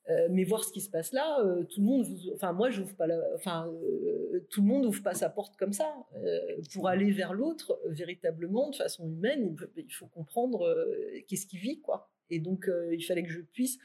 euh, 0.10 0.28
mais 0.30 0.44
voir 0.44 0.66
ce 0.66 0.72
qui 0.74 0.82
se 0.82 0.90
passe 0.90 1.14
là, 1.14 1.40
euh, 1.46 1.64
tout 1.64 1.80
le 1.80 1.86
monde, 1.86 2.06
enfin 2.34 2.52
moi 2.52 2.70
j'ouvre 2.70 2.94
pas, 2.94 3.08
enfin 3.36 3.72
euh, 3.72 4.46
tout 4.50 4.62
le 4.62 4.68
monde 4.68 4.86
ouvre 4.86 5.02
pas 5.02 5.14
sa 5.14 5.30
porte 5.30 5.56
comme 5.56 5.72
ça. 5.72 5.96
pour 6.74 6.90
aller 6.90 7.12
vers 7.12 7.34
l'autre, 7.34 7.80
véritablement, 7.86 8.70
de 8.70 8.76
façon 8.76 9.08
humaine, 9.08 9.56
il, 9.78 9.94
faut 9.94 10.08
comprendre 10.08 10.76
qu'est-ce 11.28 11.46
qu'il 11.48 11.60
vit, 11.60 11.80
quoi. 11.80 12.12
Et 12.30 12.40
donc 12.40 12.70
il 12.92 13.02
fallait 13.06 13.24
que 13.24 13.30
je 13.30 13.40
puisse 13.40 13.78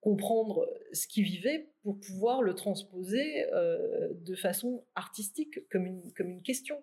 comprendre 0.00 0.68
ce 0.92 1.06
qu'il 1.06 1.22
vivait 1.24 1.68
pour 1.82 2.00
pouvoir 2.00 2.42
le 2.42 2.54
transposer 2.54 3.46
de 3.52 4.34
façon 4.34 4.84
artistique, 4.96 5.68
comme 5.70 5.86
une 5.86 6.12
comme 6.14 6.30
une 6.30 6.42
question. 6.42 6.82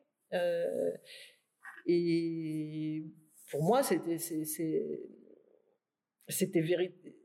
et 1.85 3.03
pour 3.51 3.63
moi, 3.63 3.83
c'était 3.83 4.17
c'était 6.29 6.61
vérité 6.61 7.17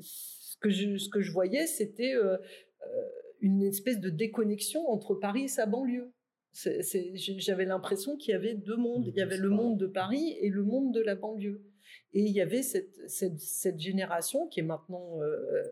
ce 0.00 0.56
que 0.58 0.70
je, 0.70 0.96
ce 0.96 1.08
que 1.08 1.20
je 1.20 1.32
voyais, 1.32 1.66
c'était 1.66 2.14
euh, 2.14 2.36
euh, 2.36 3.08
une 3.40 3.62
espèce 3.62 4.00
de 4.00 4.10
déconnexion 4.10 4.88
entre 4.88 5.14
Paris 5.14 5.44
et 5.44 5.48
sa 5.48 5.66
banlieue. 5.66 6.12
J'avais 6.54 7.64
l'impression 7.64 8.16
qu'il 8.16 8.32
y 8.32 8.34
avait 8.34 8.54
deux 8.54 8.76
mondes. 8.76 9.08
Il 9.08 9.14
y 9.14 9.22
avait 9.22 9.36
le 9.36 9.50
monde 9.50 9.78
de 9.78 9.86
Paris 9.86 10.36
et 10.40 10.48
le 10.48 10.62
monde 10.62 10.94
de 10.94 11.00
la 11.00 11.16
banlieue. 11.16 11.64
Et 12.12 12.22
il 12.22 12.32
y 12.32 12.40
avait 12.40 12.62
cette, 12.62 12.96
cette, 13.08 13.40
cette 13.40 13.78
génération 13.78 14.46
qui 14.46 14.60
est 14.60 14.64
maintenant, 14.64 15.20
euh, 15.20 15.62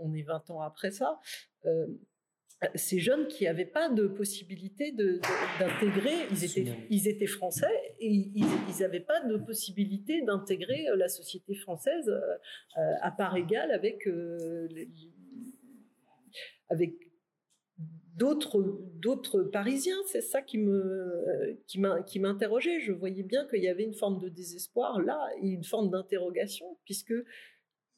on 0.00 0.12
est 0.14 0.22
20 0.22 0.50
ans 0.50 0.60
après 0.60 0.90
ça, 0.90 1.20
ces 2.74 3.00
jeunes 3.00 3.26
qui 3.28 3.44
n'avaient 3.44 3.64
pas 3.64 3.88
de 3.88 4.06
possibilité 4.06 4.92
d'intégrer, 4.92 6.14
ils 6.30 6.44
étaient, 6.44 6.72
ils 6.90 7.08
étaient 7.08 7.26
français 7.26 7.94
et 8.00 8.08
ils 8.08 8.80
n'avaient 8.80 9.00
pas 9.00 9.20
de 9.24 9.36
possibilité 9.36 10.22
d'intégrer 10.22 10.88
euh, 10.88 10.96
la 10.96 11.08
société 11.08 11.54
française 11.54 12.08
euh, 12.08 12.92
à 13.00 13.10
part 13.10 13.36
égale 13.36 13.70
avec, 13.72 14.06
euh, 14.06 14.68
avec 16.68 16.94
d'autres 18.16 18.80
d'autres 18.96 19.42
Parisiens. 19.42 19.98
C'est 20.06 20.20
ça 20.20 20.42
qui 20.42 20.58
me 20.58 21.58
qui 21.66 22.20
m'interrogeait. 22.20 22.80
Je 22.80 22.92
voyais 22.92 23.24
bien 23.24 23.46
qu'il 23.48 23.62
y 23.62 23.68
avait 23.68 23.84
une 23.84 23.94
forme 23.94 24.20
de 24.20 24.28
désespoir 24.28 25.00
là 25.00 25.18
et 25.42 25.48
une 25.48 25.64
forme 25.64 25.90
d'interrogation 25.90 26.78
puisque 26.84 27.14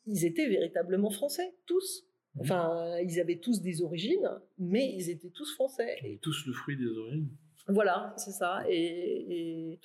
ils 0.07 0.25
étaient 0.25 0.49
véritablement 0.49 1.11
français 1.11 1.55
tous. 1.67 2.07
Mmh. 2.35 2.41
Enfin, 2.41 2.99
ils 3.01 3.21
avaient 3.21 3.39
tous 3.39 3.61
des 3.61 3.83
origines, 3.83 4.29
mais 4.59 4.93
ils 4.95 5.11
étaient 5.11 5.31
tous 5.31 5.53
français. 5.55 5.97
Et 6.03 6.19
tous 6.19 6.47
le 6.47 6.53
fruit 6.53 6.77
des 6.77 6.87
origines. 6.87 7.29
Voilà, 7.69 8.13
c'est 8.19 8.33
ça. 8.33 8.63
Et, 8.69 9.79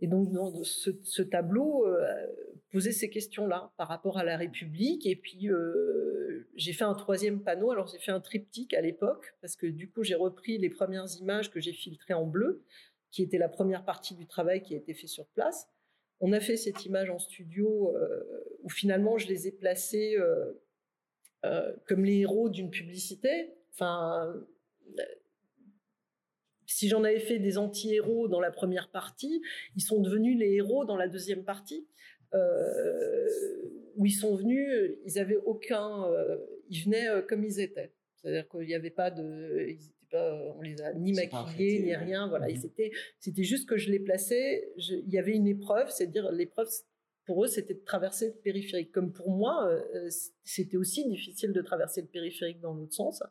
et, 0.00 0.06
donc, 0.06 0.28
ce, 0.64 1.22
tableau 1.22 1.86
euh, 1.86 2.26
posait 2.70 2.92
ces 2.92 3.10
questions-là 3.10 3.72
par 3.76 3.88
rapport 3.88 4.18
à 4.18 4.24
la 4.24 4.36
République. 4.36 5.06
Et 5.06 5.16
puis, 5.16 5.48
euh, 5.48 6.48
j'ai 6.54 6.72
fait 6.72 6.84
un 6.84 6.94
troisième 6.94 7.42
panneau. 7.42 7.70
Alors, 7.70 7.88
j'ai 7.88 7.98
fait 7.98 8.12
un 8.12 8.20
triptyque 8.20 8.74
à 8.74 8.80
l'époque, 8.80 9.34
parce 9.40 9.56
que 9.56 9.66
du 9.66 9.90
coup, 9.90 10.02
j'ai 10.02 10.14
repris 10.14 10.58
les 10.58 10.70
premières 10.70 11.06
images 11.20 11.50
que 11.50 11.60
j'ai 11.60 11.72
filtrées 11.72 12.14
en 12.14 12.26
bleu, 12.26 12.62
qui 13.10 13.22
était 13.22 13.38
la 13.38 13.48
première 13.48 13.84
partie 13.84 14.14
du 14.14 14.26
travail 14.26 14.62
qui 14.62 14.74
a 14.74 14.78
été 14.78 14.94
fait 14.94 15.06
sur 15.06 15.26
place. 15.28 15.68
On 16.20 16.32
a 16.32 16.40
fait 16.40 16.56
cette 16.56 16.86
image 16.86 17.10
en 17.10 17.18
studio 17.18 17.94
euh, 17.94 18.44
où 18.62 18.70
finalement, 18.70 19.18
je 19.18 19.28
les 19.28 19.46
ai 19.46 19.52
placées 19.52 20.16
euh, 21.44 21.72
comme 21.86 22.04
les 22.04 22.20
héros 22.20 22.48
d'une 22.48 22.70
publicité. 22.70 23.54
Enfin, 23.72 24.34
si 26.66 26.88
j'en 26.88 27.04
avais 27.04 27.20
fait 27.20 27.38
des 27.38 27.58
anti-héros 27.58 28.28
dans 28.28 28.40
la 28.40 28.50
première 28.50 28.90
partie, 28.90 29.42
ils 29.76 29.82
sont 29.82 30.00
devenus 30.00 30.38
les 30.38 30.54
héros 30.54 30.84
dans 30.84 30.96
la 30.96 31.08
deuxième 31.08 31.44
partie, 31.44 31.86
euh, 32.34 33.28
où 33.96 34.06
ils 34.06 34.12
sont 34.12 34.34
venus, 34.34 34.68
ils 35.04 35.18
avaient 35.18 35.36
aucun, 35.44 36.04
euh, 36.10 36.38
ils 36.70 36.82
venaient 36.84 37.08
comme 37.28 37.44
ils 37.44 37.60
étaient. 37.60 37.92
C'est-à-dire 38.16 38.48
qu'il 38.48 38.66
n'y 38.66 38.74
avait 38.74 38.90
pas 38.90 39.10
de, 39.10 39.66
ils 39.68 39.78
pas, 40.10 40.54
on 40.56 40.62
les 40.62 40.80
a 40.80 40.94
ni 40.94 41.12
maquillés 41.12 41.82
ni 41.82 41.94
rien. 41.94 42.28
Voilà, 42.28 42.48
Mmh 42.48 42.56
c'était, 42.56 42.90
c'était 43.18 43.42
juste 43.42 43.68
que 43.68 43.76
je 43.76 43.90
les 43.90 43.98
plaçais. 43.98 44.72
il 44.76 45.10
y 45.12 45.18
avait 45.18 45.34
une 45.34 45.46
épreuve, 45.46 45.90
c'est-à-dire 45.90 46.30
l'épreuve 46.32 46.68
pour 47.24 47.44
eux, 47.44 47.46
c'était 47.46 47.74
de 47.74 47.84
traverser 47.84 48.28
le 48.28 48.34
périphérique. 48.34 48.92
Comme 48.92 49.12
pour 49.12 49.30
moi, 49.30 49.66
euh, 49.68 50.08
c'était 50.42 50.76
aussi 50.76 51.08
difficile 51.08 51.52
de 51.52 51.62
traverser 51.62 52.02
le 52.02 52.06
périphérique 52.06 52.60
dans 52.60 52.74
l'autre 52.74 52.92
sens. 52.92 53.22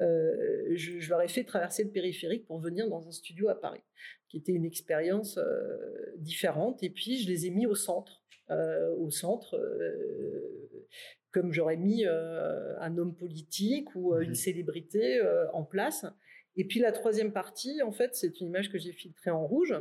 Euh, 0.00 0.72
je, 0.74 1.08
leur 1.08 1.22
ai 1.22 1.28
fait 1.28 1.44
traverser 1.44 1.84
le 1.84 1.90
périphérique 1.90 2.46
pour 2.46 2.58
venir 2.58 2.88
dans 2.88 3.06
un 3.06 3.12
studio 3.12 3.48
à 3.48 3.54
Paris, 3.54 3.82
qui 4.28 4.38
était 4.38 4.52
une 4.52 4.64
expérience 4.64 5.38
euh, 5.38 6.14
différente. 6.16 6.82
Et 6.82 6.90
puis, 6.90 7.18
je 7.18 7.28
les 7.28 7.46
ai 7.46 7.50
mis 7.50 7.66
au 7.66 7.74
centre, 7.74 8.24
au 8.98 9.10
centre, 9.10 9.60
comme 11.32 11.52
j'aurais 11.52 11.76
mis 11.76 12.06
un 12.06 12.96
homme 12.96 13.14
politique 13.14 13.94
ou 13.94 14.16
une 14.16 14.30
mmh 14.30 14.34
célébrité 14.34 15.20
en 15.52 15.64
place. 15.64 16.06
Et 16.56 16.64
puis, 16.64 16.80
la 16.80 16.92
troisième 16.92 17.32
partie, 17.32 17.82
en 17.82 17.92
fait, 17.92 18.14
c'est 18.14 18.40
une 18.40 18.46
image 18.48 18.72
que 18.72 18.78
j'ai 18.78 18.92
filtrée 18.92 19.30
en 19.30 19.46
rouge 19.46 19.74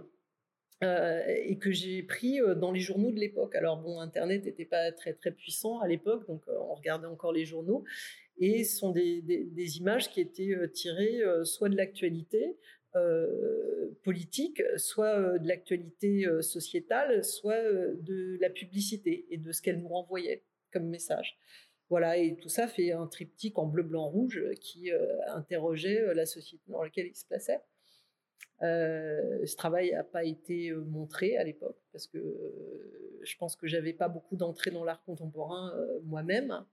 euh, 0.84 1.24
et 1.26 1.58
que 1.58 1.72
j'ai 1.72 2.04
pris 2.04 2.40
euh, 2.40 2.54
dans 2.54 2.72
les 2.72 2.80
journaux 2.80 3.10
de 3.10 3.20
l'époque. 3.20 3.56
Alors 3.56 3.78
bon, 3.78 4.00
Internet 4.00 4.46
n'était 4.46 4.66
pas 4.66 4.92
très 4.92 5.14
très 5.14 5.32
puissant 5.32 5.80
à 5.80 5.88
l'époque, 5.88 6.28
donc 6.28 6.44
euh, 6.48 6.54
on 6.70 6.76
regardait 6.76 7.08
encore 7.08 7.32
les 7.32 7.46
journaux. 7.46 7.84
Et 8.38 8.64
ce 8.64 8.78
sont 8.78 8.92
des, 8.92 9.78
images 9.78 10.12
qui 10.12 10.22
étaient 10.22 10.56
tirées 10.72 11.24
soit 11.44 11.70
de 11.70 11.76
l'actualité 11.76 12.56
politique, 14.04 14.62
soit 14.76 15.40
de 15.40 15.48
l'actualité 15.48 16.28
sociétale, 16.42 17.24
soit 17.24 17.64
de 17.64 18.38
la 18.40 18.52
publicité 18.52 19.26
et 19.32 19.38
de 19.38 19.52
ce 19.52 19.64
qu'elle 19.64 19.80
nous 19.80 19.88
renvoyait 19.88 20.44
comme 20.72 20.88
message. 20.88 21.40
Voilà, 21.90 22.18
et 22.18 22.38
tout 22.38 22.50
ça 22.50 22.68
fait 22.68 22.92
un 22.92 23.08
triptyque 23.08 23.58
en 23.58 23.66
bleu, 23.66 23.82
blanc, 23.82 24.08
rouge 24.08 24.40
qui 24.62 24.92
interrogeait 25.30 26.14
la 26.14 26.28
société 26.28 26.64
dans 26.68 26.84
laquelle 26.84 27.08
il 27.08 27.16
se 27.16 27.26
plaçait. 27.26 27.60
Euh, 28.64 29.46
ce 29.46 29.56
travail 29.56 29.92
n'a 29.92 30.04
pas 30.04 30.24
été 30.24 30.70
euh, 30.70 30.82
montré 30.82 31.38
à 31.38 31.44
l'époque 31.44 31.78
parce 31.92 32.08
que 32.08 32.18
euh, 32.18 33.20
je 33.22 33.38
pense 33.38 33.56
que 33.56 33.68
j'avais 33.68 33.94
pas 33.94 34.10
beaucoup 34.10 34.36
d'entrée 34.36 34.72
dans 34.72 34.84
l'art 34.84 35.04
contemporain 35.04 35.74
moi-même, 36.04 36.64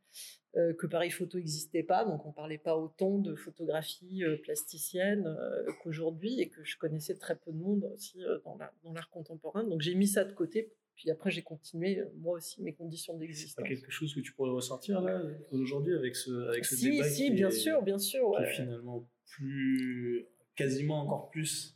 que 0.54 0.86
Paris 0.86 1.10
Photo 1.10 1.36
n'existait 1.38 1.82
pas, 1.82 2.04
donc 2.04 2.24
on 2.26 2.32
parlait 2.32 2.58
pas 2.58 2.76
autant 2.76 3.18
de 3.18 3.34
photographie 3.34 4.22
plasticienne 4.44 5.36
qu'aujourd'hui 5.82 6.40
et 6.40 6.48
que 6.48 6.62
je 6.62 6.78
connaissais 6.78 7.16
très 7.16 7.34
peu 7.34 7.50
de 7.50 7.56
monde 7.56 7.90
aussi 7.92 8.22
dans 8.44 8.92
l'art 8.92 9.10
contemporain. 9.10 9.64
Donc 9.64 9.80
j'ai 9.80 9.96
mis 9.96 10.06
ça 10.06 10.22
de 10.24 10.32
côté 10.32 10.70
puis 10.94 11.10
après, 11.10 11.30
j'ai 11.30 11.42
continué, 11.42 12.00
moi 12.18 12.36
aussi, 12.36 12.62
mes 12.62 12.72
conditions 12.72 13.16
d'existence. 13.16 13.66
Quelque 13.66 13.90
chose 13.90 14.14
que 14.14 14.20
tu 14.20 14.32
pourrais 14.32 14.52
ressentir 14.52 15.00
là, 15.00 15.22
aujourd'hui, 15.50 15.92
avec 15.94 16.14
ce, 16.14 16.30
avec 16.48 16.64
ce 16.64 16.76
si, 16.76 16.90
débat 16.90 17.08
Si, 17.08 17.30
bien 17.30 17.50
sûr, 17.50 17.82
bien 17.82 17.98
sûr. 17.98 18.32
Qui 18.36 18.44
est 18.44 18.52
finalement 18.52 19.04
plus, 19.26 20.28
quasiment 20.56 21.02
encore 21.02 21.30
plus 21.30 21.74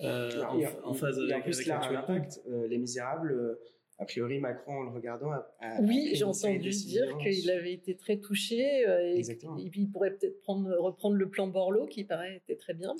euh, 0.00 0.42
en, 0.84 0.94
phase 0.94 1.18
avec, 1.18 1.42
plus, 1.42 1.66
là, 1.66 1.80
un 1.80 1.96
impact. 1.96 2.40
Euh, 2.48 2.68
les 2.68 2.78
Misérables, 2.78 3.32
euh, 3.32 3.60
a 3.98 4.04
priori, 4.04 4.38
Macron, 4.38 4.74
en 4.74 4.82
le 4.84 4.90
regardant, 4.90 5.32
a, 5.32 5.80
oui, 5.80 6.10
j'ai 6.14 6.22
entendu 6.22 6.70
dire 6.70 7.16
qu'il 7.18 7.50
avait 7.50 7.72
été 7.72 7.96
très 7.96 8.18
touché 8.18 8.82
et, 8.82 9.18
et, 9.18 9.70
puis 9.70 9.80
il 9.80 9.90
pourrait 9.90 10.12
peut-être 10.12 10.38
prendre, 10.40 10.72
reprendre 10.78 11.16
le 11.16 11.28
plan 11.28 11.48
Borloo, 11.48 11.86
qui 11.86 12.04
paraît 12.04 12.36
était 12.36 12.54
très 12.54 12.74
bien, 12.74 12.94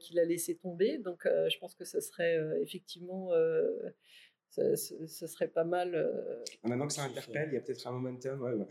qu'il 0.00 0.18
a 0.18 0.24
laissé 0.24 0.56
tomber. 0.56 0.96
Donc, 0.98 1.24
je 1.24 1.58
pense 1.58 1.74
que 1.74 1.84
ce 1.84 2.00
serait 2.00 2.38
effectivement 2.62 3.32
ce 4.56 5.26
serait 5.26 5.48
pas 5.48 5.64
mal. 5.64 5.94
Euh, 5.94 6.42
Maintenant 6.64 6.86
que 6.86 6.92
ça 6.92 7.04
interpelle, 7.04 7.48
il 7.52 7.54
y 7.54 7.58
a 7.58 7.60
peut-être 7.60 7.86
un 7.86 7.92
momentum. 7.92 8.40
Ouais, 8.40 8.52
ouais. 8.54 8.66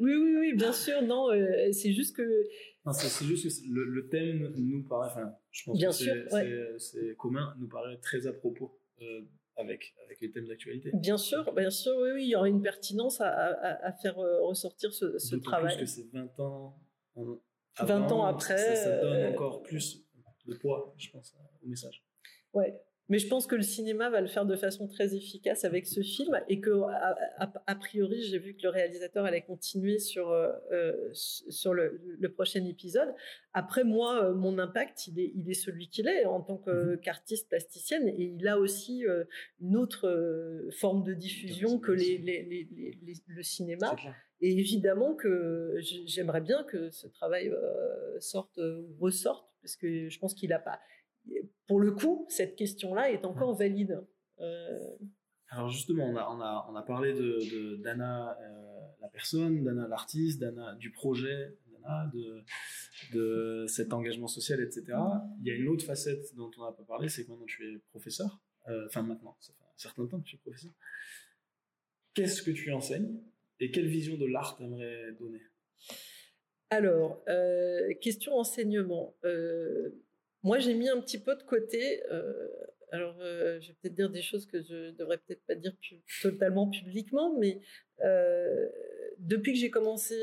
oui, 0.00 0.14
oui, 0.14 0.36
oui, 0.38 0.52
bien 0.54 0.72
sûr. 0.72 1.02
Non, 1.02 1.30
euh, 1.30 1.72
c'est 1.72 1.92
juste 1.92 2.16
que. 2.16 2.22
Non, 2.84 2.92
c'est 2.92 3.24
juste 3.24 3.62
que 3.62 3.70
le, 3.70 4.08
thème 4.08 4.52
nous 4.56 4.82
paraît. 4.82 5.08
Enfin, 5.10 5.32
je 5.50 5.64
pense 5.64 5.78
bien 5.78 5.90
que 5.90 6.78
c'est 6.78 7.14
commun, 7.16 7.54
nous 7.58 7.68
paraît 7.68 7.98
très 7.98 8.26
à 8.26 8.32
propos. 8.32 8.78
Euh, 9.00 9.22
avec, 9.56 9.94
avec 10.04 10.20
les 10.20 10.30
thèmes 10.30 10.46
d'actualité. 10.46 10.90
Bien 10.94 11.18
sûr, 11.18 11.52
bien 11.52 11.68
sûr, 11.68 11.92
oui, 12.00 12.10
oui, 12.14 12.24
il 12.24 12.28
y 12.30 12.36
aurait 12.36 12.48
une 12.48 12.62
pertinence 12.62 13.20
à, 13.20 13.28
à, 13.28 13.92
faire 13.92 14.16
ressortir 14.16 14.90
ce, 14.94 15.18
ce 15.18 15.36
travail. 15.36 15.76
plus 15.76 15.84
que 15.84 15.90
c'est 15.90 16.10
20 16.12 16.40
ans, 16.40 16.78
20 17.78 18.12
ans 18.12 18.24
après. 18.24 18.56
Ça, 18.56 18.76
ça 18.76 19.00
donne 19.02 19.34
encore 19.34 19.62
plus 19.62 20.02
de 20.46 20.54
poids, 20.54 20.94
je 20.96 21.10
pense, 21.10 21.36
au 21.62 21.68
message. 21.68 22.02
Ouais. 22.52 22.80
Mais 23.10 23.18
je 23.18 23.26
pense 23.26 23.48
que 23.48 23.56
le 23.56 23.62
cinéma 23.62 24.08
va 24.08 24.20
le 24.20 24.28
faire 24.28 24.46
de 24.46 24.54
façon 24.54 24.86
très 24.86 25.16
efficace 25.16 25.64
avec 25.64 25.88
ce 25.88 26.00
film 26.00 26.40
et 26.48 26.60
que 26.60 26.70
a, 26.70 27.74
priori 27.74 28.22
j'ai 28.22 28.38
vu 28.38 28.54
que 28.54 28.62
le 28.62 28.68
réalisateur 28.68 29.24
allait 29.24 29.42
continuer 29.42 29.98
sur 29.98 30.30
euh, 30.30 30.52
euh, 30.70 31.10
sur 31.12 31.74
le, 31.74 32.00
prochain 32.32 32.64
épisode. 32.64 33.12
Après 33.52 33.82
moi, 33.82 34.24
euh, 34.24 34.34
mon 34.34 34.60
impact 34.60 35.08
il 35.08 35.18
est 35.18 35.32
il 35.34 35.50
est 35.50 35.54
celui 35.54 35.88
qu'il 35.88 36.06
est 36.06 36.24
en 36.24 36.40
tant 36.40 36.62
mhm. 36.64 37.00
qu'artiste 37.00 37.48
plasticienne 37.48 38.06
et 38.06 38.32
il 38.38 38.46
a 38.46 38.60
aussi 38.60 39.04
une 39.60 39.76
autre 39.76 40.70
forme 40.78 41.02
de 41.02 41.12
diffusion 41.12 41.80
que 41.80 41.90
les, 41.90 42.16
les, 42.16 42.44
les, 42.44 43.14
le 43.26 43.42
cinéma. 43.42 43.96
Et 44.40 44.52
évidemment 44.52 45.14
que 45.14 45.74
j'aimerais 46.06 46.40
bien 46.40 46.62
que 46.62 46.90
ce 46.90 47.08
travail 47.08 47.52
sorte 48.20 48.60
ressorte 49.00 49.50
parce 49.62 49.74
que 49.74 50.08
je 50.08 50.18
pense 50.20 50.32
qu'il 50.32 50.52
a 50.52 50.60
pas 50.60 50.78
pour 51.70 51.80
le 51.80 51.92
coup, 51.92 52.26
cette 52.28 52.56
question-là 52.56 53.12
est 53.12 53.24
encore 53.24 53.54
valide. 53.54 54.04
Euh, 54.40 54.78
Alors 55.50 55.68
justement, 55.68 56.04
on 56.04 56.16
a, 56.16 56.28
on 56.28 56.40
a, 56.40 56.66
on 56.68 56.74
a 56.74 56.82
parlé 56.82 57.12
de, 57.12 57.76
d'Anna, 57.76 58.36
euh, 58.40 58.80
la 59.00 59.08
personne, 59.08 59.62
d'Anna 59.62 59.86
l'artiste, 59.86 60.40
d'Anna 60.40 60.74
du 60.74 60.90
projet, 60.90 61.56
d'Anna 61.72 62.10
de, 62.12 62.42
de 63.12 63.66
cet 63.68 63.92
engagement 63.92 64.26
social, 64.26 64.60
etc. 64.60 64.84
Il 65.42 65.46
y 65.46 65.52
a 65.52 65.54
une 65.54 65.68
autre 65.68 65.84
facette 65.84 66.34
dont 66.34 66.50
on 66.58 66.64
n'a 66.64 66.72
pas 66.72 66.82
parlé, 66.82 67.08
c'est 67.08 67.24
que 67.24 67.30
maintenant 67.30 67.46
tu 67.46 67.72
es 67.72 67.78
professeur. 67.90 68.40
Euh, 68.68 68.86
enfin 68.86 69.02
maintenant, 69.02 69.36
ça 69.40 69.52
fait 69.52 69.64
un 69.64 69.78
certain 69.78 70.06
temps 70.06 70.20
que 70.20 70.26
tu 70.26 70.36
es 70.36 70.38
professeur. 70.40 70.72
Qu'est-ce 72.14 72.42
que 72.42 72.50
tu 72.50 72.72
enseignes 72.72 73.20
et 73.60 73.70
quelle 73.70 73.86
vision 73.86 74.16
de 74.16 74.26
l'art 74.26 74.56
tu 74.56 74.64
aimerais 74.64 75.12
donner? 75.20 75.40
Alors, 76.70 77.22
question 78.00 78.34
enseignement. 78.34 79.14
Moi, 80.42 80.58
j'ai 80.58 80.74
mis 80.74 80.88
un 80.88 81.00
petit 81.00 81.18
peu 81.18 81.36
de 81.36 81.42
côté. 81.42 82.02
Euh, 82.10 82.48
alors, 82.92 83.16
euh, 83.20 83.60
je 83.60 83.68
vais 83.68 83.74
peut-être 83.80 83.94
dire 83.94 84.10
des 84.10 84.22
choses 84.22 84.46
que 84.46 84.62
je 84.62 84.90
devrais 84.92 85.18
peut-être 85.18 85.44
pas 85.46 85.54
dire 85.54 85.74
totalement 86.22 86.68
publiquement, 86.68 87.38
mais 87.38 87.60
euh, 88.02 88.68
depuis 89.18 89.52
que 89.52 89.58
j'ai 89.58 89.70
commencé 89.70 90.16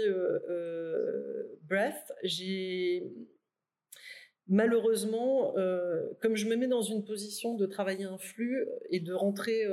Breath, 1.63 2.11
j'ai 2.23 3.03
malheureusement, 4.47 5.53
comme 6.21 6.35
je 6.35 6.47
me 6.47 6.55
mets 6.55 6.67
dans 6.67 6.81
une 6.81 7.05
position 7.05 7.55
de 7.55 7.65
travailler 7.65 8.05
un 8.05 8.17
flux 8.17 8.65
et 8.89 8.99
de 8.99 9.13
rentrer 9.13 9.67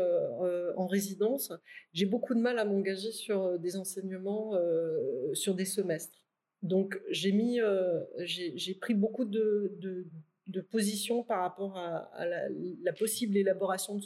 en 0.76 0.86
résidence, 0.86 1.53
j'ai 1.92 2.07
beaucoup 2.07 2.34
de 2.34 2.40
mal 2.40 2.59
à 2.59 2.64
m'engager 2.64 3.12
sur 3.12 3.59
des 3.59 3.76
enseignements 3.76 4.53
sur 5.32 5.55
des 5.55 5.64
semestres. 5.64 6.22
Donc 6.62 7.01
j'ai 7.11 7.32
mis, 7.32 7.61
j'ai 8.24 8.74
pris 8.74 8.95
beaucoup 8.95 9.24
de, 9.24 9.72
de, 9.78 10.07
de 10.47 10.61
position 10.61 11.22
par 11.22 11.40
rapport 11.40 11.76
à, 11.76 12.26
la, 12.26 12.92
possible 12.92 13.36
élaboration 13.36 14.01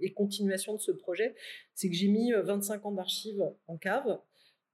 et 0.00 0.12
continuation 0.12 0.74
de 0.74 0.80
ce 0.80 0.90
projet, 0.90 1.34
c'est 1.74 1.88
que 1.88 1.94
j'ai 1.94 2.08
mis 2.08 2.32
25 2.32 2.84
euh, 2.84 2.88
ans 2.88 2.92
d'archives 2.92 3.44
en 3.68 3.76
cave, 3.76 4.18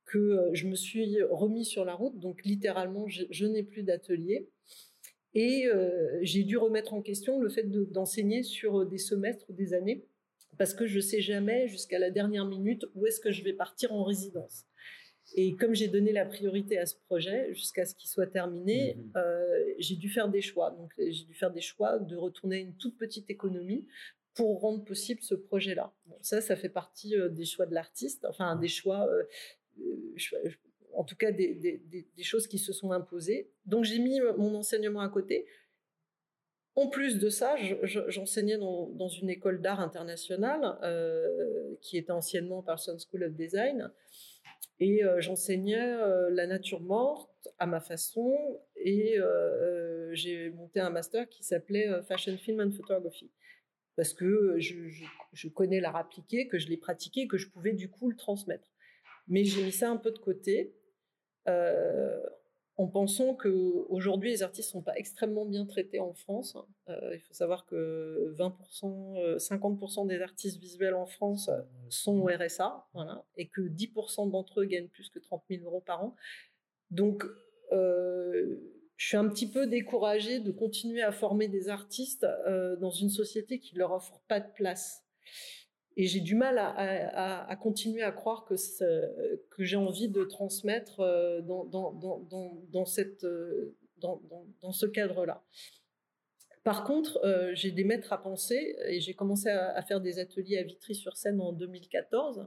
que 0.07 0.19
euh, 0.19 0.51
je 0.55 0.67
me 0.67 0.75
suis 0.75 1.23
remis 1.23 1.65
sur 1.65 1.85
la 1.85 1.95
route, 1.95 2.19
donc 2.19 2.43
littéralement, 2.45 3.07
je, 3.09 3.47
n'ai 3.47 3.63
plus 3.63 3.83
d'atelier. 3.83 4.49
Et 5.35 5.67
euh, 5.67 6.19
j'ai 6.23 6.43
dû 6.43 6.57
remettre 6.57 6.95
en 6.95 7.03
question 7.03 7.39
le 7.39 7.49
fait 7.49 7.71
d'enseigner 7.93 8.43
sur 8.43 8.85
des 8.87 8.99
semestres, 8.99 9.53
des 9.53 9.75
années, 9.75 10.05
parce 10.59 10.75
que 10.75 10.87
je 10.87 10.97
ne 10.97 11.01
sais 11.01 11.21
jamais 11.21 11.69
jusqu'à 11.69 11.99
la 11.99 12.11
dernière 12.11 12.47
minute 12.47 12.87
où 12.95 13.07
est-ce 13.07 13.21
que 13.21 13.31
je 13.31 13.45
vais 13.45 13.53
partir 13.53 13.93
en 13.93 14.03
résidence. 14.03 14.65
Et 15.35 15.55
comme 15.57 15.75
j'ai 15.75 15.89
donné 15.89 16.13
la 16.13 16.25
priorité 16.25 16.79
à 16.79 16.87
ce 16.87 16.97
projet 17.07 17.53
jusqu'à 17.53 17.87
ce 17.87 17.95
qu'il 17.95 18.09
soit 18.09 18.27
terminé, 18.27 18.97
mhm. 18.97 19.13
euh, 19.17 19.75
j'ai 19.79 19.97
dû 19.97 20.09
faire 20.09 20.29
des 20.29 20.41
choix. 20.41 20.71
Donc 20.71 20.93
j'ai 20.99 21.25
dû 21.25 21.35
faire 21.35 21.53
des 21.53 21.61
choix 21.61 21.99
de 21.99 22.17
retourner 22.17 22.57
à 22.57 22.61
une 22.61 22.77
toute 22.77 22.99
petite 22.99 23.31
économie 23.31 23.87
pour 24.35 24.61
rendre 24.61 24.85
possible 24.85 25.21
ce 25.23 25.35
projet-là. 25.35 25.93
ça, 26.23 26.41
ça 26.41 26.57
fait 26.57 26.69
partie 26.69 27.17
euh, 27.17 27.29
des 27.29 27.45
choix 27.45 27.67
de 27.67 27.75
l'artiste, 27.75 28.25
enfin 28.25 28.57
des 28.57 28.69
choix, 28.69 29.09
euh, 29.09 30.51
en 30.95 31.05
tout 31.05 31.17
cas 31.17 31.33
des, 31.33 31.81
choses 32.23 32.47
qui 32.47 32.59
se 32.59 32.73
sont 32.73 32.93
imposées. 32.93 33.51
Donc 33.67 33.85
j'ai 33.85 33.99
mis 33.99 34.21
mon 34.39 34.55
enseignement 34.55 35.01
à 35.01 35.09
côté. 35.09 35.47
En 36.77 36.89
plus 36.89 37.19
de 37.19 37.29
ça, 37.29 37.57
j'enseignais 37.83 38.57
dans, 38.57 38.89
dans, 38.91 39.09
une 39.09 39.29
école 39.29 39.61
d'art 39.61 39.81
internationale 39.81 40.79
qui 41.83 41.99
était 41.99 42.13
anciennement 42.13 42.63
Parsons 42.63 42.97
School 42.99 43.25
of 43.25 43.35
Design. 43.35 43.91
Et 44.81 45.05
euh, 45.05 45.21
j'enseignais 45.21 45.79
euh, 45.79 46.31
la 46.31 46.47
nature 46.47 46.81
morte 46.81 47.49
à 47.59 47.67
ma 47.67 47.81
façon 47.81 48.35
et 48.77 49.19
euh, 49.19 50.09
j'ai 50.15 50.51
monté 50.51 50.81
un 50.81 50.89
master 50.89 51.29
qui 51.29 51.45
s'appelait 51.45 52.03
Fashion 52.03 52.37
Film 52.39 52.61
and 52.61 52.71
Photography 52.73 53.31
parce 53.97 54.15
que 54.15 54.59
je, 54.59 55.49
connais 55.49 55.81
l'art 55.81 55.97
appliqué, 55.97 56.49
que 56.49 56.59
je 56.59 56.69
l'ai 56.69 56.79
pratiqué, 56.79 57.29
que 57.29 57.37
je 57.37 57.51
pouvais 57.51 57.75
du 57.75 57.91
coup 57.91 58.09
le 58.09 58.17
transmettre. 58.17 58.73
Mais 59.29 59.45
j'ai 59.45 59.63
mis 59.63 59.73
ça 59.73 59.91
un 59.91 59.99
peu 59.99 60.11
de 60.11 60.19
côté 60.19 60.75
en 62.81 62.87
pensant 62.87 63.35
qu'aujourd'hui, 63.35 64.31
les 64.31 64.43
artistes 64.43 64.71
ne 64.71 64.81
sont 64.81 64.83
pas 64.83 64.97
extrêmement 64.97 65.45
bien 65.45 65.67
traités 65.67 66.01
en 66.01 66.15
France. 66.15 66.57
Euh, 66.89 67.11
il 67.13 67.21
faut 67.21 67.35
savoir 67.35 67.67
que 67.67 68.35
20%, 68.39 69.37
50% 69.37 70.05
euh, 70.05 70.09
des 70.09 70.23
artistes 70.23 70.59
visuels 70.59 70.95
en 70.95 71.05
France 71.05 71.51
sont 71.91 72.19
au 72.19 72.29
RSA, 72.29 72.87
et 73.37 73.49
que 73.49 73.61
10% 73.61 74.31
d'entre 74.31 74.63
eux 74.63 74.65
gagnent 74.65 74.89
plus 74.89 75.11
que 75.11 75.19
30 75.19 75.43
000 75.51 75.63
euros 75.65 75.83
par 75.83 76.03
an. 76.03 76.17
Donc, 76.91 77.25
euh, 77.73 78.57
je 78.97 79.09
suis 79.09 79.19
un 79.19 79.29
petit 79.29 79.51
peu 79.51 79.67
découragée 79.67 80.41
de 80.41 80.51
continuer 80.51 81.03
à 81.03 81.13
former 81.13 81.49
des 81.49 81.69
artistes 81.69 82.27
dans 82.81 82.91
une 82.91 83.11
société 83.11 83.59
qui 83.59 83.75
ne 83.75 83.81
leur 83.81 83.93
offre 83.93 84.23
pas 84.27 84.41
de 84.41 84.51
place. 84.55 85.05
Et 85.97 86.07
j'ai 86.07 86.21
du 86.21 86.35
mal 86.35 86.59
à, 86.59 87.57
continuer 87.61 88.03
à 88.03 88.13
croire 88.13 88.45
que, 88.45 88.55
j'ai 89.59 89.77
envie 89.77 90.09
de 90.09 90.25
transmettre 90.25 91.01
euh, 91.01 91.41
dans, 91.41 91.69
euh, 93.25 93.73
ce 94.73 94.87
cadre-là. 94.87 95.45
Par 96.63 96.85
contre, 96.85 97.19
euh, 97.25 97.51
j'ai 97.55 97.71
des 97.71 97.85
maîtres 97.85 98.13
à 98.13 98.23
penser 98.23 98.77
et 98.87 99.01
j'ai 99.01 99.15
commencé 99.15 99.49
à, 99.49 99.83
faire 99.83 100.01
des 100.01 100.19
ateliers 100.19 100.59
à 100.59 100.63
Vitry-sur-Seine 100.63 101.41
en 101.41 101.53
2014 101.53 102.47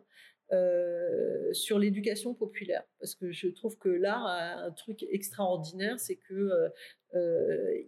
sur 1.51 1.79
l'éducation 1.79 2.35
populaire. 2.35 2.83
Parce 2.99 3.15
que 3.15 3.31
je 3.31 3.47
trouve 3.47 3.77
que 3.77 3.89
l'art 3.89 4.25
a 4.25 4.65
un 4.65 4.71
truc 4.71 5.03
extraordinaire, 5.09 5.99
c'est 5.99 6.15
que 6.15 6.69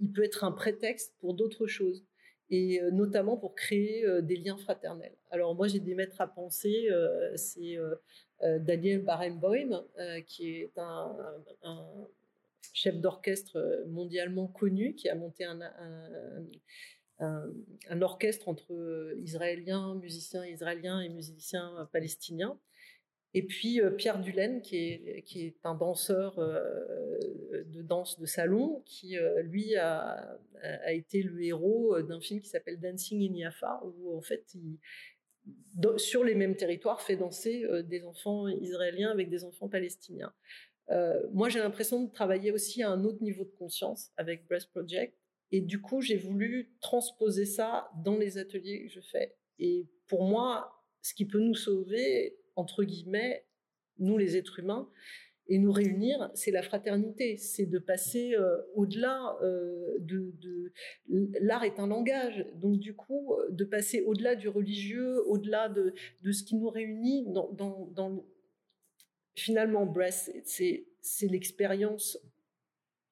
il 0.01 0.11
peut 0.13 0.23
être 0.23 0.43
un 0.43 0.51
prétexte 0.51 1.15
pour 1.19 1.35
d'autres 1.35 1.67
choses 1.67 2.03
et 2.49 2.81
euh, 2.81 2.91
notamment 2.91 3.37
pour 3.37 3.55
créer 3.55 4.05
euh, 4.05 4.21
des 4.21 4.35
liens 4.35 4.57
fraternels. 4.57 5.15
Alors 5.35 5.53
moi 5.53 5.67
j'ai 5.67 5.81
des 5.81 5.95
maîtres 5.95 6.21
à 6.21 6.27
penser, 6.27 6.87
euh, 6.89 7.35
c'est 7.35 7.77
Daniel 8.41 9.01
Barenboim, 9.01 9.83
qui 10.27 10.61
est 10.61 10.71
un, 10.77 11.13
chef 12.71 12.95
d'orchestre 13.01 13.83
mondialement 13.89 14.47
connu, 14.47 14.95
qui 14.95 15.09
a 15.09 15.15
monté 15.15 15.43
un, 15.43 15.61
orchestre 18.01 18.47
entre 18.47 19.13
Israéliens, 19.17 19.95
musiciens 19.95 20.45
israéliens 20.45 21.01
et 21.01 21.09
musiciens 21.09 21.89
palestiniens. 21.91 22.57
Et 23.33 23.43
puis 23.43 23.81
Pierre 23.97 24.21
Dulaine, 24.21 24.61
qui 24.61 24.77
est, 24.77 25.23
qui 25.23 25.47
est 25.47 25.57
un 25.65 25.75
danseur 25.75 26.37
de 26.37 27.81
danse 27.81 28.17
de 28.21 28.25
salon, 28.25 28.83
qui 28.85 29.17
lui 29.43 29.75
a, 29.75 30.39
a, 30.61 30.93
été 30.93 31.21
le 31.23 31.43
héros 31.43 32.01
d'un 32.01 32.21
film 32.21 32.39
qui 32.39 32.47
s'appelle 32.47 32.79
Dancing 32.79 33.29
in 33.29 33.37
Jaffa, 33.43 33.81
où 33.83 34.17
en 34.17 34.21
fait 34.21 34.45
il, 34.53 34.79
sur 35.97 36.23
les 36.23 36.35
mêmes 36.35 36.55
territoires 36.55 37.01
fait 37.01 37.15
danser 37.15 37.65
des 37.83 38.05
enfants 38.05 38.47
israéliens 38.47 39.11
avec 39.11 39.29
des 39.29 39.43
enfants 39.43 39.67
palestiniens. 39.67 40.33
moi, 41.33 41.49
j'ai 41.49 41.59
l'impression 41.59 42.03
de 42.03 42.11
travailler 42.11 42.51
aussi 42.51 42.81
à 42.81 42.89
un 42.89 43.03
autre 43.03 43.21
niveau 43.21 43.43
de 43.43 43.51
conscience 43.57 44.11
avec 44.17 44.47
Breast 44.47 44.69
Project. 44.71 45.17
Et 45.51 45.61
du 45.61 45.81
coup, 45.81 46.01
j'ai 46.01 46.17
voulu 46.17 46.73
transposer 46.81 47.45
ça 47.45 47.89
dans 48.03 48.17
les 48.17 48.37
ateliers 48.37 48.83
que 48.83 48.89
je 48.89 49.01
fais. 49.01 49.35
Et 49.59 49.87
pour 50.07 50.23
moi, 50.23 50.83
ce 51.01 51.13
qui 51.13 51.25
peut 51.25 51.39
nous 51.39 51.55
sauver, 51.55 52.37
entre 52.55 52.83
guillemets, 52.83 53.45
nous 53.99 54.17
les 54.17 54.37
êtres 54.37 54.59
humains, 54.59 54.89
et 55.47 55.59
nous 55.59 55.71
réunir, 55.71 56.31
c'est 56.33 56.51
la 56.51 56.63
fraternité, 56.63 57.37
c'est 57.37 57.67
de 57.67 57.77
passer 57.77 58.35
euh, 58.35 58.57
au-delà 58.73 59.37
euh, 59.43 59.97
de, 59.99 60.33
L'art 61.07 61.63
est 61.63 61.79
un 61.79 61.87
langage, 61.87 62.45
donc 62.55 62.79
du 62.79 62.95
coup, 62.95 63.33
euh, 63.33 63.51
de 63.51 63.63
passer 63.63 64.01
au-delà 64.01 64.35
du 64.35 64.49
religieux, 64.49 65.23
au-delà 65.27 65.69
de, 65.69 65.93
de, 66.21 66.31
ce 66.31 66.43
qui 66.43 66.55
nous 66.55 66.69
réunit 66.69 67.25
dans... 67.27 67.51
dans, 67.51 68.25
Finalement, 69.37 69.85
Breath, 69.85 70.31
c'est 70.45 71.27
l'expérience 71.27 72.17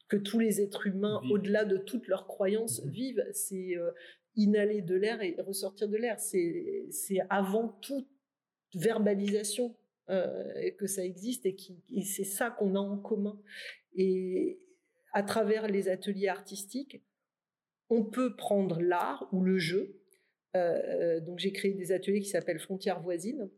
que 0.07 0.15
tous 0.15 0.39
les 0.39 0.61
êtres 0.61 0.87
humains, 0.87 1.21
au-delà 1.29 1.65
de 1.65 1.75
toutes 1.75 2.07
leurs 2.07 2.27
croyances, 2.27 2.81
vivent. 2.85 3.21
C'est 3.33 3.75
inhaler 4.37 4.81
de 4.81 4.95
l'air 4.95 5.21
et 5.21 5.35
ressortir 5.39 5.89
de 5.89 5.97
l'air. 5.97 6.17
C'est 6.21 7.19
avant 7.29 7.77
toute 7.81 8.07
verbalisation 8.73 9.75
euh, 10.09 10.71
que 10.77 10.85
ça 10.85 11.03
existe 11.03 11.45
et, 11.45 11.55
c'est 12.03 12.25
ça 12.25 12.51
qu'on 12.51 12.75
a 12.75 12.79
en 12.79 12.97
commun. 12.97 13.39
Et 13.95 14.59
à 15.13 15.23
travers 15.23 15.67
les 15.67 15.87
ateliers 15.87 16.27
artistiques, 16.27 17.01
on 17.89 18.03
peut 18.03 18.35
prendre 18.35 18.81
l'art 18.81 19.29
ou 19.31 19.41
le 19.41 19.59
jeu. 19.59 20.01
Euh, 20.55 21.19
donc 21.21 21.39
j'ai 21.39 21.53
créé 21.53 21.73
des 21.73 21.91
ateliers 21.91 22.19
qui 22.19 22.29
s'appellent 22.29 22.59
Frontières 22.59 23.01
voisines, 23.01 23.49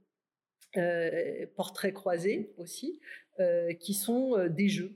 euh, 0.78 1.48
portraits 1.56 1.93
croisés 1.93 2.54
aussi, 2.58 3.00
qui 3.80 3.93
sont 3.93 4.48
des 4.48 4.70
jeux. 4.70 4.96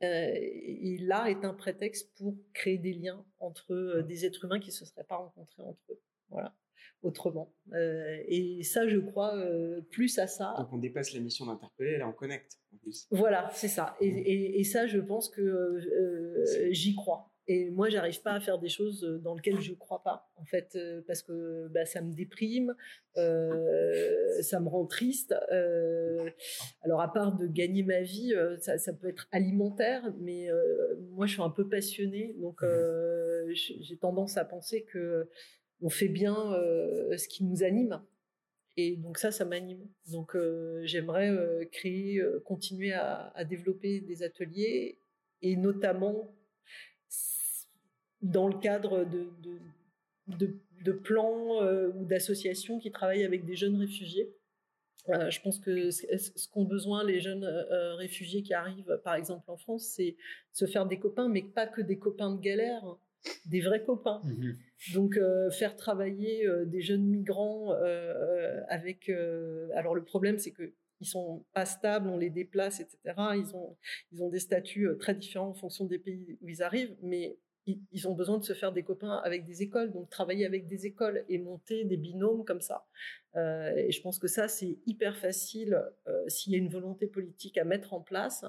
et 0.00 0.98
l'art 1.02 1.28
est 1.28 1.44
un 1.44 1.54
prétexte 1.54 2.12
pour 2.16 2.34
créer 2.52 2.78
des 2.78 2.94
liens 2.94 3.24
entre 3.38 4.02
des 4.08 4.24
êtres 4.24 4.44
humains 4.44 4.60
qui 4.60 4.70
ne 4.70 4.74
se 4.74 4.84
seraient 4.84 5.04
pas 5.04 5.16
rencontrés 5.16 5.62
entre 5.62 5.92
eux. 5.92 6.00
Voilà 6.30 6.54
autrement. 7.02 7.52
Euh, 7.72 8.18
et 8.28 8.62
ça, 8.62 8.86
je 8.86 8.98
crois 8.98 9.36
euh, 9.36 9.80
plus 9.90 10.18
à 10.18 10.26
ça. 10.26 10.54
Donc 10.58 10.72
on 10.72 10.78
dépasse 10.78 11.12
la 11.14 11.20
mission 11.20 11.46
d'interpeller, 11.46 11.98
là 11.98 12.08
on 12.08 12.12
connecte 12.12 12.58
en 12.74 12.78
plus. 12.78 13.06
Voilà, 13.10 13.50
c'est 13.52 13.68
ça. 13.68 13.96
Et, 14.00 14.64
ça, 14.64 14.86
je 14.86 14.98
pense 14.98 15.28
que 15.28 15.40
euh, 15.40 16.44
j'y 16.70 16.94
crois. 16.94 17.30
Et 17.48 17.70
moi, 17.70 17.88
j'arrive 17.88 18.20
pas 18.22 18.32
à 18.32 18.40
faire 18.40 18.58
des 18.58 18.68
choses 18.68 19.02
dans 19.22 19.36
lesquelles 19.36 19.60
je 19.60 19.72
crois 19.72 20.02
pas, 20.02 20.28
en 20.34 20.44
fait, 20.44 20.76
parce 21.06 21.22
que 21.22 21.68
bah, 21.68 21.84
ça 21.84 22.00
me 22.00 22.12
déprime, 22.12 22.74
ça 23.14 24.58
me 24.58 24.68
rend 24.68 24.84
triste. 24.86 25.32
alors, 26.82 27.00
à 27.00 27.12
part 27.12 27.36
de 27.36 27.46
gagner 27.46 27.84
ma 27.84 28.00
vie, 28.00 28.34
ça, 28.58 28.78
ça, 28.78 28.92
peut 28.92 29.08
être 29.08 29.28
alimentaire, 29.30 30.12
mais 30.18 30.48
moi, 31.12 31.26
je 31.26 31.34
suis 31.34 31.42
un 31.42 31.50
peu 31.50 31.68
passionnée, 31.68 32.34
donc 32.40 32.62
mmh. 32.62 33.52
j'ai 33.52 33.96
tendance 33.96 34.36
à 34.38 34.44
penser 34.44 34.82
que 34.82 35.28
on 35.80 35.90
fait 35.90 36.08
bien 36.08 36.52
euh, 36.54 37.16
ce 37.16 37.28
qui 37.28 37.44
nous 37.44 37.62
anime. 37.62 38.00
Et 38.76 38.96
donc 38.96 39.18
ça, 39.18 39.32
ça 39.32 39.44
m'anime. 39.44 39.86
Donc 40.10 40.36
euh, 40.36 40.82
j'aimerais 40.84 41.30
euh, 41.30 41.64
créer, 41.70 42.22
continuer 42.44 42.92
à, 42.92 43.32
développer 43.48 44.00
des 44.00 44.22
ateliers 44.22 44.98
et 45.42 45.56
notamment 45.56 46.34
dans 48.22 48.48
le 48.48 48.58
cadre 48.58 49.04
de, 50.26 50.92
plans 50.92 51.62
ou 51.94 52.04
d'associations 52.04 52.78
qui 52.78 52.90
travaillent 52.90 53.24
avec 53.24 53.44
des 53.44 53.54
jeunes 53.54 53.76
réfugiés. 53.76 54.34
je 55.06 55.40
pense 55.40 55.58
que 55.58 55.90
ce 55.90 56.48
qu'ont 56.48 56.64
besoin 56.64 57.04
les 57.04 57.20
jeunes 57.20 57.44
réfugiés 57.98 58.42
qui 58.42 58.54
arrivent, 58.54 59.00
par 59.04 59.14
exemple 59.14 59.50
en 59.50 59.56
France, 59.56 59.86
c'est 59.94 60.16
se 60.52 60.66
faire 60.66 60.86
des 60.86 60.98
copains, 60.98 61.28
mais 61.28 61.42
pas 61.42 61.66
que 61.66 61.82
des 61.82 61.98
copains 61.98 62.34
de 62.34 62.40
galère, 62.40 62.82
des 63.46 63.60
vrais 63.60 63.84
copains. 63.84 64.22
Mhm. 64.24 64.58
Donc 64.92 65.16
euh, 65.16 65.50
faire 65.50 65.76
travailler 65.76 66.46
euh, 66.46 66.64
des 66.64 66.80
jeunes 66.80 67.04
migrants 67.04 67.72
euh, 67.72 68.60
avec... 68.68 69.10
alors 69.74 69.94
le 69.94 70.04
problème, 70.04 70.38
c'est 70.38 70.52
que 70.52 70.72
ils 71.00 71.06
sont 71.06 71.44
pas 71.52 71.66
stables, 71.66 72.08
on 72.08 72.16
les 72.16 72.30
déplace, 72.30 72.80
etc. 72.80 72.98
Ils 73.36 73.54
ont, 73.54 73.76
ils 74.12 74.22
ont 74.22 74.30
des 74.30 74.38
statuts 74.38 74.88
très 74.98 75.14
différents 75.14 75.48
en 75.48 75.54
fonction 75.54 75.84
des 75.84 75.98
pays 75.98 76.38
où 76.40 76.48
ils 76.48 76.62
arrivent, 76.62 76.96
mais 77.02 77.36
ils, 77.66 78.08
ont 78.08 78.14
besoin 78.14 78.38
de 78.38 78.44
se 78.44 78.54
faire 78.54 78.72
des 78.72 78.82
copains 78.82 79.16
avec 79.22 79.44
des 79.44 79.62
écoles, 79.62 79.92
donc 79.92 80.08
travailler 80.08 80.46
avec 80.46 80.68
des 80.68 80.86
écoles 80.86 81.26
et 81.28 81.36
monter 81.36 81.84
des 81.84 81.98
binômes 81.98 82.46
comme 82.46 82.62
ça. 82.62 82.86
et 83.34 83.90
je 83.90 84.00
pense 84.00 84.18
que 84.18 84.28
ça, 84.28 84.48
c'est 84.48 84.78
hyper 84.86 85.18
facile 85.18 85.84
s'il 86.28 86.54
y 86.54 86.56
a 86.56 86.58
une 86.58 86.70
volonté 86.70 87.06
politique 87.06 87.58
à 87.58 87.64
mettre 87.64 87.92
en 87.92 88.00
place. 88.00 88.46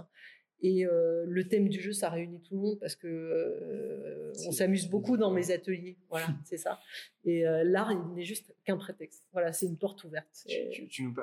Et 0.61 0.85
le 0.85 1.47
thème 1.47 1.69
du 1.69 1.79
jeu, 1.79 1.93
ça 1.93 2.09
réunit 2.09 2.41
tout 2.41 2.55
le 2.55 2.61
monde 2.61 2.79
parce 2.79 2.95
que 2.95 4.31
on 4.47 4.51
s'amuse 4.51 4.89
beaucoup 4.89 5.17
dans 5.17 5.31
mes 5.31 5.51
ateliers. 5.51 5.97
Voilà, 6.09 6.27
c'est 6.45 6.57
ça. 6.57 6.79
Et 7.25 7.43
l'art, 7.63 7.91
il 7.91 8.13
n'est 8.13 8.23
juste 8.23 8.55
qu'un 8.63 8.77
prétexte. 8.77 9.27
Voilà, 9.33 9.53
c'est 9.53 9.67
une 9.67 9.77
porte 9.77 10.03
ouverte. 10.03 10.45
Tu, 10.47 10.81
nous, 10.81 11.13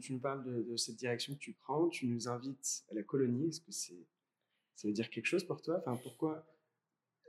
tu, 0.00 0.12
nous, 0.12 0.20
parles 0.20 0.44
de, 0.44 0.76
cette 0.76 0.96
direction 0.96 1.34
que 1.34 1.38
tu 1.38 1.54
prends. 1.54 1.88
Tu 1.88 2.06
nous 2.06 2.28
invites 2.28 2.84
à 2.90 2.94
la 2.94 3.02
colonie. 3.02 3.48
Est-ce 3.48 3.60
que 3.60 3.72
c'est, 3.72 4.06
ça 4.74 4.88
veut 4.88 4.94
dire 4.94 5.08
quelque 5.08 5.26
chose 5.26 5.44
pour 5.44 5.62
toi? 5.62 5.78
Enfin, 5.78 5.98
pourquoi 6.02 6.46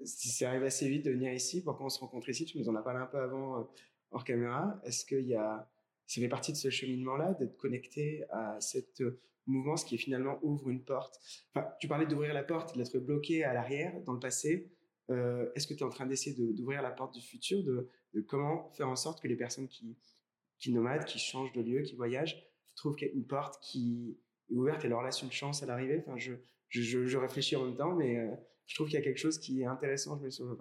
Si 0.04 0.30
ça 0.30 0.50
arrive 0.50 0.64
assez 0.64 0.90
vite 0.90 1.06
de 1.06 1.12
venir 1.12 1.32
ici, 1.34 1.64
pourquoi 1.64 1.86
on 1.86 1.90
se 1.90 2.00
rencontre 2.00 2.30
ici? 2.30 2.46
Tu 2.46 2.58
nous 2.58 2.68
en 2.68 2.76
as 2.76 2.82
parlé 2.82 3.00
un 3.00 3.08
peu 3.08 3.20
avant 3.20 3.70
hors 4.12 4.24
caméra. 4.24 4.80
Est-ce 4.84 5.06
qu'il 5.06 5.28
y 5.28 5.36
a 5.36 5.70
ça 6.08 6.22
fait 6.22 6.30
partie 6.30 6.52
de 6.52 6.58
ce 6.58 6.70
cheminement-là, 6.70 7.34
d'être 7.34 7.58
connecté 7.58 8.24
à 8.32 8.60
cette 8.60 9.02
mouvement, 9.48 9.78
ce 9.78 9.86
qui 9.86 9.98
finalement 9.98 10.40
ouvre 10.42 10.70
une 10.70 10.84
porte. 10.84 11.20
Enfin, 11.54 11.68
tu 11.80 11.88
parlais 11.88 12.06
d'ouvrir 12.06 12.34
la 12.34 12.44
porte, 12.44 12.78
d'être 12.78 12.98
bloqué 13.00 13.44
à 13.44 13.54
l'arrière, 13.54 14.00
dans 14.04 14.14
le 14.14 14.20
passé. 14.20 14.72
Euh, 15.12 15.52
est-ce 15.56 15.68
que 15.68 15.74
tu 15.74 15.82
es 15.82 15.84
en 15.84 15.90
train 15.90 16.06
d'essayer 16.06 16.36
d'ouvrir 16.54 16.82
la 16.82 16.92
porte 16.92 17.14
du 17.14 17.22
futur, 17.22 17.64
de, 17.64 17.90
comment 18.28 18.72
faire 18.72 18.90
en 18.90 18.96
sorte 18.96 19.22
que 19.22 19.28
les 19.28 19.36
personnes 19.36 19.68
qui, 19.68 19.98
qui 20.58 20.72
nomadent, 20.72 21.06
qui 21.06 21.20
changent 21.20 21.54
de 21.54 21.62
lieu, 21.62 21.82
qui 21.82 21.96
voyagent, 21.96 22.44
trouvent 22.76 22.96
une 23.02 23.26
porte 23.26 23.62
qui 23.62 24.18
est 24.50 24.56
ouverte 24.56 24.84
et 24.86 24.90
leur 24.90 25.04
laisse 25.04 25.22
une 25.22 25.32
chance 25.32 25.62
à 25.64 25.66
l'arrivée? 25.66 26.04
Enfin, 26.06 26.18
je, 26.18 26.34
je, 26.70 27.18
réfléchis 27.18 27.56
en 27.56 27.66
même 27.66 27.76
temps, 27.76 27.94
mais 27.94 28.18
euh, 28.18 28.32
je 28.66 28.76
trouve 28.76 28.88
qu'il 28.88 28.96
y 28.96 29.02
a 29.02 29.04
quelque 29.04 29.20
chose 29.20 29.38
qui 29.38 29.62
est 29.62 29.66
intéressant 29.66 30.18
je 30.18 30.24
me 30.24 30.30
souviens, 30.30 30.58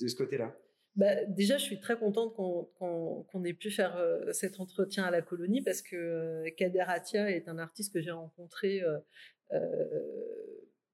de 0.00 0.06
ce 0.08 0.16
côté-là. 0.16 0.56
Bah, 0.96 1.24
déjà, 1.26 1.56
je 1.56 1.64
suis 1.64 1.80
très 1.80 1.96
contente 1.96 2.34
qu'on 2.34 3.44
ait 3.44 3.54
pu 3.54 3.70
faire 3.70 3.96
euh, 3.96 4.32
cet 4.32 4.60
entretien 4.60 5.04
à 5.04 5.10
la 5.10 5.22
colonie 5.22 5.62
parce 5.62 5.82
que 5.82 5.96
euh, 5.96 6.50
Kader 6.56 6.84
Atia 6.86 7.30
est 7.30 7.48
un 7.48 7.58
artiste 7.58 7.92
que 7.92 8.00
j'ai 8.00 8.10
rencontré 8.10 8.82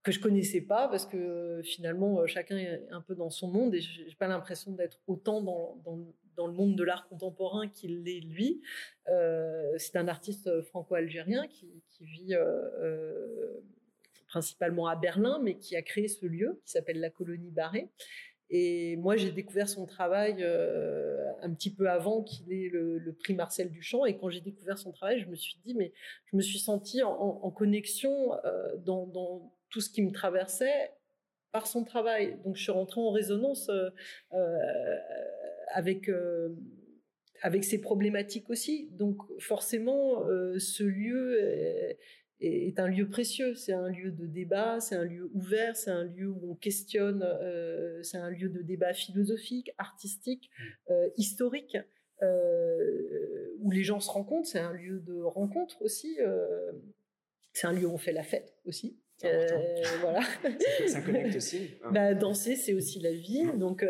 que 0.03 0.13
je 0.13 0.21
connaissais 0.21 0.61
pas 0.61 0.89
parce 0.89 1.05
que 1.05 1.61
finalement 1.65 2.27
chacun 2.27 2.57
est 2.57 2.87
un 2.91 3.01
peu 3.01 3.15
dans 3.17 3.29
son 3.29 3.51
monde 3.51 3.75
et 3.75 3.81
j'ai 3.81 4.15
pas 4.19 4.29
l'impression 4.29 4.71
d'être 4.71 5.01
autant 5.09 5.43
dans, 5.43 6.47
le 6.47 6.53
monde 6.53 6.77
de 6.77 6.85
l'art 6.85 7.09
contemporain 7.09 7.69
qu'il 7.69 8.05
l'est 8.05 8.21
lui. 8.21 8.63
c'est 9.07 9.97
un 9.97 10.09
artiste 10.09 10.63
franco-algérien 10.63 11.47
qui, 11.49 11.83
vit 12.01 12.35
principalement 14.29 14.87
à 14.87 14.97
Berlin, 14.97 15.41
mais 15.43 15.59
qui 15.59 15.77
a 15.77 15.83
créé 15.83 16.09
ce 16.09 16.27
lieu 16.27 16.61
qui 16.65 16.73
s'appelle 16.73 17.01
la 17.01 17.11
colonie 17.11 17.51
Barré. 17.51 17.91
Et 18.49 18.97
moi, 18.97 19.17
j'ai 19.17 19.33
découvert 19.33 19.69
son 19.69 19.87
travail 19.87 20.37
euh, 20.41 21.33
un 21.43 21.53
petit 21.53 21.71
peu 21.71 21.91
avant 21.91 22.23
qu'il 22.23 22.53
ait 22.53 22.69
le, 22.69 23.13
prix 23.13 23.35
Marcel 23.35 23.71
Duchamp. 23.71 24.05
Et 24.07 24.17
quand 24.17 24.29
j'ai 24.29 24.41
découvert 24.41 24.79
son 24.79 24.93
travail, 24.93 25.21
je 25.21 25.27
me 25.27 25.35
suis 25.35 25.59
dit, 25.65 25.75
mais 25.75 25.93
je 26.27 26.37
me 26.37 26.43
suis 26.43 26.61
sentie 26.61 27.03
en, 27.03 27.51
connexion 27.51 28.35
euh, 28.45 28.77
dans, 28.77 29.53
tout 29.71 29.81
ce 29.81 29.91
qui 29.91 30.03
me 30.03 30.13
traversait 30.13 30.93
par 31.51 31.67
son 31.67 31.83
travail. 31.83 32.39
Donc, 32.45 32.57
je 32.57 32.63
suis 32.63 32.73
rentrée 32.73 33.01
en 33.01 33.11
résonance 33.11 33.69
euh, 33.69 33.91
avec 35.73 36.11
avec 37.43 37.65
ses 37.65 37.81
problématiques 37.81 38.49
aussi. 38.49 38.89
Donc, 38.93 39.19
forcément, 39.41 40.25
ce 40.59 40.85
lieu 40.85 41.97
un 42.41 42.89
lieu 42.89 43.09
précieux. 43.09 43.55
C'est 43.55 43.73
un 43.73 43.89
lieu 43.89 44.11
de 44.11 44.27
débat, 44.27 44.81
c'est 44.81 44.95
un 44.95 45.05
lieu 45.05 45.31
ouvert, 45.35 45.77
c'est 45.77 45.91
un 45.91 46.05
lieu 46.05 46.29
où 46.29 46.53
on 46.53 46.55
questionne, 46.55 47.23
euh, 47.23 48.03
c'est 48.03 48.19
un 48.19 48.31
lieu 48.31 48.49
de 48.49 48.63
débat 48.63 48.93
philosophique, 48.93 49.71
artistique, 49.79 50.51
mmh. 50.51 50.93
euh, 50.93 51.09
historique, 51.17 51.77
euh, 52.23 53.57
où 53.61 53.71
les 53.71 53.83
gens 53.83 54.01
se 54.01 54.11
rencontrent. 54.11 54.49
C'est 54.49 54.59
un 54.59 54.73
lieu 54.73 55.01
de 55.01 55.21
rencontre 55.21 55.81
aussi. 55.83 56.19
c'est 57.53 57.67
un 57.67 57.73
lieu 57.73 57.87
où 57.87 57.93
on 57.93 57.99
fait 57.99 58.13
la 58.13 58.23
fête 58.23 58.55
aussi. 58.67 58.99
voilà. 60.01 60.21
Ça 60.87 61.01
connecte 61.01 61.37
aussi. 61.37 61.71
Hein. 61.83 61.91
Bah, 61.93 62.15
danser, 62.15 62.57
c'est 62.57 62.75
aussi 62.75 63.01
la 63.01 63.13
vie. 63.13 63.45
Donc, 63.57 63.85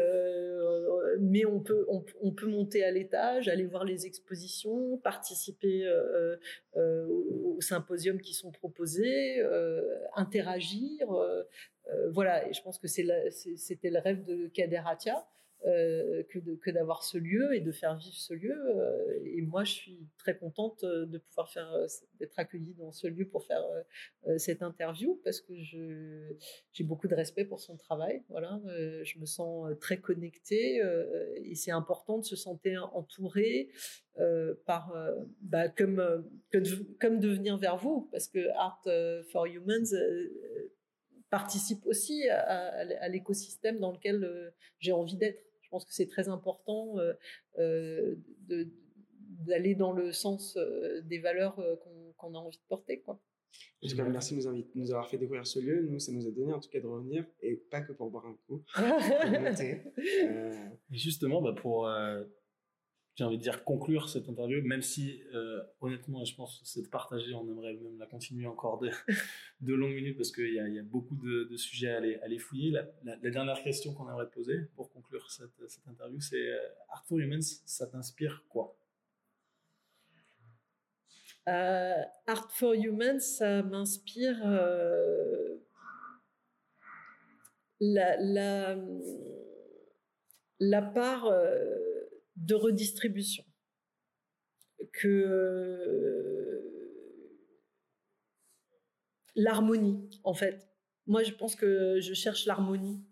mais 1.20 1.44
on 1.44 1.60
peut, 1.60 1.86
on, 1.88 2.30
peut 2.32 2.46
monter 2.46 2.84
à 2.84 2.90
l'étage, 2.90 3.48
aller 3.48 3.66
voir 3.66 3.84
les 3.84 4.06
expositions, 4.06 4.98
participer 4.98 5.84
euh, 5.86 6.36
euh, 6.76 7.06
aux 7.06 7.60
symposiums 7.60 8.20
qui 8.20 8.34
sont 8.34 8.50
proposés, 8.50 9.40
euh, 9.40 9.82
interagir. 10.14 11.06
voilà, 12.10 12.48
et 12.48 12.52
je 12.52 12.62
pense 12.62 12.78
que 12.78 12.88
c'était 12.88 13.90
le 13.90 13.98
rêve 13.98 14.24
de 14.24 14.48
Kader 14.48 14.82
Atia. 14.86 15.26
Euh, 15.64 16.22
que 16.62 16.70
d'avoir 16.70 17.02
ce 17.02 17.18
lieu 17.18 17.54
et 17.54 17.60
de 17.60 17.72
faire 17.72 17.96
vivre 17.96 18.14
ce 18.14 18.34
lieu. 18.34 18.54
Euh, 18.54 19.18
et 19.24 19.40
moi, 19.42 19.64
je 19.64 19.72
suis 19.72 20.06
très 20.16 20.36
contente 20.36 20.84
euh, 20.84 21.06
de 21.06 21.18
pouvoir 21.18 21.50
faire 21.50 21.68
d'être 22.20 22.38
accueillie 22.38 22.74
dans 22.74 22.92
ce 22.92 23.08
lieu 23.08 23.26
pour 23.26 23.44
faire 23.44 23.64
cette 24.36 24.62
interview 24.62 25.20
parce 25.24 25.40
que 25.40 25.54
j'ai 25.56 26.84
beaucoup 26.84 27.08
de 27.08 27.14
respect 27.14 27.44
pour 27.44 27.58
son 27.60 27.76
travail. 27.76 28.22
Voilà, 28.28 28.60
je 29.02 29.18
me 29.18 29.26
sens 29.26 29.68
très 29.80 29.98
connectée 29.98 30.80
et 31.36 31.54
c'est 31.54 31.70
important 31.72 32.18
de 32.18 32.24
se 32.24 32.36
sentir 32.36 32.90
entouré 32.94 33.70
par 34.66 34.94
bah, 35.40 35.68
comme 35.68 36.24
comme 37.00 37.18
de 37.18 37.28
venir 37.28 37.56
vers 37.56 37.76
vous 37.76 38.08
parce 38.12 38.28
que 38.28 38.48
Art 38.56 38.82
for 39.30 39.46
Humans 39.46 39.94
participe 41.30 41.86
aussi 41.86 42.28
à 42.28 43.08
l'écosystème 43.08 43.78
dans 43.78 43.92
lequel 43.92 44.52
j'ai 44.78 44.92
envie 44.92 45.16
d'être. 45.16 45.46
Je 45.66 45.70
pense 45.70 45.84
que 45.84 45.92
c'est 45.92 46.06
très 46.06 46.28
important 46.28 46.96
euh, 46.98 47.14
euh, 47.58 48.14
d'aller 49.40 49.74
dans 49.74 49.92
le 49.92 50.12
sens 50.12 50.56
euh, 50.56 51.00
des 51.02 51.18
valeurs 51.18 51.60
qu'on 52.18 52.34
a 52.34 52.38
envie 52.38 52.58
de 52.58 52.62
porter. 52.68 53.00
Quoi. 53.00 53.20
En 53.82 53.88
tout 53.88 53.96
cas, 53.96 54.04
merci 54.04 54.36
de 54.36 54.48
nous, 54.48 54.64
nous, 54.76 54.92
avoir 54.92 55.08
fait 55.08 55.18
découvrir 55.18 55.44
ce 55.44 55.58
lieu. 55.58 55.88
Nous, 55.88 55.98
ça 55.98 56.12
nous 56.12 56.28
a 56.28 56.30
donné 56.30 56.52
en 56.52 56.60
tout 56.60 56.68
cas 56.68 56.78
de 56.78 56.86
revenir, 56.86 57.26
et 57.42 57.56
pas 57.56 57.80
que 57.80 57.92
pour 57.92 58.10
boire 58.10 58.26
un 58.26 58.36
coup. 58.46 58.62
Justement, 60.90 61.42
bah, 61.42 61.52
pour 61.52 61.90
j'ai 63.16 63.24
envie 63.24 63.38
de 63.38 63.42
dire, 63.42 63.64
conclure 63.64 64.10
cette 64.10 64.28
interview, 64.28 64.60
même 64.62 64.82
si, 64.82 65.22
euh, 65.34 65.62
honnêtement, 65.80 66.22
je 66.26 66.34
pense 66.34 66.58
que 66.58 66.66
c'est 66.66 66.90
partagé, 66.90 67.32
on 67.32 67.48
aimerait 67.48 67.72
même 67.72 67.98
la 67.98 68.06
continuer 68.06 68.46
encore 68.46 68.78
de, 68.78 68.90
de 69.62 69.74
longues 69.74 69.94
minutes 69.94 70.18
parce 70.18 70.30
qu'il 70.30 70.52
y, 70.52 70.78
a 70.78 70.82
beaucoup 70.82 71.16
de, 71.16 71.56
sujets 71.56 71.92
à 71.92 71.96
aller, 71.96 72.16
aller 72.16 72.38
fouiller. 72.38 72.78
La, 73.04 73.16
dernière 73.30 73.62
question 73.62 73.94
qu'on 73.94 74.06
aimerait 74.10 74.26
te 74.26 74.34
poser 74.34 74.58
pour 74.74 74.92
conclure 74.92 75.30
cette, 75.30 75.50
cette 75.66 75.86
interview, 75.88 76.20
c'est 76.20 76.36
euh, 76.36 76.58
Art 76.90 77.06
for 77.06 77.18
Humans, 77.18 77.40
ça 77.64 77.86
t'inspire 77.86 78.44
quoi? 78.50 78.76
Euh, 81.48 82.02
Art 82.26 82.50
for 82.52 82.74
Humans, 82.74 83.20
ça 83.20 83.62
m'inspire 83.62 84.42
euh, 84.44 85.56
la, 87.80 88.16
la, 88.18 88.76
la, 90.60 90.82
part 90.82 91.32
de 92.36 92.54
redistribution. 92.54 93.44
Que 94.92 95.08
euh, 95.08 96.62
l'harmonie, 99.34 100.08
en 100.22 100.34
fait. 100.34 100.68
Moi, 101.06 101.22
je 101.22 101.32
pense 101.32 101.54
que 101.56 102.00
je 102.00 102.14
cherche 102.14 102.46
l'harmonie. 102.46 103.02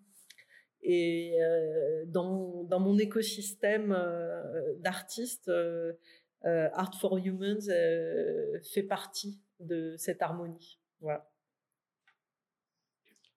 Et 0.83 1.41
euh, 1.43 2.05
dans, 2.07 2.64
dans, 2.64 2.81
mon 2.81 2.99
écosystème 2.99 3.93
euh, 3.93 4.75
d'artistes, 4.81 5.51
Art 6.43 7.01
for 7.01 7.16
Humans 7.16 7.68
fait 8.75 8.83
partie 8.83 9.41
de 9.61 9.95
cette 9.97 10.20
harmonie. 10.20 10.79
Voilà 11.01 11.31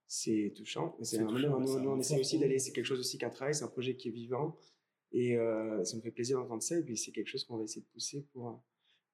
c'est 0.08 0.54
touchant. 0.56 0.96
C'est 1.02 1.20
nous, 1.20 1.46
on 1.46 2.00
essaie 2.00 2.20
aussi 2.20 2.40
d'aller, 2.40 2.60
c'est 2.60 2.72
quelque 2.72 2.86
chose 2.86 3.00
aussi 3.00 3.18
qu'un 3.18 3.30
travail, 3.30 3.54
c'est 3.54 3.64
un 3.64 3.70
projet 3.70 3.96
qui 3.96 4.08
est 4.08 4.12
vivant. 4.12 4.58
Et 5.12 5.38
euh, 5.38 5.84
ça 5.84 5.98
me 5.98 6.02
fait 6.02 6.12
plaisir 6.12 6.38
d'entendre 6.38 6.64
ça. 6.64 6.78
Et 6.78 6.84
puis, 6.84 6.98
c'est 6.98 7.12
quelque 7.12 7.28
chose 7.28 7.44
qu'on 7.44 7.58
va 7.58 7.64
essayer 7.64 7.82
de 7.82 7.88
pousser 7.88 8.26
pour, 8.34 8.62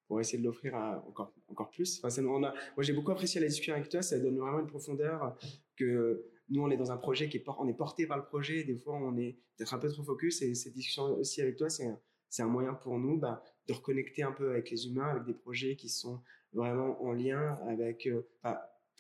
pour 0.08 0.20
essayer 0.20 0.40
de 0.40 0.44
l'offrir 0.44 0.76
encore, 1.08 1.34
encore 1.48 1.70
plus. 1.70 2.00
Enfin, 2.00 2.10
ça, 2.10 2.22
on 2.24 2.44
a, 2.44 2.52
moi, 2.52 2.84
j'ai 2.84 2.94
beaucoup 2.94 3.12
apprécié 3.12 3.40
la 3.40 3.48
discussion 3.48 3.74
avec 3.74 3.90
toi. 3.90 4.02
Ça 4.02 4.20
donne 4.20 4.38
vraiment 4.38 4.60
une 4.60 4.68
profondeur 4.68 5.38
que 5.78 6.26
nous, 6.50 6.62
on 6.62 6.70
est 6.70 6.78
dans 6.78 6.92
un 6.92 6.98
projet 6.98 7.30
qui 7.30 7.38
est, 7.38 7.44
on 7.60 7.68
est 7.68 7.74
porté 7.74 8.08
par 8.08 8.18
le 8.18 8.26
projet. 8.26 8.64
Des 8.64 8.76
fois, 8.76 8.96
on 8.96 9.18
est 9.18 9.38
peut-être 9.58 9.74
un 9.74 9.80
peu 9.80 9.90
trop 9.90 10.04
focus. 10.04 10.42
Et 10.42 10.56
cette 10.56 10.74
discussion 10.74 11.06
aussi 11.18 11.42
avec 11.42 11.58
toi, 11.58 11.70
c'est 11.70 11.88
c'est 12.34 12.42
un 12.42 12.48
moyen 12.48 12.74
pour 12.74 12.98
nous 12.98 13.20
bah, 13.20 13.44
de 13.68 13.74
reconnecter 13.74 14.24
un 14.24 14.32
peu 14.32 14.50
avec 14.50 14.72
les 14.72 14.88
humains, 14.88 15.10
avec 15.10 15.24
des 15.24 15.36
projets 15.36 15.76
qui 15.76 15.88
sont 15.88 16.20
vraiment 16.52 17.00
en 17.04 17.12
lien 17.12 17.60
avec, 17.68 18.08
euh, 18.08 18.28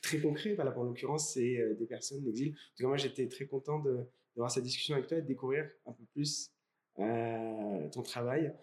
très 0.03 0.19
concret. 0.19 0.53
Bah, 0.53 0.63
là, 0.63 0.71
pour 0.71 0.83
l'occurrence, 0.83 1.33
c'est 1.33 1.57
euh, 1.57 1.73
des 1.73 1.87
personnes 1.87 2.23
d'exil. 2.23 2.49
En 2.49 2.77
tout 2.77 2.83
cas, 2.83 2.87
moi, 2.89 2.97
j'étais 2.97 3.27
très 3.27 3.47
content 3.47 3.79
de, 3.79 4.05
d'avoir 4.35 4.51
cette 4.51 4.63
discussion 4.63 4.93
avec 4.93 5.07
toi 5.07 5.17
et 5.17 5.23
de 5.23 5.25
découvrir 5.25 5.67
un 5.87 5.93
peu 5.93 6.03
plus 6.13 6.51
euh, 6.51 6.62
ton 6.95 8.01
travail. 8.01 8.53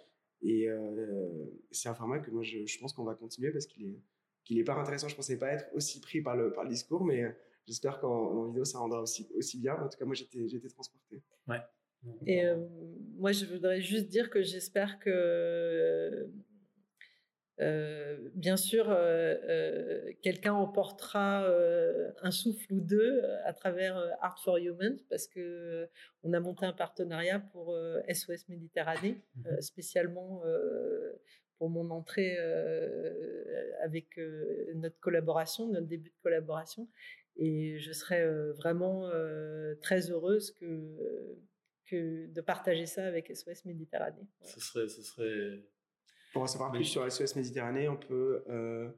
Et 0.43 0.69
euh, 0.69 1.47
c'est 1.71 1.89
un 1.89 1.95
format 1.95 2.19
que 2.19 2.31
moi, 2.31 2.43
je, 2.43 2.65
je 2.65 2.79
pense 2.79 2.93
qu'on 2.93 3.05
va 3.05 3.15
continuer 3.15 3.51
parce 3.51 3.67
qu'il 3.67 3.87
est, 3.87 4.01
qu'il 4.45 4.59
est 4.59 4.65
pas 4.65 4.75
intéressant. 4.75 5.09
Je 5.09 5.17
pensais 5.17 5.39
pas 5.39 5.53
être 5.53 5.67
aussi 5.75 6.01
pris 6.01 6.23
par 6.23 6.37
le, 6.37 6.53
par 6.53 6.65
le 6.65 6.71
discours, 6.71 7.05
mais 7.05 7.25
j'espère 7.67 8.01
qu'en 8.01 8.47
vidéo, 8.47 8.65
ça 8.65 8.79
rendra 8.79 9.03
aussi, 9.03 9.29
aussi 9.37 9.59
bien. 9.59 9.75
En 9.75 9.89
tout 9.89 9.99
cas, 9.99 10.05
moi, 10.05 10.15
j'étais, 10.15 10.49
j'étais 10.49 10.69
transporté. 10.69 11.23
Ouais. 11.47 11.61
Et 12.27 12.47
euh, 12.47 12.57
moi, 13.17 13.33
je 13.33 13.45
voudrais 13.45 13.83
juste 13.83 14.09
dire 14.09 14.31
que 14.31 14.43
j'espère 14.43 14.99
que 14.99 16.31
euh, 17.61 18.17
bien 18.35 18.57
sûr, 18.57 18.89
euh, 18.89 19.35
euh, 19.45 20.13
quelqu'un 20.23 20.55
emportera 20.55 21.47
un 22.23 22.31
souffle 22.31 22.73
ou 22.73 22.81
deux 22.81 23.23
à 23.45 23.53
travers 23.53 23.97
Art 24.21 24.39
for 24.43 24.57
Humans 24.57 24.99
parce 25.09 25.27
que 25.27 25.89
on 26.23 26.33
a 26.33 26.41
monté 26.41 26.65
un 26.65 26.73
partenariat 26.73 27.41
pour 27.41 27.77
SOS 28.09 28.49
Méditerranée, 28.49 29.21
mhm. 29.37 29.61
spécialement 29.61 30.43
pour 31.59 31.71
mon 31.71 31.91
entrée 31.91 32.39
avec 33.83 34.19
notre 34.75 34.99
collaboration, 35.01 35.69
notre 35.69 35.87
début 35.87 36.11
de 36.11 36.23
collaboration. 36.23 36.89
Et 37.37 37.79
je 37.79 37.93
serais 37.93 38.27
vraiment 38.53 39.11
très 39.83 40.11
heureuse 40.11 40.51
que, 40.53 41.39
que 41.87 42.27
de 42.27 42.41
partager 42.41 42.87
ça 42.87 43.05
avec 43.05 43.35
SOS 43.35 43.65
Méditerranée. 43.65 44.27
Ce 44.43 44.61
serait, 44.61 44.89
ce 44.89 45.03
serait 45.03 45.63
pour 46.33 46.43
en 46.43 46.47
savoir 46.47 46.73
plus 46.73 46.85
sur 46.85 47.11
SOS 47.11 47.37
Méditerranée, 47.37 47.89
on 47.89 47.97
peut. 47.97 48.43
Euh, 48.49 48.89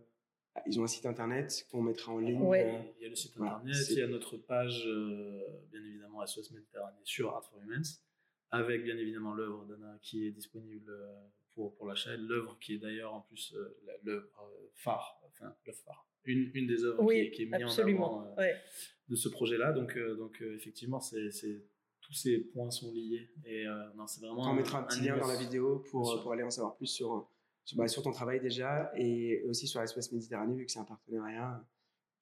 ils 0.67 0.79
ont 0.79 0.85
un 0.85 0.89
site 0.89 1.07
internet 1.07 1.67
qu'on 1.71 1.81
mettra 1.81 2.13
en 2.13 2.19
ligne. 2.19 2.43
Euh, 2.43 2.79
il 2.99 3.03
y 3.03 3.07
a 3.07 3.09
le 3.09 3.15
site 3.15 3.37
internet, 3.39 3.77
il 3.91 3.99
y 3.99 4.03
a 4.03 4.07
notre 4.07 4.37
page, 4.37 4.85
euh, 4.87 5.41
bien 5.71 5.83
évidemment, 5.83 6.25
SOS 6.27 6.51
Méditerranée 6.51 7.01
sur 7.05 7.31
Art 7.31 7.45
for 7.45 7.59
Humans, 7.63 8.03
avec 8.51 8.85
bien 8.85 8.99
évidemment 8.99 9.33
l'œuvre 9.33 9.65
d'Anna 9.65 9.99
qui 10.03 10.27
est 10.27 10.31
disponible 10.31 10.93
pour, 11.55 11.75
pour 11.75 11.87
l'achat, 11.87 12.15
l'œuvre 12.17 12.59
qui 12.61 12.75
est 12.75 12.79
d'ailleurs 12.79 13.15
en 13.15 13.23
plus 13.23 13.55
l'œuvre 14.03 14.29
phare, 14.75 15.19
enfin 15.27 15.55
l'œuvre 15.65 15.79
phare, 15.79 16.07
une, 16.25 16.51
une 16.53 16.67
des 16.67 16.85
œuvres 16.85 17.11
qui, 17.11 17.31
qui, 17.31 17.43
est 17.45 17.47
mise 17.47 17.79
en 17.79 17.89
avant 17.89 18.37
de 19.09 19.17
ce 19.17 19.29
projet-là. 19.31 19.73
Donc, 19.73 19.99
donc 20.19 20.43
effectivement, 20.43 21.01
c'est 21.01 21.31
tous 22.03 22.13
ces 22.13 22.39
points 22.39 22.71
sont 22.71 22.93
liés. 22.93 23.31
Et 23.47 23.67
euh, 23.67 23.93
non, 23.97 24.07
c'est 24.07 24.21
vraiment. 24.21 24.51
On 24.51 24.55
mettra 24.55 24.81
un 24.81 24.83
petit 24.85 25.01
lien 25.01 25.17
dans 25.17 25.27
la 25.27 25.37
vidéo 25.37 25.85
pour, 25.91 26.21
pour 26.23 26.33
aller 26.33 26.43
en 26.43 26.51
savoir 26.51 26.77
plus 26.77 26.87
sur, 26.87 27.29
sur, 27.65 27.79
bah, 27.79 27.89
sur, 27.89 28.03
ton 28.03 28.13
travail 28.13 28.41
déjà 28.41 28.93
et 28.97 29.43
aussi 29.45 29.67
sur 29.67 29.87
SOS 29.87 30.13
Méditerranée, 30.13 30.57
vu 30.57 30.67
que 30.67 30.73
c'est 30.73 30.81
un 30.81 30.85
partenariat 30.85 31.65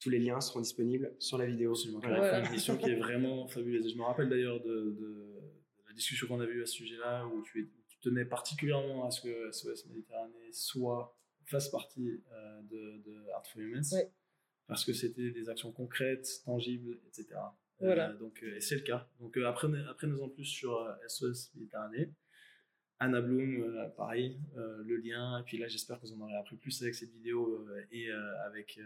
tous 0.00 0.10
les 0.10 0.18
liens 0.18 0.40
seront 0.40 0.60
disponibles 0.60 1.14
sur 1.18 1.38
la 1.38 1.46
vidéo. 1.46 1.72
Absolument. 1.72 2.00
Voilà. 2.00 2.40
une 2.40 2.50
mission 2.50 2.76
qui 2.76 2.90
est 2.90 2.96
vraiment 2.96 3.46
fabuleuse. 3.46 3.92
Je 3.92 3.96
me 3.96 4.02
rappelle 4.02 4.28
d'ailleurs 4.28 4.60
de, 4.62 4.96
de, 4.98 5.40
la 5.86 5.92
discussion 5.92 6.26
qu'on 6.26 6.40
a 6.40 6.46
eue 6.46 6.62
à 6.62 6.66
ce 6.66 6.72
sujet-là, 6.72 7.26
où 7.26 7.42
tu, 7.42 7.70
tu, 7.86 7.98
tenais 8.00 8.24
particulièrement 8.24 9.06
à 9.06 9.10
ce 9.10 9.20
que 9.20 9.52
SOS 9.52 9.86
Méditerranée 9.86 10.52
soit 10.52 11.14
fasse 11.44 11.68
partie 11.68 12.22
euh, 12.32 12.62
de, 12.62 13.02
de, 13.04 13.30
Art 13.34 13.46
for 13.46 13.60
Humans, 13.60 14.06
parce 14.66 14.84
que 14.84 14.92
c'était 14.92 15.30
des 15.30 15.48
actions 15.48 15.72
concrètes, 15.72 16.42
tangibles, 16.44 16.98
etc. 17.06 17.38
Voilà. 17.80 18.12
donc, 18.12 18.42
et 18.42 18.60
c'est 18.60 18.76
le 18.76 18.82
cas. 18.82 19.08
Donc, 19.20 19.36
apprenez, 19.38 19.80
apprenez 19.88 20.20
en 20.20 20.28
plus 20.28 20.44
sur 20.44 20.86
SOS 21.08 21.52
Méditerranée. 21.54 22.10
Anna 23.00 23.22
Bloom, 23.22 23.62
euh, 23.62 23.88
pareil, 23.96 24.38
euh, 24.58 24.82
le 24.84 24.96
lien. 24.98 25.40
Et 25.40 25.42
puis 25.42 25.56
là, 25.56 25.66
j'espère 25.68 25.98
que 25.98 26.06
vous 26.06 26.12
en 26.12 26.20
aurez 26.20 26.36
appris 26.36 26.56
plus 26.56 26.82
avec 26.82 26.94
cette 26.94 27.10
vidéo 27.10 27.66
euh, 27.70 27.82
et 27.90 28.10
avec, 28.46 28.78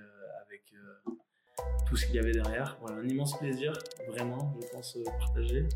avec 0.46 0.72
tout 1.88 1.96
ce 1.96 2.06
qu'il 2.06 2.14
y 2.14 2.18
avait 2.20 2.32
derrière. 2.32 2.78
Voilà, 2.80 2.98
un 2.98 3.08
immense 3.08 3.36
plaisir, 3.38 3.72
vraiment, 4.08 4.56
je 4.62 4.68
pense, 4.68 4.96
partager. 5.18 5.66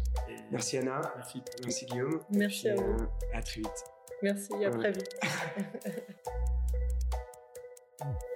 merci 0.53 0.79
Anna. 0.79 1.01
Merci, 1.17 1.43
merci 1.65 1.87
Guillaume. 1.87 2.21
Merci 2.31 2.69
à 2.69 2.77
vous. 2.77 2.97
à 3.35 3.43
très 3.43 3.61
vite. 3.61 3.85
Merci, 4.23 4.65
à 4.65 4.71
très 4.71 4.93
vite. 4.93 5.17